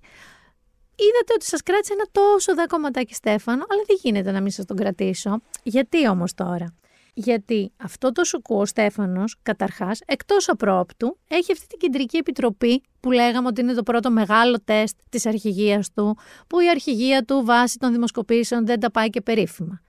[0.95, 4.65] είδατε ότι σας κράτησε ένα τόσο δα κομματάκι Στέφανο, αλλά δεν γίνεται να μην σας
[4.65, 5.41] τον κρατήσω.
[5.63, 6.75] Γιατί όμως τώρα;
[7.13, 13.11] Γιατί αυτό το σουκού ο Στέφανος, καταρχάς, εκτός απρόπτου, έχει αυτή την κεντρική επιτροπή που
[13.11, 16.17] λέγαμε ότι είναι το πρώτο μεγάλο τεστ της αρχηγίας του,
[16.47, 19.82] που η αρχηγία του βάσει των δημοσκοπήσεων δεν τα πάει και περίφημα.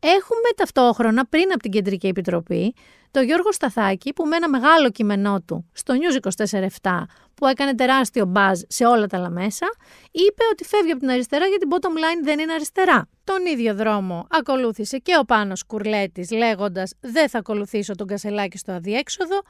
[0.00, 2.74] Έχουμε ταυτόχρονα πριν από την Κεντρική Επιτροπή
[3.10, 6.44] το Γιώργο Σταθάκη που με ένα μεγάλο κείμενό του στο News
[6.82, 6.90] 24-7
[7.34, 9.66] που έκανε τεράστιο μπαζ σε όλα τα άλλα μέσα,
[10.10, 13.08] είπε ότι φεύγει από την αριστερά γιατί bottom line δεν είναι αριστερά.
[13.24, 18.72] Τον ίδιο δρόμο ακολούθησε και ο Πάνος Κουρλέτης λέγοντας «Δεν θα ακολουθήσω τον Κασελάκη στο
[18.72, 19.40] αδιέξοδο»,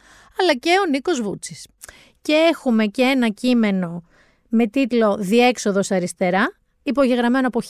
[0.41, 1.67] αλλά και ο Νίκος Βούτσης.
[2.23, 4.03] Και έχουμε και ένα κείμενο
[4.49, 7.61] με τίτλο «Διέξοδος αριστερά», υπογεγραμμένο από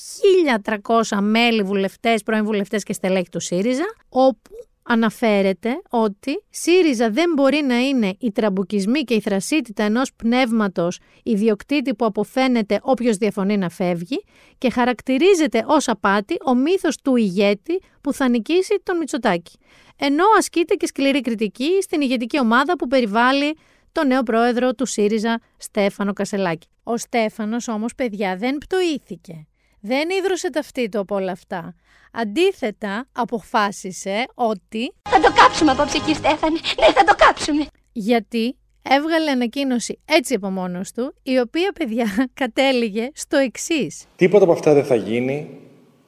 [0.64, 4.50] 1.300 μέλη βουλευτές, πρώην βουλευτές και στελέχη του ΣΥΡΙΖΑ, όπου
[4.82, 11.94] αναφέρεται ότι ΣΥΡΙΖΑ δεν μπορεί να είναι η τραμπουκισμή και η θρασίτητα ενός πνεύματος ιδιοκτήτη
[11.94, 14.24] που αποφαίνεται όποιος διαφωνεί να φεύγει
[14.58, 19.58] και χαρακτηρίζεται ως απάτη ο μύθος του ηγέτη που θα νικήσει τον Μητσοτάκη.
[19.96, 23.56] Ενώ ασκείται και σκληρή κριτική στην ηγετική ομάδα που περιβάλλει
[23.92, 26.66] τον νέο πρόεδρο του ΣΥΡΙΖΑ Στέφανο Κασελάκη.
[26.82, 29.46] Ο Στέφανος όμως παιδιά δεν πτωήθηκε.
[29.80, 31.74] Δεν ίδρωσε ταυτί του από όλα αυτά.
[32.12, 34.92] Αντίθετα, αποφάσισε ότι...
[35.08, 36.58] Θα το κάψουμε απόψε κύριε Στέφανε.
[36.80, 37.66] Ναι, θα το κάψουμε.
[37.92, 42.06] Γιατί έβγαλε ανακοίνωση έτσι από μόνος του, η οποία, παιδιά,
[42.40, 44.04] κατέληγε στο εξής.
[44.16, 45.48] Τίποτα από αυτά δεν θα γίνει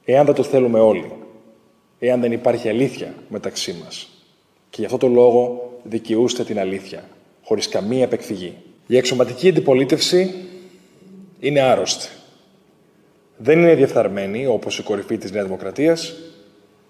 [0.05, 1.11] εάν δεν το θέλουμε όλοι.
[1.99, 4.09] Εάν δεν υπάρχει αλήθεια μεταξύ μας.
[4.69, 7.09] Και γι' αυτό το λόγο δικαιούστε την αλήθεια,
[7.43, 8.57] χωρίς καμία επεκφυγή.
[8.87, 10.33] Η εξωματική αντιπολίτευση
[11.39, 12.07] είναι άρρωστη
[13.43, 16.13] δεν είναι διεφθαρμένη όπως η κορυφή της Νέας Δημοκρατίας,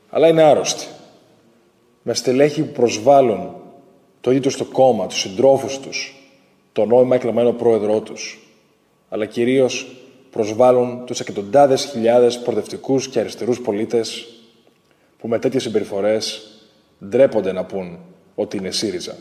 [0.10, 0.88] αλλά είναι άρρωστη.
[2.02, 3.56] Με στελέχη που προσβάλλουν
[4.22, 6.16] το ίδιο στο κόμμα, τους συντρόφους τους,
[6.72, 8.48] τον νόημα εκλεγμένο πρόεδρό τους,
[9.10, 9.96] αλλά κυρίως
[10.32, 14.28] προσβάλλουν τους εκατοντάδες χιλιάδες προοδευτικούς και αριστερούς πολίτες
[15.18, 16.42] που με τέτοιες συμπεριφορές
[17.06, 17.98] ντρέπονται να πούν
[18.36, 19.16] ότι είναι ΣΥΡΙΖΑ.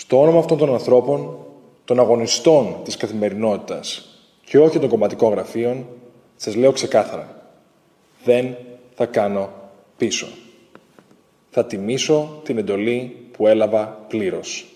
[0.00, 1.36] Στο όνομα αυτών των ανθρώπων,
[1.84, 4.08] των αγωνιστών της καθημερινότητας
[4.44, 5.86] και όχι των κομματικών γραφείων,
[6.36, 7.50] σας λέω ξεκάθαρα,
[8.24, 8.56] δεν
[8.94, 9.50] θα κάνω
[9.96, 10.26] πίσω.
[11.50, 14.66] Θα τιμήσω την εντολή που έλαβα πλήρως.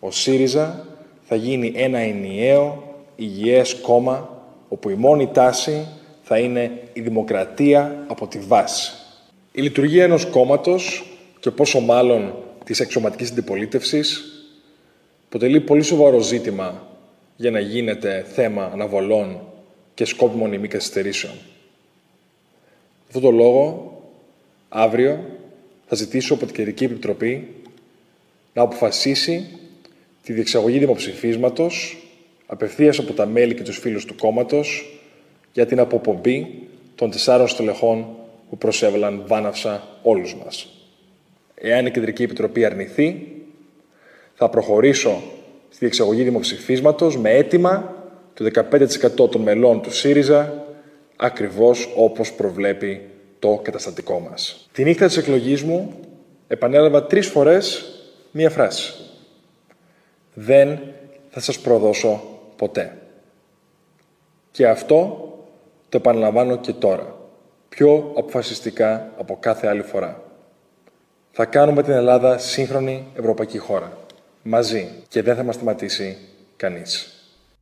[0.00, 0.86] Ο ΣΥΡΙΖΑ
[1.22, 5.86] θα γίνει ένα ενιαίο, υγιές κόμμα, όπου η μόνη τάση
[6.22, 8.92] θα είναι η δημοκρατία από τη βάση.
[9.52, 11.04] Η λειτουργία ενός κόμματος
[11.40, 12.34] και πόσο μάλλον
[12.64, 14.34] της εξωματικής αντιπολίτευσης
[15.30, 16.88] αποτελεί πολύ σοβαρό ζήτημα
[17.36, 19.40] για να γίνεται θέμα αναβολών
[19.94, 21.32] και σκόπιμων ημί καθυστερήσεων.
[21.32, 23.92] Γι' αυτόν τον λόγο,
[24.68, 25.24] αύριο
[25.86, 27.48] θα ζητήσω από την Κεντρική Επιτροπή
[28.52, 29.58] να αποφασίσει
[30.22, 31.96] τη διεξαγωγή δημοψηφίσματος
[32.46, 34.98] απευθείας από τα μέλη και τους φίλους του κόμματος
[35.52, 38.06] για την αποπομπή των τεσσάρων στελεχών
[38.48, 40.68] που προσέβαλαν βάναυσα όλους μας.
[41.54, 43.39] Εάν η Κεντρική Επιτροπή αρνηθεί,
[44.42, 45.22] θα προχωρήσω
[45.68, 47.94] στη διεξαγωγή δημοψηφίσματος με αίτημα
[48.34, 50.64] του 15% των μελών του ΣΥΡΙΖΑ,
[51.16, 53.08] ακριβώς όπως προβλέπει
[53.38, 54.68] το καταστατικό μας.
[54.72, 55.94] Τη νύχτα της εκλογής μου
[56.48, 57.84] επανέλαβα τρεις φορές
[58.30, 58.92] μία φράση.
[60.34, 60.78] Δεν
[61.30, 62.22] θα σας προδώσω
[62.56, 62.96] ποτέ.
[64.50, 65.28] Και αυτό
[65.88, 67.16] το επαναλαμβάνω και τώρα,
[67.68, 70.22] πιο αποφασιστικά από κάθε άλλη φορά.
[71.30, 73.99] Θα κάνουμε την Ελλάδα σύγχρονη ευρωπαϊκή χώρα,
[74.42, 76.18] μαζί και δεν θα μας σταματήσει
[76.56, 77.14] κανείς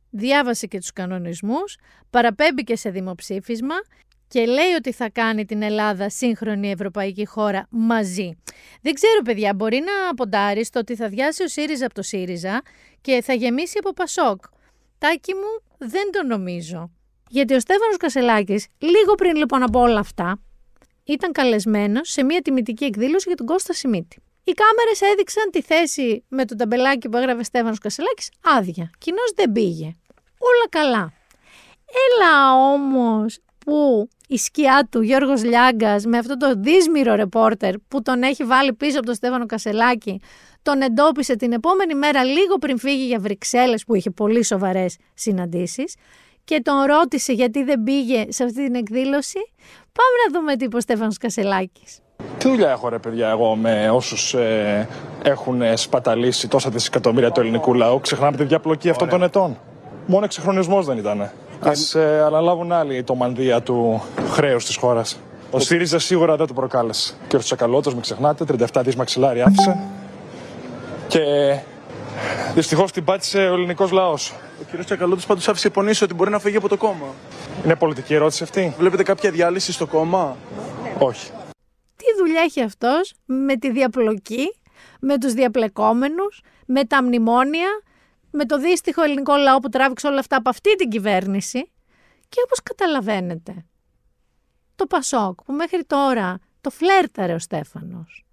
[0.09, 1.77] διάβασε και τους κανονισμούς,
[2.09, 3.75] παραπέμπει και σε δημοψήφισμα
[4.27, 8.37] και λέει ότι θα κάνει την Ελλάδα σύγχρονη ευρωπαϊκή χώρα μαζί.
[8.81, 12.61] Δεν ξέρω παιδιά, μπορεί να ποντάρεις στο ότι θα διάσει ο ΣΥΡΙΖΑ από το ΣΥΡΙΖΑ
[13.01, 14.43] και θα γεμίσει από Πασόκ.
[14.97, 16.91] Τάκι μου δεν το νομίζω.
[17.29, 20.41] Γιατί ο Στέφανος Κασελάκης, λίγο πριν λοιπόν από όλα αυτά,
[21.03, 24.17] ήταν καλεσμένος σε μια τιμητική εκδήλωση για τον Κώστα Σιμίτη.
[24.43, 28.89] Οι κάμερες έδειξαν τη θέση με το ταμπελάκι που έγραφε Στέφανος Κασελάκης άδεια.
[28.97, 29.95] Κοινώ δεν πήγε.
[30.37, 31.13] Όλα καλά.
[32.07, 38.23] Έλα όμως που η σκιά του Γιώργος Λιάγκας με αυτό το δύσμηρο ρεπόρτερ που τον
[38.23, 40.21] έχει βάλει πίσω από τον Στέφανο Κασελάκη
[40.61, 45.95] τον εντόπισε την επόμενη μέρα λίγο πριν φύγει για Βρυξέλλες που είχε πολύ σοβαρές συναντήσεις
[46.43, 49.39] και τον ρώτησε γιατί δεν πήγε σε αυτή την εκδήλωση.
[49.91, 51.99] Πάμε να δούμε τι είπε ο Στέφανος Κασελάκης.
[52.39, 54.87] Τι δουλειά έχω ρε παιδιά εγώ με όσους ε,
[55.23, 59.57] έχουν σπαταλήσει τόσα δισεκατομμύρια του ελληνικού λαού; Ξεχνάμε τη διαπλοκή αυτών των ετών.
[60.05, 61.21] Μόνο εξυγχρονισμό δεν ήταν.
[61.21, 64.01] Α ε, αναλάβουν άλλοι το μανδύα του
[64.31, 65.19] χρέους της χώρας.
[65.51, 67.13] Ο ΣΥΡΙΖΑ σίγουρα δεν το προκάλεσε.
[67.27, 69.77] Και ο Τσακαλώτος, μην ξεχνάτε, 37 δις μαξιλάρι άφησε.
[71.07, 71.21] Και
[72.53, 74.33] δυστυχώς την πάτησε ο ελληνικός λαός.
[74.61, 74.83] Ο κ.
[74.83, 77.05] Τσακαλώτος πάντως άφησε υπονήσεις ότι μπορεί να φύγει από το κόμμα.
[77.65, 80.35] Είναι πολιτική ερώτηση αυτή; Βλέπετε κάποια διάλυση στο κόμμα;
[80.97, 81.31] Όχι
[81.99, 84.55] τι δουλειά έχει αυτός με τη διαπλοκή,
[84.99, 87.69] με τους διαπλεκόμενους, με τα μνημόνια,
[88.31, 91.71] με το δύστιχο ελληνικό λαό που τράβηξε όλα αυτά από αυτή την κυβέρνηση.
[92.29, 93.65] Και όπως καταλαβαίνετε,
[94.75, 98.25] το Πασόκ που μέχρι τώρα Το φλέρταρε ο Στέφανος.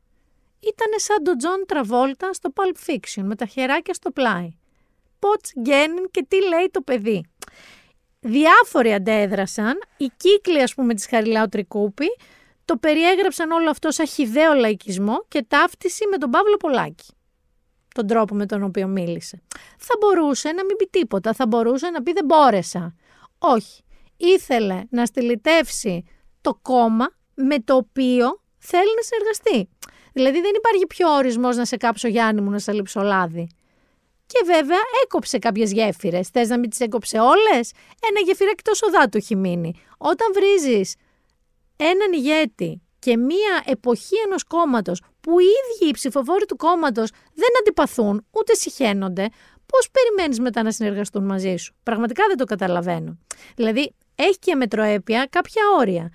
[0.60, 4.56] Ήτανε σαν τον Τζον Τραβόλτα στο Pulp Fiction με τα χεράκια στο πλάι.
[5.18, 7.24] What's going on και τι λέει το παιδί.
[8.20, 12.06] Διάφοροι αντέδρασαν, οι κύκλοι ας πούμε της Χαριλάου Τρικούπη
[12.66, 17.06] το περιέγραψαν όλο αυτό σαν χιδαίο λαϊκισμό και ταύτιση με τον Παύλο Πολάκη.
[17.94, 19.42] Τον τρόπο με τον οποίο μίλησε.
[19.78, 22.94] Θα μπορούσε να μην πει τίποτα, θα μπορούσε να πει δεν μπόρεσα.
[23.38, 23.82] Όχι.
[24.16, 26.04] Ήθελε να στυλιτεύσει
[26.40, 29.68] το κόμμα με το οποίο θέλει να συνεργαστεί.
[30.12, 33.46] Δηλαδή δεν υπάρχει πιο ορισμός να σε κάψω Γιάννη μου να σε λείψω λάδι.
[34.26, 36.28] Και βέβαια έκοψε κάποιες γέφυρες.
[36.28, 37.72] Θες να μην τις έκοψε όλες;
[38.08, 39.74] Ένα γεφυράκι τόσο δάτο έχει μείνει.
[39.98, 40.94] Όταν βρίζεις
[41.76, 47.48] έναν ηγέτη και μία εποχή ενός κόμματος που οι ίδιοι οι ψηφοφόροι του κόμματος δεν
[47.60, 49.28] αντιπαθούν ούτε συχαίνονται,
[49.66, 53.18] πώς περιμένεις μετά να συνεργαστούν μαζί σου; Πραγματικά δεν το καταλαβαίνω.
[53.56, 56.12] Δηλαδή έχει και μετροέπεια κάποια όρια.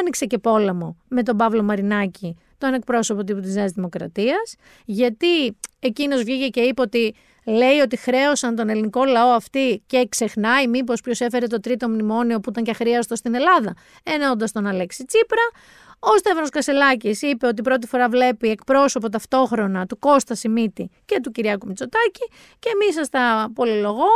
[0.00, 6.22] Άνοιξε και πόλεμο με τον Παύλο Μαρινάκη, τον εκπρόσωπο τύπου της Νέας Δημοκρατίας, γιατί εκείνος
[6.22, 7.14] βγήκε και είπε ότι
[7.44, 12.40] λέει ότι χρέωσαν τον ελληνικό λαό αυτή και ξεχνάει μήπως ποιος έφερε το τρίτο μνημόνιο
[12.40, 15.42] που ήταν και αχρίαστο στην Ελλάδα, εννοώντας τον Αλέξη Τσίπρα.
[15.98, 21.30] Ο Στέφανος Κασελάκης είπε ότι πρώτη φορά βλέπει εκπρόσωπο ταυτόχρονα του Κώστα Σιμίτη και του
[21.30, 22.28] Κυριάκου Μητσοτάκη
[22.58, 24.10] και εμείς σας τα πολυλογώ.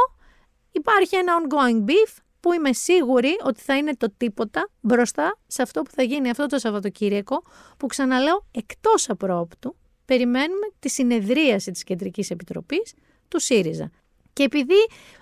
[0.72, 5.82] Υπάρχει ένα ongoing beef που είμαι σίγουρη ότι θα είναι το τίποτα μπροστά σε αυτό
[5.82, 7.42] που θα γίνει αυτό το Σαββατοκύριακο,
[7.76, 12.94] που ξαναλέω εκτός απρόπτου, περιμένουμε τη συνεδρίαση της Κεντρικής Επιτροπής
[13.28, 13.90] του ΣΥΡΙΖΑ.
[14.32, 14.74] Και επειδή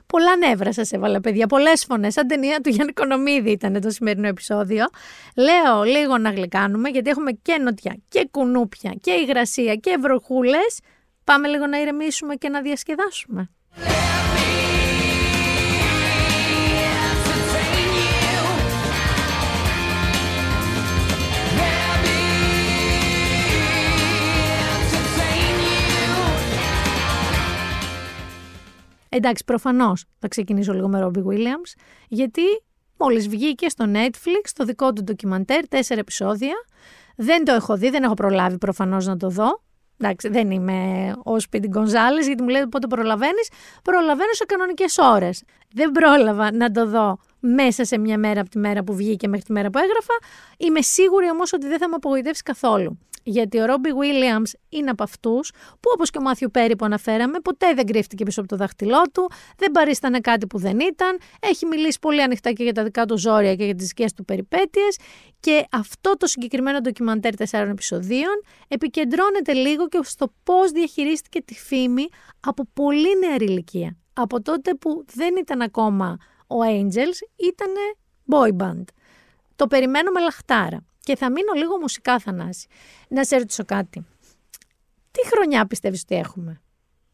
[0.06, 4.26] πολλά νεύρα σας έβαλα παιδιά, πολλές φωνές, σαν ταινία του Γιάννη Κονομίδη ήταν το σημερινό
[4.26, 4.86] επεισόδιο,
[5.36, 10.80] λέω λίγο να γλυκάνουμε γιατί έχουμε και νοτιά και κουνούπια και υγρασία και βροχούλες.
[11.24, 13.50] Πάμε λίγο να ηρεμήσουμε και να διασκεδάσουμε.
[29.16, 32.42] Εντάξει, προφανώς θα ξεκινήσω λίγο με Ρόμπι Williams, γιατί
[32.98, 36.54] μόλις βγήκε στο Netflix το δικό του ντοκιμαντέρ, τέσσερα επεισόδια.
[37.16, 39.62] Δεν το έχω δει, δεν έχω προλάβει προφανώς να το δω.
[39.98, 43.48] Εντάξει, δεν είμαι ο Σπίτι Γκονζάλη, γιατί μου λέτε πότε προλαβαίνεις.
[43.82, 45.42] Προλαβαίνω σε κανονικές ώρες.
[45.72, 49.44] Δεν πρόλαβα να το δω μέσα σε μια μέρα από τη μέρα που βγήκε μέχρι
[49.44, 50.14] τη μέρα που έγραφα.
[50.58, 52.98] Είμαι σίγουρη όμως ότι δεν θα με απογοητεύσει καθόλου.
[53.26, 57.40] Γιατί ο Ρόμπι Williams είναι από αυτούς που, όπως και ο Μάθιου Πέρι που αναφέραμε,
[57.40, 61.66] ποτέ δεν κρύφτηκε πίσω από το δάχτυλό του, δεν παρίστανε κάτι που δεν ήταν, έχει
[61.66, 64.98] μιλήσει πολύ ανοιχτά και για τα δικά του ζόρια και για τις δικές του περιπέτειες.
[65.40, 72.06] Και αυτό το συγκεκριμένο ντοκιμαντέρ τεσσάρων επεισοδίων επικεντρώνεται λίγο και στο πώς διαχειρίστηκε τη φήμη
[72.40, 73.96] από πολύ νεαρή ηλικία.
[74.12, 77.72] Από τότε που δεν ήταν ακόμα ο Angels, ήταν
[78.30, 78.84] boy band.
[79.56, 80.84] Το περιμένω με λαχτάρα.
[81.04, 82.66] Και θα μείνω λίγο μουσικά, Θανάση.
[83.08, 84.06] Να σε ρωτήσω κάτι.
[85.10, 86.60] Τι χρονιά πιστεύεις ότι έχουμε,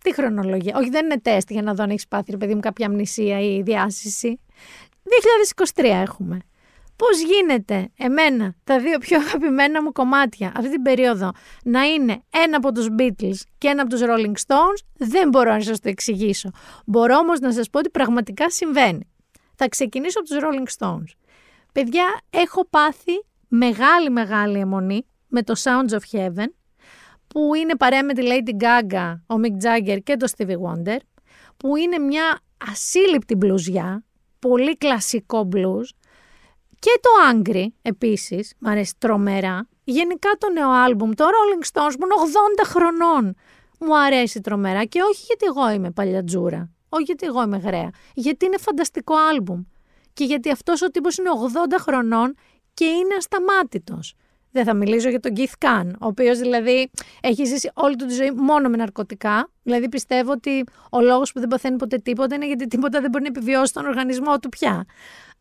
[0.03, 2.87] Τι χρονολογία; Όχι, δεν είναι τεστ για να δω αν έχεις πάθει, παιδί μου, κάποια
[2.87, 4.41] αμνησία ή διάσηση.
[5.75, 6.39] 2023 έχουμε.
[6.97, 11.31] Πώς γίνεται εμένα τα δύο πιο αγαπημένα μου κομμάτια αυτή την περίοδο
[11.65, 15.61] να είναι ένα από τους Beatles και ένα από τους Rolling Stones, δεν μπορώ να
[15.61, 16.51] σας το εξηγήσω.
[16.87, 19.11] Μπορώ όμως να σας πω ότι πραγματικά συμβαίνει.
[19.55, 21.13] Θα ξεκινήσω από τους Rolling Stones.
[21.73, 26.49] Παιδιά, έχω πάθει μεγάλη μεγάλη αιμονή με το Sounds of Heaven
[27.27, 30.97] που είναι παρέα με τη Lady Gaga, ο Mick Jagger και το Stevie Wonder
[31.57, 32.41] που είναι μια
[32.71, 34.05] ασύλληπτη μπλουζιά,
[34.39, 35.89] πολύ κλασικό blues
[36.79, 39.69] και το Angry επίσης, μου αρέσει τρομερά.
[39.85, 42.15] Γενικά το νέο άλμπουμ, το Rolling Stones που είναι
[42.63, 43.35] 80 χρονών,
[43.81, 48.45] μου αρέσει τρομερά και όχι γιατί εγώ είμαι παλιατζούρα, όχι γιατί εγώ είμαι γραία, γιατί
[48.45, 49.63] είναι φανταστικό άλμπουμ
[50.13, 51.31] και γιατί αυτός ο τύπος είναι
[51.71, 52.35] 80 χρονών
[52.81, 54.15] και είναι ασταμάτητος.
[54.51, 56.91] Δεν θα μιλήσω για τον Keith Kahn, ο οποίος δηλαδή
[57.21, 59.51] έχει ζήσει όλη του τη ζωή μόνο με ναρκωτικά.
[59.63, 63.23] Δηλαδή πιστεύω ότι ο λόγος που δεν παθαίνει ποτέ τίποτα είναι γιατί τίποτα δεν μπορεί
[63.23, 64.85] να επιβιώσει τον οργανισμό του πια.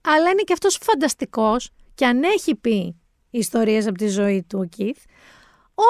[0.01, 2.95] Αλλά είναι και αυτός φανταστικός και αν έχει πει
[3.29, 5.03] ιστορίες από τη ζωή του ο Keith.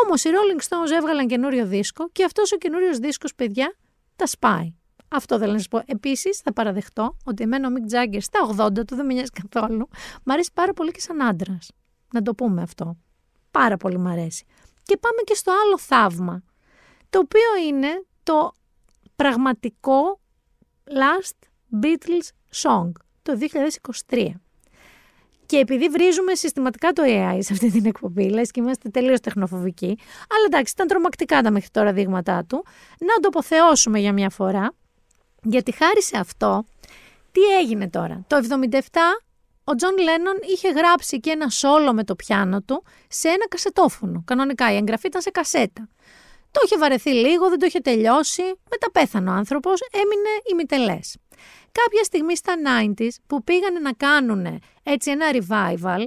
[0.03, 3.75] Όμως οι Rolling Stones έβγαλαν καινούριο δίσκο και αυτός ο καινούριος δίσκος, παιδιά,
[4.15, 4.73] τα σπάει.
[5.11, 5.81] Αυτό θέλω να σα πω.
[5.85, 9.87] Επίσης, θα παραδεχτώ ότι εμένα ο Μικ Τζάγκερ στα 80 του δεν με νοιάζει καθόλου.
[10.23, 11.71] Μ' αρέσει πάρα πολύ και σαν άντρας.
[12.13, 12.97] Να το πούμε αυτό.
[13.51, 14.45] Πάρα πολύ μ' αρέσει.
[14.83, 16.43] Και πάμε και στο άλλο θαύμα.
[17.09, 18.51] Το οποίο είναι το
[19.15, 20.19] πραγματικό
[20.83, 21.47] Last
[21.83, 22.27] Beatles
[22.63, 22.91] Song
[23.21, 23.37] το
[24.09, 24.29] 2023.
[25.45, 29.97] Και επειδή βρίζουμε συστηματικά το AI σε αυτή την εκπομπή, λες και είμαστε τελείως τεχνοφοβικοί,
[30.29, 32.65] αλλά εντάξει, ήταν τρομακτικά τα μέχρι τώρα δείγματά του,
[32.99, 34.73] να το αποθεώσουμε για μια φορά
[35.43, 36.65] γιατί χάρη σε αυτό,
[37.31, 38.39] τι έγινε τώρα; Το
[38.71, 38.79] 77
[39.63, 44.23] ο Τζον Λένον είχε γράψει και ένα σόλο με το πιάνο του σε ένα κασετόφωνο.
[44.25, 45.89] Κανονικά η εγγραφή ήταν σε κασέτα.
[46.51, 48.41] Το είχε βαρεθεί λίγο, δεν το είχε τελειώσει.
[48.41, 51.17] Μετά πέθανε ο άνθρωπος, έμεινε ημιτελές.
[51.71, 52.53] Κάποια στιγμή στα
[52.97, 56.05] 90s που πήγανε να κάνουν έτσι ένα revival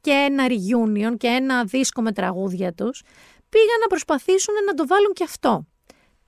[0.00, 3.02] και ένα reunion και ένα δίσκο με τραγούδια τους,
[3.48, 5.66] πήγαν να προσπαθήσουν να το βάλουν και αυτό.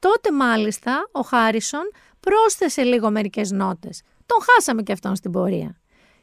[0.05, 1.91] Τότε μάλιστα ο Χάρισον
[2.21, 4.03] πρόσθεσε λίγο μερικές νότες.
[4.27, 5.81] Τον χάσαμε και αυτόν στην πορεία.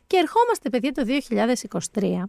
[0.07, 1.03] Και ερχόμαστε παιδιά το
[1.93, 2.23] 2023,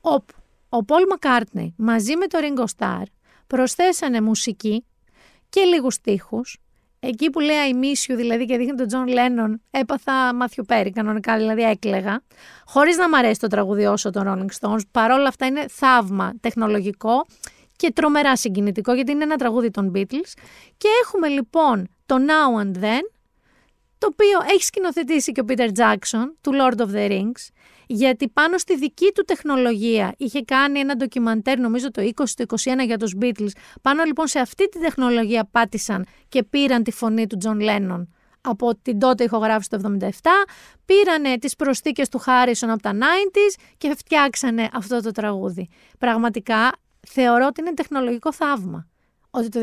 [0.00, 0.34] όπου
[0.68, 3.02] ο Πολ Μακάρτνεϊ μαζί με το Ringo Starr
[3.46, 4.84] προσθέσανε μουσική
[5.48, 6.58] και λίγους στίχους.
[7.00, 10.90] Εκεί που λέει I miss you, δηλαδή και δείχνει τον Τζον Λένον, έπαθα Μάθιου Πέρι,
[10.90, 12.22] κανονικά δηλαδή έκλεγα.
[12.66, 17.26] Χωρίς να μ' αρέσει το τραγούδι όσο των Rolling Stones, παρόλα αυτά είναι θαύμα τεχνολογικό
[17.76, 20.32] και τρομερά συγκινητικό γιατί είναι ένα τραγούδι των Beatles.
[20.76, 23.02] Και έχουμε λοιπόν το Now and Then,
[23.98, 27.48] το οποίο έχει σκηνοθετήσει και ο Peter Jackson του Lord of the Rings,
[27.86, 32.44] γιατί πάνω στη δική του τεχνολογία είχε κάνει ένα ντοκιμαντέρ, νομίζω το 20, το
[32.80, 33.50] 21 για τους Beatles.
[33.82, 38.06] Πάνω λοιπόν σε αυτή τη τεχνολογία πάτησαν και πήραν τη φωνή του John Lennon
[38.40, 40.08] από την τότε ηχογράφηση του 77,
[40.84, 45.68] πήρανε τις προσθήκες του Χάρισον από τα 90s και φτιάξανε αυτό το τραγούδι.
[45.98, 46.72] Πραγματικά
[47.06, 48.88] θεωρώ ότι είναι τεχνολογικό θαύμα
[49.30, 49.60] ότι το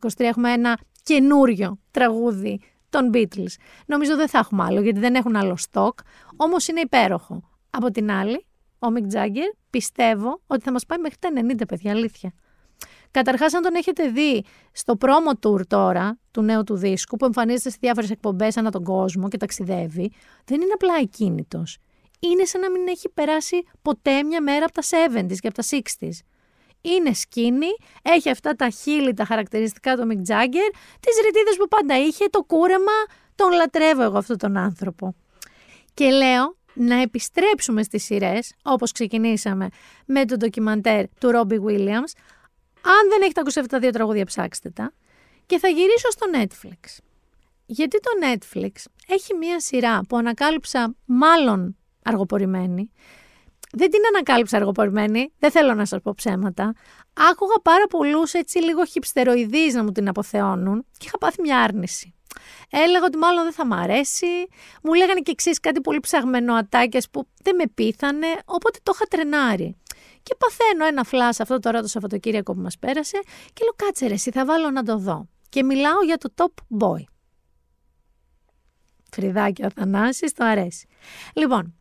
[0.00, 3.54] 2023 έχουμε ένα καινούριο τραγούδι των Beatles.
[3.86, 5.98] Νομίζω δεν θα έχουμε άλλο γιατί δεν έχουν άλλο στόκ,
[6.36, 7.42] όμως είναι υπέροχο.
[7.70, 8.46] Από την άλλη,
[8.78, 12.32] ο Μικ Τζάγκερ πιστεύω ότι θα μας πάει μέχρι τα 90 παιδιά, αλήθεια.
[13.10, 17.70] Καταρχάς, αν τον έχετε δει στο promo tour τώρα του νέου του δίσκου που εμφανίζεται
[17.70, 20.12] σε διάφορες εκπομπές ανά τον κόσμο και ταξιδεύει,
[20.44, 21.78] δεν είναι απλά εκκίνητος.
[22.18, 25.62] Είναι σαν να μην έχει περάσει ποτέ μια μέρα από τα 70s και από τα
[25.70, 26.18] 60s
[26.84, 30.70] είναι σκίνη, έχει αυτά τα χείλη, τα χαρακτηριστικά του Μικ Τζάγκερ,
[31.00, 32.92] τις ρητίδες που πάντα είχε, το κούρεμα,
[33.34, 35.14] τον λατρεύω εγώ αυτόν τον άνθρωπο.
[35.94, 39.68] Και λέω να επιστρέψουμε στις σειρές, όπως ξεκινήσαμε
[40.06, 42.12] με το ντοκιμαντέρ του Ρόμπι Williams.
[42.86, 44.92] Αν δεν έχετε ακούσει αυτά τα δύο τραγούδια, ψάξτε τα.
[45.46, 46.98] Και θα γυρίσω στο Netflix.
[47.66, 48.70] Γιατί το Netflix
[49.08, 52.90] έχει μία σειρά που ανακάλυψα μάλλον αργοπορημένη,
[53.76, 56.74] δεν την ανακάλυψα αργοπορημένη, δεν θέλω να σας πω ψέματα.
[57.30, 62.14] Άκουγα πάρα πολλούς έτσι λίγο χυψτεροειδείς να μου την αποθεώνουν και είχα πάθει μια άρνηση.
[62.70, 64.26] Έλεγα ότι μάλλον δεν θα μ' αρέσει.
[64.82, 69.04] Μου λέγανε και εξής κάτι πολύ ψαγμένο ατάκες που δεν με πείθανε, οπότε το είχα
[69.04, 69.76] τρενάρει.
[70.22, 73.18] Και παθαίνω ένα φλάσ αυτό τώρα το Σαββατοκύριακο που μας πέρασε
[73.52, 75.28] και λέω κάτσε ρε, εσύ θα βάλω να το δω.
[75.48, 77.04] Και μιλάω για το Top Boy.
[79.10, 80.86] Φρυδάκι ο Θανάσης, το αρέσει.
[81.34, 81.74] Λοιπόν,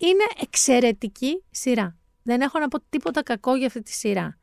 [0.00, 1.96] είναι εξαιρετική σειρά.
[2.22, 4.36] Δεν έχω να πω τίποτα κακό για αυτή τη σειρά.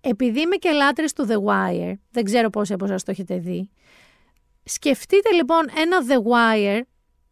[0.00, 3.70] Επειδή είμαι και λάτρες του The Wire, δεν ξέρω πόσοι από εσάς το έχετε δει,
[4.64, 6.82] σκεφτείτε λοιπόν ένα The Wire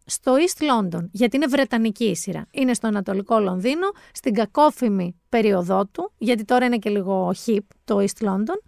[0.05, 2.47] στο East London, γιατί είναι βρετανική η σειρά.
[2.53, 7.99] Είναι στο Ανατολικό Λονδίνο, στην κακόφημη περίοδό του, γιατί τώρα είναι και λίγο hip το
[7.99, 8.59] East London.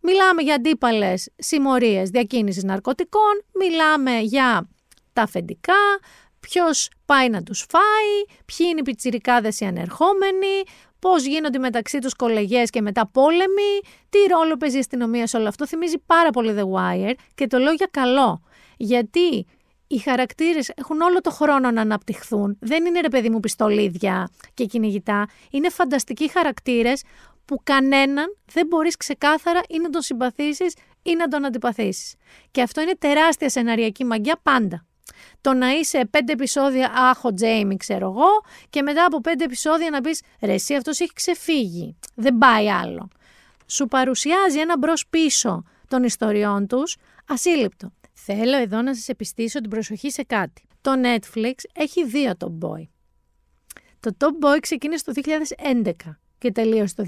[0.00, 4.68] Μιλάμε για αντίπαλες συμμορίες διακίνησης ναρκωτικών, μιλάμε για
[5.12, 5.74] τα αφεντικά,
[6.40, 10.62] ποιος πάει να τους φάει, ποιοι είναι οι πιτσιρικάδες οι ανερχόμενοι,
[10.98, 15.48] πώς γίνονται μεταξύ τους κολεγές και μετά πόλεμοι, τι ρόλο παίζει η αστυνομία σε όλο
[15.48, 15.66] αυτό.
[15.66, 18.42] Θυμίζει πάρα πολύ The Wire και το λέω για καλό.
[18.76, 19.46] Γιατί
[19.86, 22.56] οι χαρακτήρες έχουν όλο το χρόνο να αναπτυχθούν.
[22.60, 25.28] Δεν είναι ρε παιδί μου πιστολίδια και κυνηγητά.
[25.50, 27.02] Είναι φανταστικοί χαρακτήρες
[27.44, 32.14] που κανέναν δεν μπορείς ξεκάθαρα ή να τον συμπαθήσεις ή να τον αντιπαθήσεις.
[32.50, 34.84] Και αυτό είναι τεράστια σεναριακή μαγιά πάντα
[35.40, 38.28] το να είσαι πέντε επεισόδια άχο Τζέιμι ξέρω εγώ
[38.70, 43.08] και μετά από πέντε επεισόδια να πεις ρε εσύ αυτός έχει ξεφύγει, δεν πάει άλλο.
[43.66, 47.92] Σου παρουσιάζει ένα μπρος πίσω των ιστοριών τους ασύλληπτο.
[48.12, 50.62] Θέλω εδώ να σας επιστήσω την προσοχή σε κάτι.
[50.80, 52.82] Το Netflix έχει δύο Top Boy.
[54.00, 55.12] Το Top Boy ξεκίνησε το
[55.82, 55.92] 2011
[56.38, 57.04] και τελείωσε το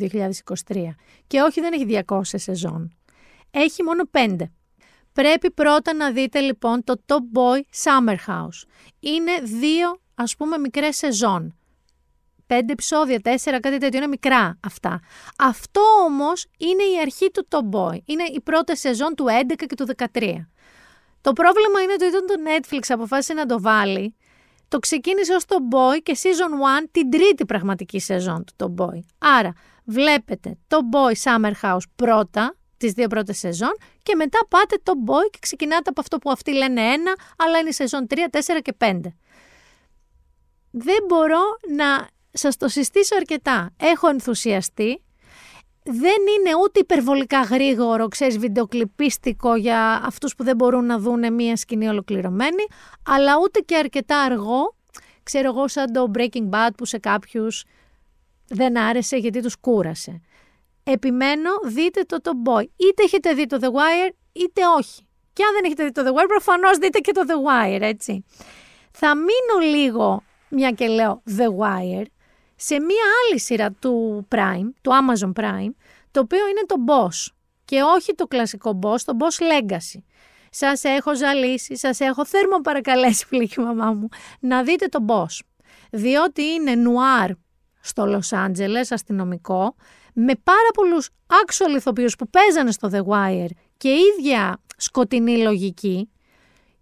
[0.67, 0.95] 2023.
[1.27, 2.97] Και όχι δεν έχει 200 σεζόν.
[3.51, 4.37] Έχει μόνο 5.
[5.13, 8.69] Πρέπει πρώτα να δείτε λοιπόν το Top Boy Summer House.
[9.01, 11.57] Είναι δύο ας πούμε μικρές σεζόν.
[12.47, 15.01] Πέντε επεισόδια, τέσσερα, κάτι τέτοιο, είναι μικρά αυτά.
[15.39, 17.99] Αυτό όμως είναι η αρχή του Top Boy.
[18.05, 20.47] Είναι η πρώτη σεζόν του 11 και του 13.
[21.21, 24.17] Το πρόβλημα είναι ότι όταν το Netflix αποφάσισε να το βάλει,
[24.69, 29.01] το ξεκίνησε ως το Boy και Season 1 την τρίτη πραγματική σεζόν του το Boy.
[29.19, 29.53] Άρα
[29.85, 35.31] βλέπετε το Boy Summer House πρώτα, τις δύο πρώτες σεζόν και μετά πάτε το boy
[35.31, 38.73] και ξεκινάτε από αυτό που αυτοί λένε ένα, αλλά είναι η σεζόν 3, 4 και
[38.79, 39.01] 5.
[40.71, 41.41] Δεν μπορώ
[41.77, 43.71] να σας το συστήσω αρκετά.
[43.81, 45.03] Έχω ενθουσιαστεί.
[45.85, 51.57] Δεν είναι ούτε υπερβολικά γρήγορο, ξέρεις, βιντεοκλιπίστικο για αυτούς που δεν μπορούν να δούνε μία
[51.57, 52.65] σκηνή ολοκληρωμένη,
[53.07, 54.77] αλλά ούτε και αρκετά αργό.
[55.23, 57.65] ξέρω εγώ σαν το Breaking Bad που σε κάποιους
[58.49, 60.21] δεν άρεσε γιατί τους κούρασε.
[60.85, 62.65] Επιμένω, δείτε το The Boy.
[62.77, 65.07] Είτε έχετε δει το The Wire, είτε όχι.
[65.33, 68.25] Και αν δεν έχετε δει το The Wire, προφανώς δείτε και το The Wire, έτσι.
[68.91, 72.05] Θα μείνω λίγο, μια και λέω The Wire,
[72.57, 75.75] σε μια άλλη σειρά του Prime, του Amazon Prime,
[76.11, 77.33] το οποίο είναι το Boss.
[77.65, 80.03] Και όχι το κλασικό Boss, το Boss Legacy.
[80.51, 84.09] Σας έχω ζαλίσει, σας έχω θέρμο παρακαλέσει πλήκη μαμά μου,
[84.41, 85.41] να δείτε το Boss.
[85.91, 87.31] Διότι είναι νουάρ
[87.81, 89.75] στο Λος Άντζελες, αστυνομικό,
[90.13, 96.11] με πάρα πολλούς actual ηθοποιούς που παίζανε στο The Wire και ίδια σκοτεινή λογική.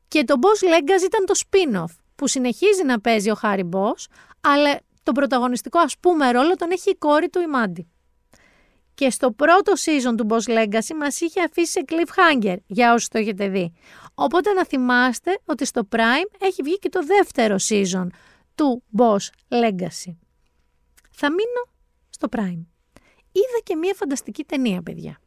[0.08, 4.04] Και το Boss Legacy ήταν το spin-off που συνεχίζει να παίζει ο Χάρι Boss,
[4.40, 7.88] αλλά τον πρωταγωνιστικό ας πούμε ρόλο τον έχει η κόρη του η Μάντι.
[8.94, 13.18] Και στο πρώτο season του Boss Legacy μας είχε αφήσει σε cliffhanger, για όσους το
[13.18, 13.72] έχετε δει.
[14.14, 18.06] Οπότε να θυμάστε ότι στο Prime έχει βγει και το δεύτερο season
[18.54, 20.16] του Boss Legacy.
[21.10, 21.62] Θα μείνω
[22.10, 22.69] στο Prime.
[23.32, 25.18] Είδα και μια φανταστική ταινία, παιδιά.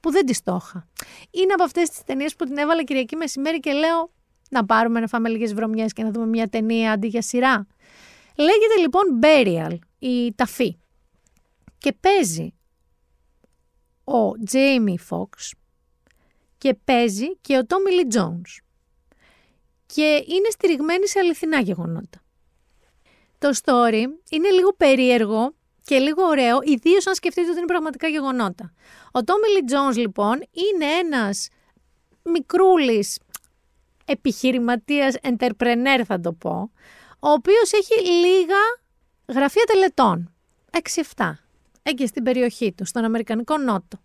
[0.00, 0.88] Που δεν της στόχα.
[1.30, 4.12] Είναι από αυτές τις ταινίες που την έβαλα Κυριακή μεσημέρι και λέω
[4.50, 7.66] να πάρουμε να φάμε λίγες βρωμιές και να δούμε μια ταινία αντί για σειρά.
[8.36, 10.76] Λέγεται λοιπόν Burial, η ταφή.
[11.78, 12.54] Και παίζει
[14.04, 15.50] ο Jamie Fox
[16.58, 18.62] και παίζει και ο Tommy Lee Jones.
[19.86, 22.22] Και είναι στηριγμένη σε αληθινά γεγονότα.
[23.38, 25.54] Το story είναι λίγο περίεργο
[25.90, 28.72] και λίγο ωραίο, ιδίως αν σκεφτείτε ότι είναι πραγματικά γεγονότα.
[29.06, 31.48] Ο Tommy Lee Jones λοιπόν είναι ένας
[32.22, 33.18] μικρούλης
[34.04, 36.70] επιχειρηματίας, entrepreneur θα το πω,
[37.18, 38.56] ο οποίος έχει λίγα
[39.28, 40.34] γραφεία τελετών,
[41.16, 41.32] 6-7,
[41.82, 43.98] εκεί στην περιοχή του, στον Αμερικανικό Νότο.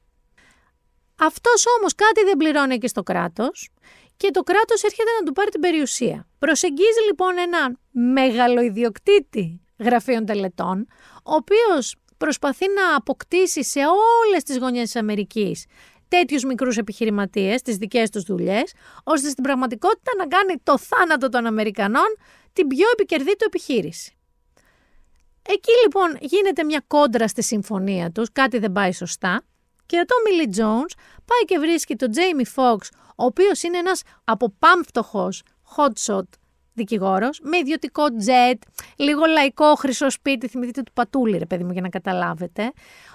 [1.19, 3.69] Αυτός όμως κάτι δεν πληρώνει εκεί στο κράτος
[4.17, 6.27] και το κράτος έρχεται να του πάρει την περιουσία.
[6.39, 10.87] Προσεγγίζει λοιπόν έναν μεγαλοειδιοκτήτη γραφείων τελετών,
[11.23, 15.65] ο οποίος προσπαθεί να αποκτήσει σε όλες τις γωνιές της Αμερικής
[16.07, 18.73] τέτοιους μικρούς επιχειρηματίες, τις δικές τους δουλειές,
[19.03, 22.17] ώστε στην πραγματικότητα να κάνει το θάνατο των Αμερικανών
[22.53, 24.17] την πιο επικερδή του επιχείρηση.
[25.41, 29.43] Εκεί λοιπόν γίνεται μια κόντρα στη συμφωνία τους, κάτι δεν πάει σωστά
[29.85, 34.01] και ο Τόμι Λι Jones πάει και βρίσκει τον Τζέιμι Φόξ, ο οποίος είναι ένας
[34.23, 35.43] αποπάμφτωχος
[35.75, 36.23] hotshot
[36.75, 38.61] δικηγόρος, με ιδιωτικό τζετ,
[38.95, 42.63] λίγο λαϊκό χρυσό σπίτι, θυμηθείτε του Πατούλη, ρε παιδί μου, για να καταλάβετε,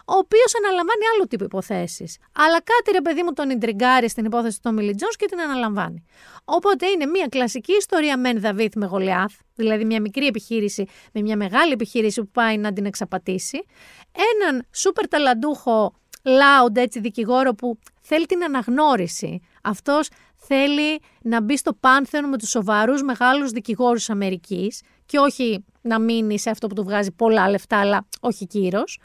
[0.04, 2.18] ο οποίος αναλαμβάνει άλλο τύπο υποθέσεις.
[2.32, 6.04] Αλλά κάτι, ρε παιδί μου, τον ιντριγκάρει στην υπόθεση του Μίλι και την αναλαμβάνει.
[6.44, 11.36] Οπότε είναι μια κλασική ιστορία Μεν Δαβίθ με Γολιάθ, δηλαδή μια μικρή επιχείρηση με μια
[11.36, 13.64] μεγάλη επιχείρηση που πάει να την εξαπατήσει.
[14.12, 19.40] Έναν σούπερ ταλαντούχο loud έτσι δικηγόρο που θέλει την αναγνώριση.
[19.62, 20.08] Αυτός
[20.52, 26.38] θέλει να μπει στο πάνθεο με τους σοβαρούς μεγάλους δικηγόρους Αμερικής και όχι να μείνει
[26.38, 29.00] σε αυτό που του βγάζει πολλά λεφτά αλλά όχι κύρος.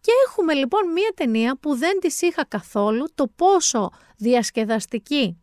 [0.00, 5.42] Και έχουμε λοιπόν μία ταινία που δεν της είχα καθόλου το πόσο διασκεδαστική,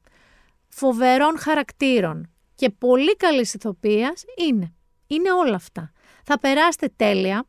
[0.69, 4.73] φοβερών χαρακτήρων και πολύ καλής ηθοποιίας είναι.
[5.07, 5.91] Είναι όλα αυτά.
[6.23, 7.45] Θα περάσετε τέλεια.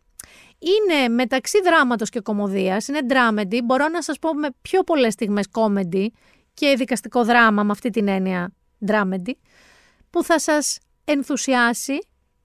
[0.58, 5.46] Είναι μεταξύ δράματος και κομμωδίας, είναι dramedy, μπορώ να σας πω με πιο πολλές στιγμές
[5.52, 6.06] comedy
[6.56, 8.52] και δικαστικό δράμα με αυτή την έννοια
[8.86, 9.32] dramedy,
[10.10, 11.98] που θα σας ενθουσιάσει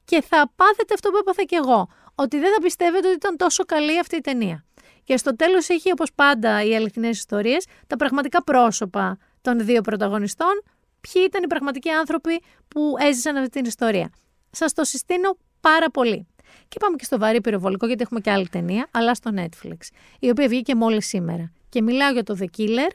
[0.06, 3.64] και θα πάθετε αυτό που έπαθα κι εγώ, ότι δεν θα πιστεύετε ότι ήταν τόσο
[3.64, 4.66] καλή αυτή η ταινία.
[5.04, 10.64] Και στο τέλος έχει όπως πάντα οι αληθινές ιστορίες, τα πραγματικά πρόσωπα των δύο πρωταγωνιστών,
[11.02, 14.10] ποιοι ήταν οι πραγματικοί άνθρωποι που έζησαν αυτή την ιστορία.
[14.52, 16.28] Σας το συστήνω πάρα πολύ.
[16.68, 19.78] Και πάμε και στο βαρύ πυροβολικό, γιατί έχουμε και άλλη ταινία, αλλά στο Netflix,
[20.20, 21.52] η οποία βγήκε μόλις σήμερα.
[21.70, 22.90] Και μιλάω για το The Killer,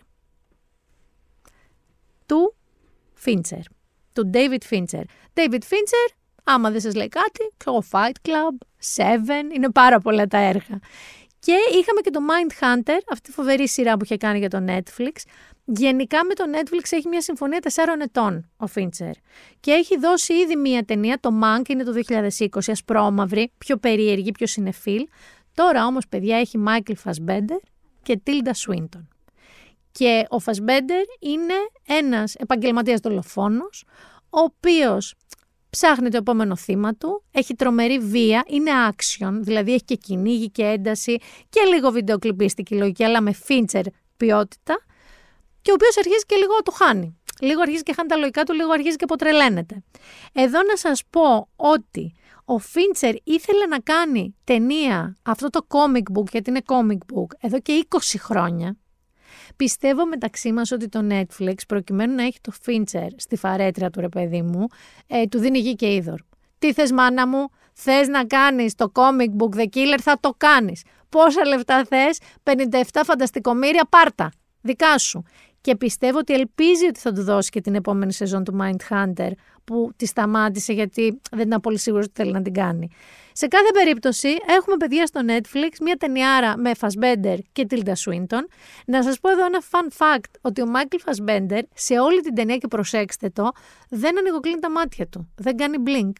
[2.27, 2.55] του
[3.25, 3.63] Fincher,
[4.13, 5.05] του David Fincher.
[5.35, 8.67] David Fincher, άμα δεν σας λέει κάτι, ξέρω Fight Club,
[8.97, 10.79] Seven, είναι πάρα πολλά τα έργα.
[11.39, 14.65] Και είχαμε και το Mind Hunter, αυτή τη φοβερή σειρά που είχε κάνει για το
[14.69, 15.13] Netflix.
[15.65, 17.69] Γενικά με το Netflix έχει μια συμφωνία 4
[18.03, 19.13] ετών ο Fincher.
[19.61, 21.93] Και έχει δώσει ήδη μια ταινία, το Mank είναι το
[22.39, 25.07] 2020, ασπρόμαυρη, πιο περίεργη, πιο συνεφίλ.
[25.55, 27.61] Τώρα όμως παιδιά έχει Michael Fassbender
[28.03, 29.07] και Tilda Swinton.
[29.97, 31.55] Και ο Φασμπέντερ είναι
[31.87, 33.85] ένας επαγγελματίας δολοφόνος,
[34.31, 35.15] ο οποίος
[35.71, 40.63] ψάχνει το επόμενο θύμα του, έχει τρομερή βία, είναι action, δηλαδή έχει και κυνήγι και
[40.63, 41.17] ένταση
[41.49, 43.85] και λίγο βιντεοκλειπίστικη λογική, αλλά με φίντσερ
[44.17, 44.85] ποιότητα,
[45.63, 47.21] και ο οποίος αρχίζει και λίγο το χάνει.
[47.41, 49.83] Λίγο αρχίζει και χάνει τα λογικά του, λίγο αρχίζει και αποτρελαίνεται.
[50.33, 52.15] Εδώ να σας πω ότι
[52.45, 57.61] ο Φίντσερ ήθελε να κάνει ταινία, αυτό το comic book, γιατί είναι comic book, εδώ
[57.61, 58.77] και 20 χρόνια,
[59.57, 64.09] Πιστεύω μεταξύ μας ότι το Netflix, προκειμένου να έχει το Fincher στη φαρέτρια του ρε
[64.09, 64.67] παιδί μου,
[65.07, 66.21] ε, του δίνει γη και είδωρ.
[66.21, 66.27] Τι
[66.59, 70.83] Τι θες μάνα μου, θες να κάνεις το comic book The Killer, θα το κάνεις.
[71.09, 75.23] Πόσα λεφτά θες, 57 φανταστικομήρια, πάρτα, δικά σου.
[75.61, 79.31] Και πιστεύω ότι ελπίζει ότι θα του δώσει και την επόμενη σεζόν του Mindhunter
[79.65, 82.89] που τη σταμάτησε γιατί δεν ήταν πολύ σίγουρος ότι θέλει να την κάνει.
[83.39, 88.43] Σε κάθε περίπτωση έχουμε παιδιά στο Netflix μια ταινιάρα με Fassbender και Tilda Swinton.
[88.87, 92.57] Να σας πω εδώ ένα fun fact ότι ο Michael Fassbender σε όλη την ταινία
[92.57, 93.53] και προσέξτε το
[93.89, 96.13] δεν ανοιγοκλίνει τα μάτια του, δεν κάνει blink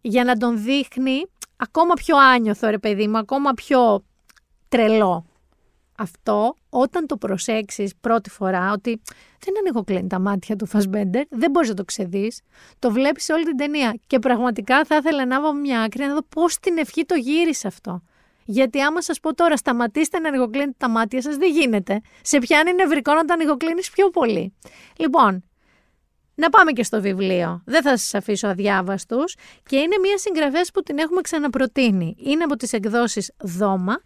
[0.00, 1.26] για να τον δείχνει
[1.56, 4.04] ακόμα πιο άνιωθο ρε παιδί μου, ακόμα πιο
[4.68, 5.24] τρελό.
[5.98, 9.02] Αυτό όταν το προσέξεις πρώτη φορά ότι
[9.44, 12.40] δεν ανοιγοκλίνει τα μάτια του Φασμπέντερ, δεν μπορείς να το ξεδείς,
[12.78, 16.14] το βλέπεις σε όλη την ταινία και πραγματικά θα ήθελα να βάλω μια άκρη να
[16.14, 18.02] δω πώς την ευχή το γύρισε αυτό.
[18.44, 22.00] Γιατί άμα σας πω τώρα σταματήστε να ανοιγοκλίνετε τα μάτια σας, δεν γίνεται.
[22.22, 24.54] Σε πιάνει νευρικό να τα ανοιγοκλίνεις πιο πολύ.
[24.96, 25.44] Λοιπόν,
[26.34, 27.62] να πάμε και στο βιβλίο.
[27.64, 29.34] Δεν θα σας αφήσω αδιάβαστους
[29.68, 32.16] και είναι μια συγγραφέας που την έχουμε ξαναπροτείνει.
[32.18, 34.00] Είναι από τις εκδόσεις Δώμα,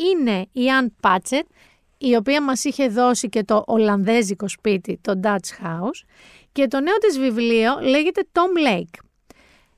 [0.00, 1.46] είναι η Αν Πάτσετ,
[1.98, 6.06] η οποία μας είχε δώσει και το Ολλανδέζικο σπίτι, το Dutch House
[6.52, 8.98] και το νέο της βιβλίο λέγεται Tom Lake.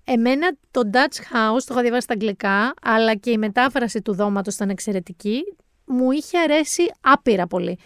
[0.05, 4.55] Εμένα το Dutch House το είχα διαβάσει στα αγγλικά, αλλά και η μετάφραση του δώματος
[4.55, 5.43] ήταν εξαιρετική.
[5.85, 7.79] Μου είχε αρέσει άπειρα πολύ.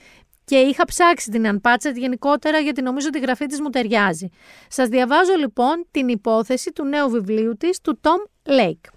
[0.45, 4.29] Και είχα ψάξει την Unpatched γενικότερα γιατί νομίζω ότι η γραφή της μου ταιριάζει.
[4.69, 8.96] Σας διαβάζω λοιπόν την υπόθεση του νέου βιβλίου της, του Tom Lake.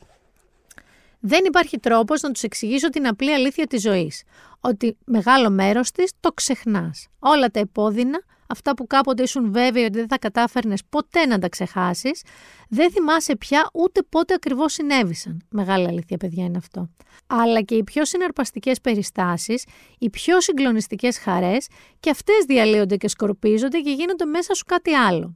[1.20, 4.24] Δεν υπάρχει τρόπος να τους εξηγήσω την απλή αλήθεια της ζωής.
[4.60, 7.08] Ότι μεγάλο μέρος της το ξεχνάς.
[7.20, 11.50] Όλα τα επώδυνα, αυτά που κάποτε ήσουν βέβαιοι ότι δεν θα κατάφερνες ποτέ να τα
[11.50, 12.24] ξεχάσεις,
[12.70, 15.42] δεν θυμάσαι πια ούτε πότε ακριβώς συνέβησαν.
[15.50, 16.90] Μεγάλη αλήθεια, παιδιά, είναι αυτό.
[17.28, 19.66] Αλλά και οι πιο συναρπαστικές περιστάσεις,
[19.98, 21.68] οι πιο συγκλονιστικές χαρές,
[22.00, 25.36] και αυτές διαλύονται και σκορπίζονται και γίνονται μέσα σου κάτι άλλο.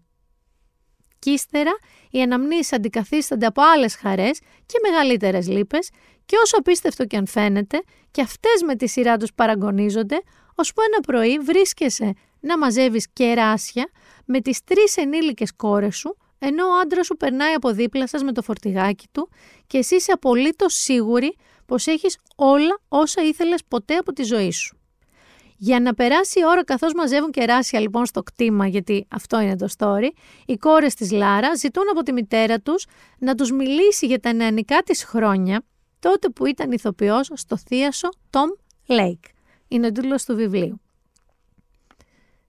[1.24, 1.72] Και ύστερα
[2.10, 5.90] οι αναμνήσεις αντικαθίστανται από άλλες χαρές και μεγαλύτερες λύπες
[6.26, 10.22] και όσο απίστευτο και αν φαίνεται, και αυτές με τη σειρά τους παραγωνίζονται,
[10.56, 13.90] ώσπου ένα πρωί βρίσκεσαι να μαζεύεις κεράσια
[14.26, 18.32] με τις τρεις ενήλικες κόρες σου, ενώ ο άντρας σου περνάει από δίπλα σας με
[18.32, 19.30] το φορτηγάκι του
[19.68, 21.36] και εσύ είσαι απολύτως σίγουρη
[21.66, 24.78] πως έχεις όλα όσα ήθελες ποτέ από τη ζωή σου.
[25.65, 29.68] Για να περάσει η ώρα καθώς μαζεύουν κεράσια λοιπόν στο κτήμα, γιατί αυτό είναι το
[29.77, 30.10] story,
[30.45, 32.85] οι κόρες της Λάρα ζητούν από τη μητέρα τους
[33.19, 35.65] να τους μιλήσει για τα νεανικά της χρόνια,
[35.99, 38.48] τότε που ήταν ηθοποιός στο θίασο Tom
[38.88, 39.30] Lake.
[39.68, 40.81] Είναι ο τίτλος του βιβλίου.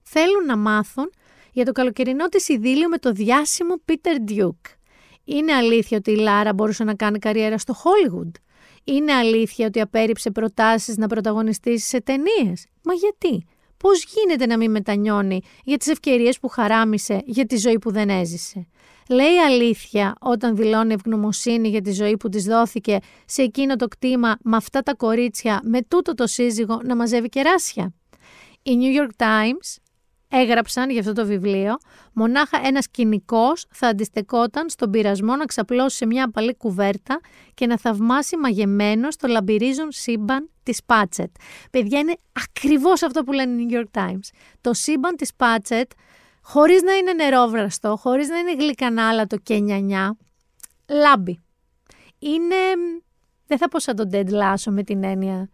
[0.01, 1.11] Θέλουν να μάθουν
[1.51, 4.73] για το καλοκαιρινό της ειδήλιο με το διάσημο Peter Duke.
[5.23, 8.31] Είναι αλήθεια ότι η Λάρα μπορούσε να κάνει καριέρα στο Hollywood.
[8.87, 13.45] Είναι αλήθεια ότι απέρριψε προτάσεις να πρωταγωνιστήσει σε ταινίες; Μα γιατί;
[13.77, 18.09] Πώς γίνεται να μην μετανιώνει για τις ευκαιρίες που χαράμισε για τη ζωή που δεν
[18.09, 18.67] έζησε;
[19.09, 24.37] Λέει αλήθεια όταν δηλώνει ευγνωμοσύνη για τη ζωή που της δόθηκε σε εκείνο το κτήμα
[24.43, 27.93] με αυτά τα κορίτσια με τούτο το σύζυγο να μαζεύει κεράσια;
[28.63, 29.75] Η New York Times
[30.35, 31.77] έγραψαν για αυτό το βιβλίο,
[32.13, 37.19] μονάχα ένας κοινικός θα αντιστεκόταν στον πειρασμό να ξαπλώσει σε μια απαλή κουβέρτα
[37.53, 41.29] και να θαυμάσει μαγεμένο στο λαμπυρίζον σύμπαν της Πάτσετ.
[41.71, 44.29] Παιδιά, είναι ακριβώς αυτό που λένε οι New York Times.
[44.61, 45.91] Το σύμπαν της Πάτσετ,
[46.41, 50.17] χωρίς να είναι νερόβραστο, χωρίς να είναι γλυκανάλατο και νιανιά,
[50.89, 51.39] λάμπει.
[52.19, 52.55] Είναι.
[53.47, 55.49] Δεν θα πω σαν τον Ted Lasso με την έννοια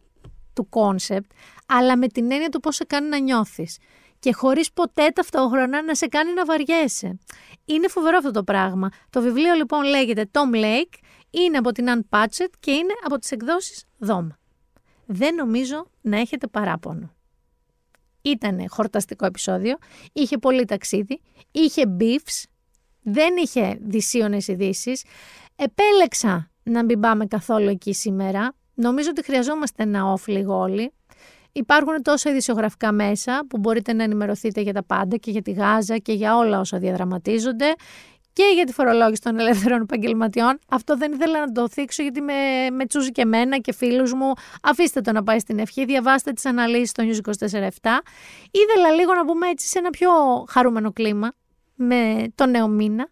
[0.54, 1.32] του κόνσεπτ,
[1.66, 3.78] αλλά με την έννοια του πώς σε κάνει να νιώθεις
[4.22, 7.20] και χωρίς ποτέ ταυτόχρονα να σε κάνει να βαριέσαι.
[7.66, 8.90] Είναι φοβερό αυτό το πράγμα.
[9.10, 10.94] Το βιβλίο λοιπόν λέγεται Tom Lake,
[11.30, 14.40] είναι από την Ann Patchett και είναι από τις εκδόσεις Δώμα.
[15.06, 17.14] Δεν νομίζω να έχετε παράπονο.
[18.22, 19.78] Ήταν χορταστικό επεισόδιο,
[20.14, 21.22] είχε πολύ ταξίδι,
[21.52, 22.44] είχε beefs,
[23.02, 25.04] δεν είχε δυσίωνες ειδήσεις.
[25.56, 28.56] Επέλεξα να μην πάμε καθόλου εκεί σήμερα.
[28.74, 30.94] Νομίζω ότι χρειαζόμαστε ένα off λίγο όλοι.
[31.52, 35.98] Υπάρχουν τόσα ειδησιογραφικά μέσα που μπορείτε να ενημερωθείτε για τα πάντα και για τη Γάζα
[35.98, 37.74] και για όλα όσα διαδραματίζονται
[38.34, 40.60] και για τη φορολόγηση των ελεύθερων επαγγελματιών.
[40.70, 42.34] Αυτό δεν ήθελα να το θίξω γιατί με,
[42.72, 44.32] με τσούζει και εμένα και φίλους μου.
[44.62, 47.68] Αφήστε το να πάει στην ευχή, διαβάστε τις αναλύσεις στο News 24-7.
[48.52, 50.10] Ήθελα λίγο να πούμε έτσι σε ένα πιο
[50.48, 51.32] χαρούμενο κλίμα
[51.76, 53.10] με το νέο μήνα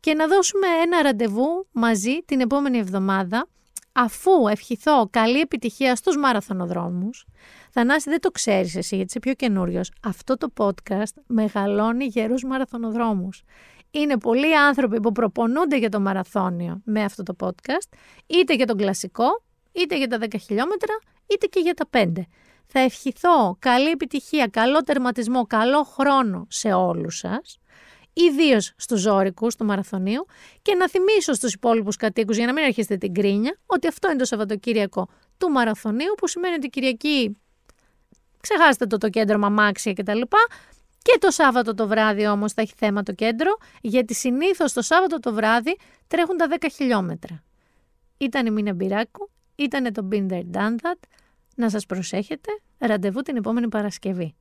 [0.00, 3.48] και να δώσουμε ένα ραντεβού μαζί την επόμενη εβδομάδα
[3.92, 7.26] αφού ευχηθώ καλή επιτυχία στους μαραθωνοδρόμους,
[7.74, 9.92] Θανάση δεν το ξέρεις εσύ γιατί είσαι πιο καινούριος.
[10.02, 13.42] Αυτό το podcast μεγαλώνει γερούς μαραθωνοδρόμους.
[13.90, 17.96] Είναι πολλοί άνθρωποι που προπονούνται για το μαραθώνιο με αυτό το podcast,
[18.26, 19.42] είτε για τον κλασικό,
[19.72, 22.26] είτε για τα 10 χιλιόμετρα, είτε και για τα 5.
[22.66, 27.58] Θα ευχηθώ καλή επιτυχία, καλό τερματισμό, καλό χρόνο σε όλους σας.
[28.12, 30.26] ιδίως στους ζώρικους του μαραθωνίου
[30.62, 34.18] και να θυμίσω στους υπόλοιπους κατοίκους, για να μην έρχεστε την κρίνια, ότι αυτό είναι
[34.18, 35.08] το Σαββατοκύριακο
[35.38, 37.36] του μαραθωνίου, που σημαίνει ότι Κυριακή
[38.42, 40.20] ξεχάστε το το κέντρο μαμάξια κτλ.
[41.02, 45.18] Και το Σάββατο το βράδυ όμως θα έχει θέμα το κέντρο, γιατί συνήθως το Σάββατο
[45.18, 47.42] το βράδυ τρέχουν τα 10 χιλιόμετρα.
[48.18, 50.98] Ήταν η Μίνα Μπυράκου, ήταν το Been There Done That.
[51.56, 54.34] Να σας προσέχετε, ραντεβού την επόμενη Παρασκευή.